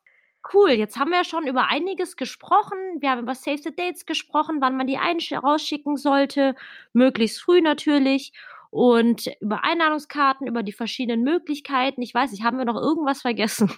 Cool, 0.54 0.72
jetzt 0.72 0.98
haben 0.98 1.12
wir 1.12 1.18
ja 1.18 1.24
schon 1.24 1.46
über 1.46 1.68
einiges 1.68 2.16
gesprochen. 2.16 2.78
Wir 3.00 3.12
haben 3.12 3.20
über 3.20 3.36
Save 3.36 3.60
the 3.60 3.76
Dates 3.76 4.06
gesprochen, 4.06 4.58
wann 4.60 4.76
man 4.76 4.88
die 4.88 4.98
rausschicken 5.36 5.98
sollte, 5.98 6.56
möglichst 6.94 7.42
früh 7.42 7.62
natürlich. 7.62 8.34
Und 8.72 9.28
über 9.40 9.64
Einladungskarten, 9.64 10.48
über 10.48 10.64
die 10.64 10.72
verschiedenen 10.72 11.24
Möglichkeiten. 11.24 12.02
Ich 12.02 12.14
weiß 12.14 12.32
nicht, 12.32 12.44
haben 12.44 12.58
wir 12.58 12.66
noch 12.66 12.82
irgendwas 12.82 13.22
vergessen? 13.22 13.72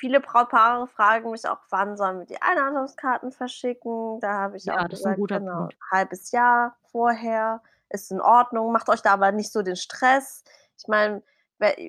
Viele 0.00 0.20
Brautpaare 0.20 0.88
fragen 0.88 1.30
mich 1.30 1.46
auch, 1.46 1.60
wann 1.68 1.96
sollen 1.96 2.18
wir 2.18 2.26
die 2.26 2.40
Einladungskarten 2.40 3.30
verschicken. 3.30 4.18
Da 4.20 4.32
habe 4.32 4.56
ich 4.56 4.64
ja, 4.64 4.78
auch 4.78 4.88
gesagt, 4.88 5.18
ein 5.18 5.26
genau, 5.26 5.58
Punkt. 5.58 5.76
halbes 5.92 6.32
Jahr 6.32 6.76
vorher 6.90 7.62
ist 7.90 8.10
in 8.10 8.20
Ordnung. 8.20 8.72
Macht 8.72 8.88
euch 8.88 9.02
da 9.02 9.12
aber 9.12 9.30
nicht 9.30 9.52
so 9.52 9.62
den 9.62 9.76
Stress. 9.76 10.42
Ich 10.78 10.88
meine, 10.88 11.22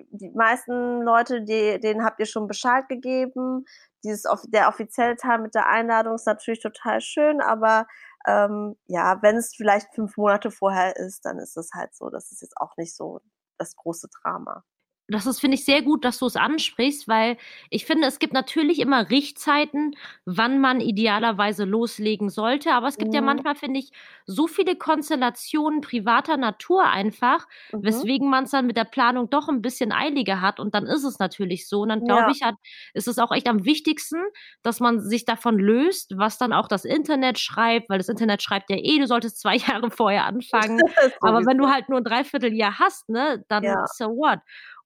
die 0.09 0.31
meisten 0.35 1.01
Leute, 1.01 1.43
die, 1.43 1.79
denen 1.79 2.03
habt 2.03 2.19
ihr 2.19 2.25
schon 2.25 2.47
Bescheid 2.47 2.89
gegeben. 2.89 3.63
Dieses, 4.03 4.23
der 4.47 4.67
offizielle 4.67 5.15
Teil 5.15 5.39
mit 5.39 5.55
der 5.55 5.67
Einladung 5.67 6.15
ist 6.15 6.27
natürlich 6.27 6.61
total 6.61 6.99
schön, 6.99 7.39
aber 7.39 7.87
ähm, 8.27 8.75
ja, 8.87 9.21
wenn 9.21 9.37
es 9.37 9.55
vielleicht 9.55 9.93
fünf 9.95 10.17
Monate 10.17 10.51
vorher 10.51 10.97
ist, 10.97 11.23
dann 11.23 11.39
ist 11.39 11.55
es 11.55 11.71
halt 11.73 11.95
so. 11.95 12.09
Das 12.09 12.31
ist 12.33 12.41
jetzt 12.41 12.57
auch 12.57 12.75
nicht 12.75 12.93
so 12.93 13.21
das 13.57 13.75
große 13.77 14.09
Drama 14.21 14.65
das 15.11 15.25
ist, 15.25 15.39
finde 15.39 15.55
ich, 15.55 15.65
sehr 15.65 15.81
gut, 15.81 16.05
dass 16.05 16.19
du 16.19 16.25
es 16.25 16.35
ansprichst, 16.35 17.07
weil 17.07 17.37
ich 17.69 17.85
finde, 17.85 18.07
es 18.07 18.19
gibt 18.19 18.33
natürlich 18.33 18.79
immer 18.79 19.09
Richtzeiten, 19.09 19.95
wann 20.25 20.59
man 20.59 20.79
idealerweise 20.79 21.65
loslegen 21.65 22.29
sollte. 22.29 22.71
Aber 22.71 22.87
es 22.87 22.97
gibt 22.97 23.09
mhm. 23.09 23.15
ja 23.15 23.21
manchmal, 23.21 23.55
finde 23.55 23.79
ich, 23.79 23.91
so 24.25 24.47
viele 24.47 24.75
Konstellationen 24.75 25.81
privater 25.81 26.37
Natur 26.37 26.85
einfach, 26.85 27.45
mhm. 27.71 27.83
weswegen 27.83 28.29
man 28.29 28.45
es 28.45 28.51
dann 28.51 28.67
mit 28.67 28.77
der 28.77 28.85
Planung 28.85 29.29
doch 29.29 29.49
ein 29.49 29.61
bisschen 29.61 29.91
eiliger 29.91 30.39
hat. 30.39 30.59
Und 30.59 30.75
dann 30.75 30.85
ist 30.85 31.03
es 31.03 31.19
natürlich 31.19 31.67
so. 31.67 31.81
Und 31.81 31.89
dann 31.89 32.05
glaube 32.05 32.21
ja. 32.21 32.31
ich, 32.31 32.41
hat, 32.43 32.55
ist 32.93 33.07
es 33.07 33.19
auch 33.19 33.31
echt 33.31 33.47
am 33.47 33.65
wichtigsten, 33.65 34.21
dass 34.63 34.79
man 34.79 35.01
sich 35.01 35.25
davon 35.25 35.59
löst, 35.59 36.17
was 36.17 36.37
dann 36.37 36.53
auch 36.53 36.67
das 36.67 36.85
Internet 36.85 37.37
schreibt, 37.37 37.89
weil 37.89 37.97
das 37.97 38.09
Internet 38.09 38.41
schreibt 38.41 38.69
ja 38.69 38.77
eh, 38.77 38.99
du 38.99 39.07
solltest 39.07 39.41
zwei 39.41 39.55
Jahre 39.57 39.91
vorher 39.91 40.25
anfangen. 40.25 40.79
Aber 41.21 41.45
wenn 41.45 41.57
du 41.57 41.69
halt 41.69 41.89
nur 41.89 41.99
ein 41.99 42.03
Dreivierteljahr 42.03 42.79
hast, 42.79 43.09
ne, 43.09 43.43
dann 43.49 43.63
ja. 43.63 43.85
so 43.87 44.05
what? 44.05 44.39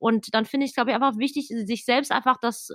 Und 0.06 0.36
dann 0.36 0.46
finde 0.46 0.66
ich 0.66 0.70
es, 0.70 0.76
glaube 0.76 0.92
ich, 0.92 0.96
einfach 0.96 1.18
wichtig, 1.18 1.48
sich 1.48 1.84
selbst 1.84 2.12
einfach 2.12 2.38
das 2.40 2.70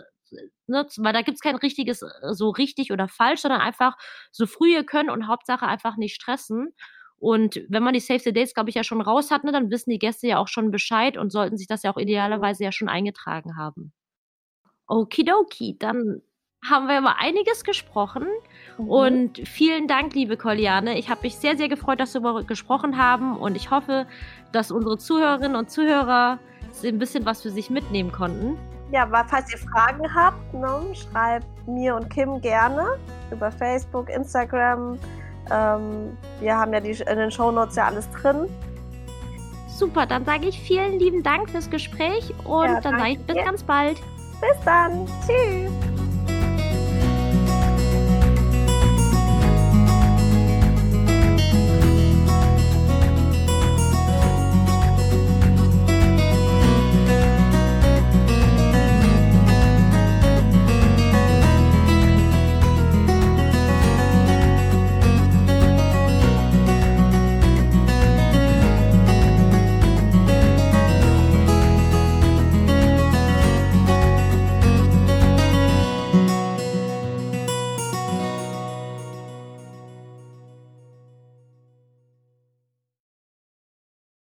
Ne, 0.69 0.87
weil 0.99 1.13
da 1.13 1.23
gibt 1.23 1.37
es 1.37 1.41
kein 1.41 1.57
richtiges, 1.57 2.03
äh, 2.03 2.09
so 2.35 2.51
richtig 2.51 2.93
oder 2.93 3.09
falsch, 3.09 3.41
sondern 3.41 3.61
einfach 3.61 3.97
so 4.31 4.47
früh 4.47 4.75
ihr 4.75 4.85
könnt 4.85 5.11
und 5.11 5.27
Hauptsache 5.27 5.67
einfach 5.67 5.97
nicht 5.97 6.15
stressen. 6.15 6.73
Und 7.19 7.61
wenn 7.69 7.83
man 7.83 7.95
die 7.95 8.01
Save 8.01 8.21
the 8.21 8.33
Dates, 8.33 8.55
glaube 8.55 8.71
ich, 8.71 8.77
ja 8.77 8.85
schon 8.85 9.01
raus 9.01 9.33
hat, 9.33 9.43
ne, 9.43 9.51
dann 9.51 9.71
wissen 9.71 9.91
die 9.91 9.99
Gäste 9.99 10.29
ja 10.29 10.39
auch 10.39 10.47
schon 10.47 10.71
Bescheid 10.71 11.17
und 11.17 11.33
sollten 11.33 11.59
sich 11.59 11.67
das 11.67 11.83
ja 11.83 11.93
auch 11.93 11.97
idealerweise 11.97 12.63
ja 12.63 12.71
schon 12.71 12.89
eingetragen 12.89 13.57
haben. 13.57 13.93
Okidoki, 14.87 15.77
dann 15.81 16.23
haben 16.65 16.87
wir 16.87 16.99
über 16.99 17.19
einiges 17.19 17.65
gesprochen. 17.65 18.27
Mhm. 18.79 18.89
Und 18.89 19.49
vielen 19.49 19.89
Dank, 19.89 20.15
liebe 20.15 20.37
Koliane. 20.37 20.97
Ich 20.97 21.11
habe 21.11 21.23
mich 21.23 21.35
sehr, 21.37 21.57
sehr 21.57 21.69
gefreut, 21.69 21.99
dass 21.99 22.15
wir 22.15 22.45
gesprochen 22.45 22.97
haben. 22.97 23.37
Und 23.37 23.57
ich 23.57 23.71
hoffe, 23.71 24.07
dass 24.53 24.71
unsere 24.71 24.99
Zuhörerinnen 24.99 25.57
und 25.57 25.71
Zuhörer 25.71 26.39
ein 26.85 26.99
bisschen 26.99 27.25
was 27.27 27.43
für 27.43 27.51
sich 27.51 27.71
mitnehmen 27.71 28.13
konnten. 28.13 28.57
Ja, 28.93 29.03
aber 29.03 29.25
falls 29.29 29.51
ihr 29.53 29.59
Fragen 29.59 30.03
habt, 30.13 30.55
ne, 30.55 30.95
schreibt 30.95 31.47
mir 31.69 31.95
und 31.95 32.11
Kim 32.11 32.41
gerne 32.41 32.99
über 33.31 33.51
Facebook, 33.53 34.11
Instagram. 34.11 34.99
Ähm, 35.51 36.17
wir 36.41 36.57
haben 36.57 36.73
ja 36.73 36.81
die, 36.81 36.91
in 36.91 37.19
den 37.19 37.31
Shownotes 37.31 37.77
ja 37.77 37.87
alles 37.87 38.11
drin. 38.11 38.49
Super, 39.69 40.07
dann 40.07 40.25
sage 40.25 40.47
ich 40.49 40.61
vielen 40.61 40.99
lieben 40.99 41.23
Dank 41.23 41.51
fürs 41.51 41.71
Gespräch 41.71 42.35
und 42.45 42.67
ja, 42.67 42.81
dann 42.81 42.99
sage 42.99 43.13
ich 43.13 43.27
bis 43.27 43.37
dir. 43.37 43.45
ganz 43.45 43.63
bald. 43.63 44.01
Bis 44.41 44.65
dann. 44.65 45.07
Tschüss. 45.27 46.00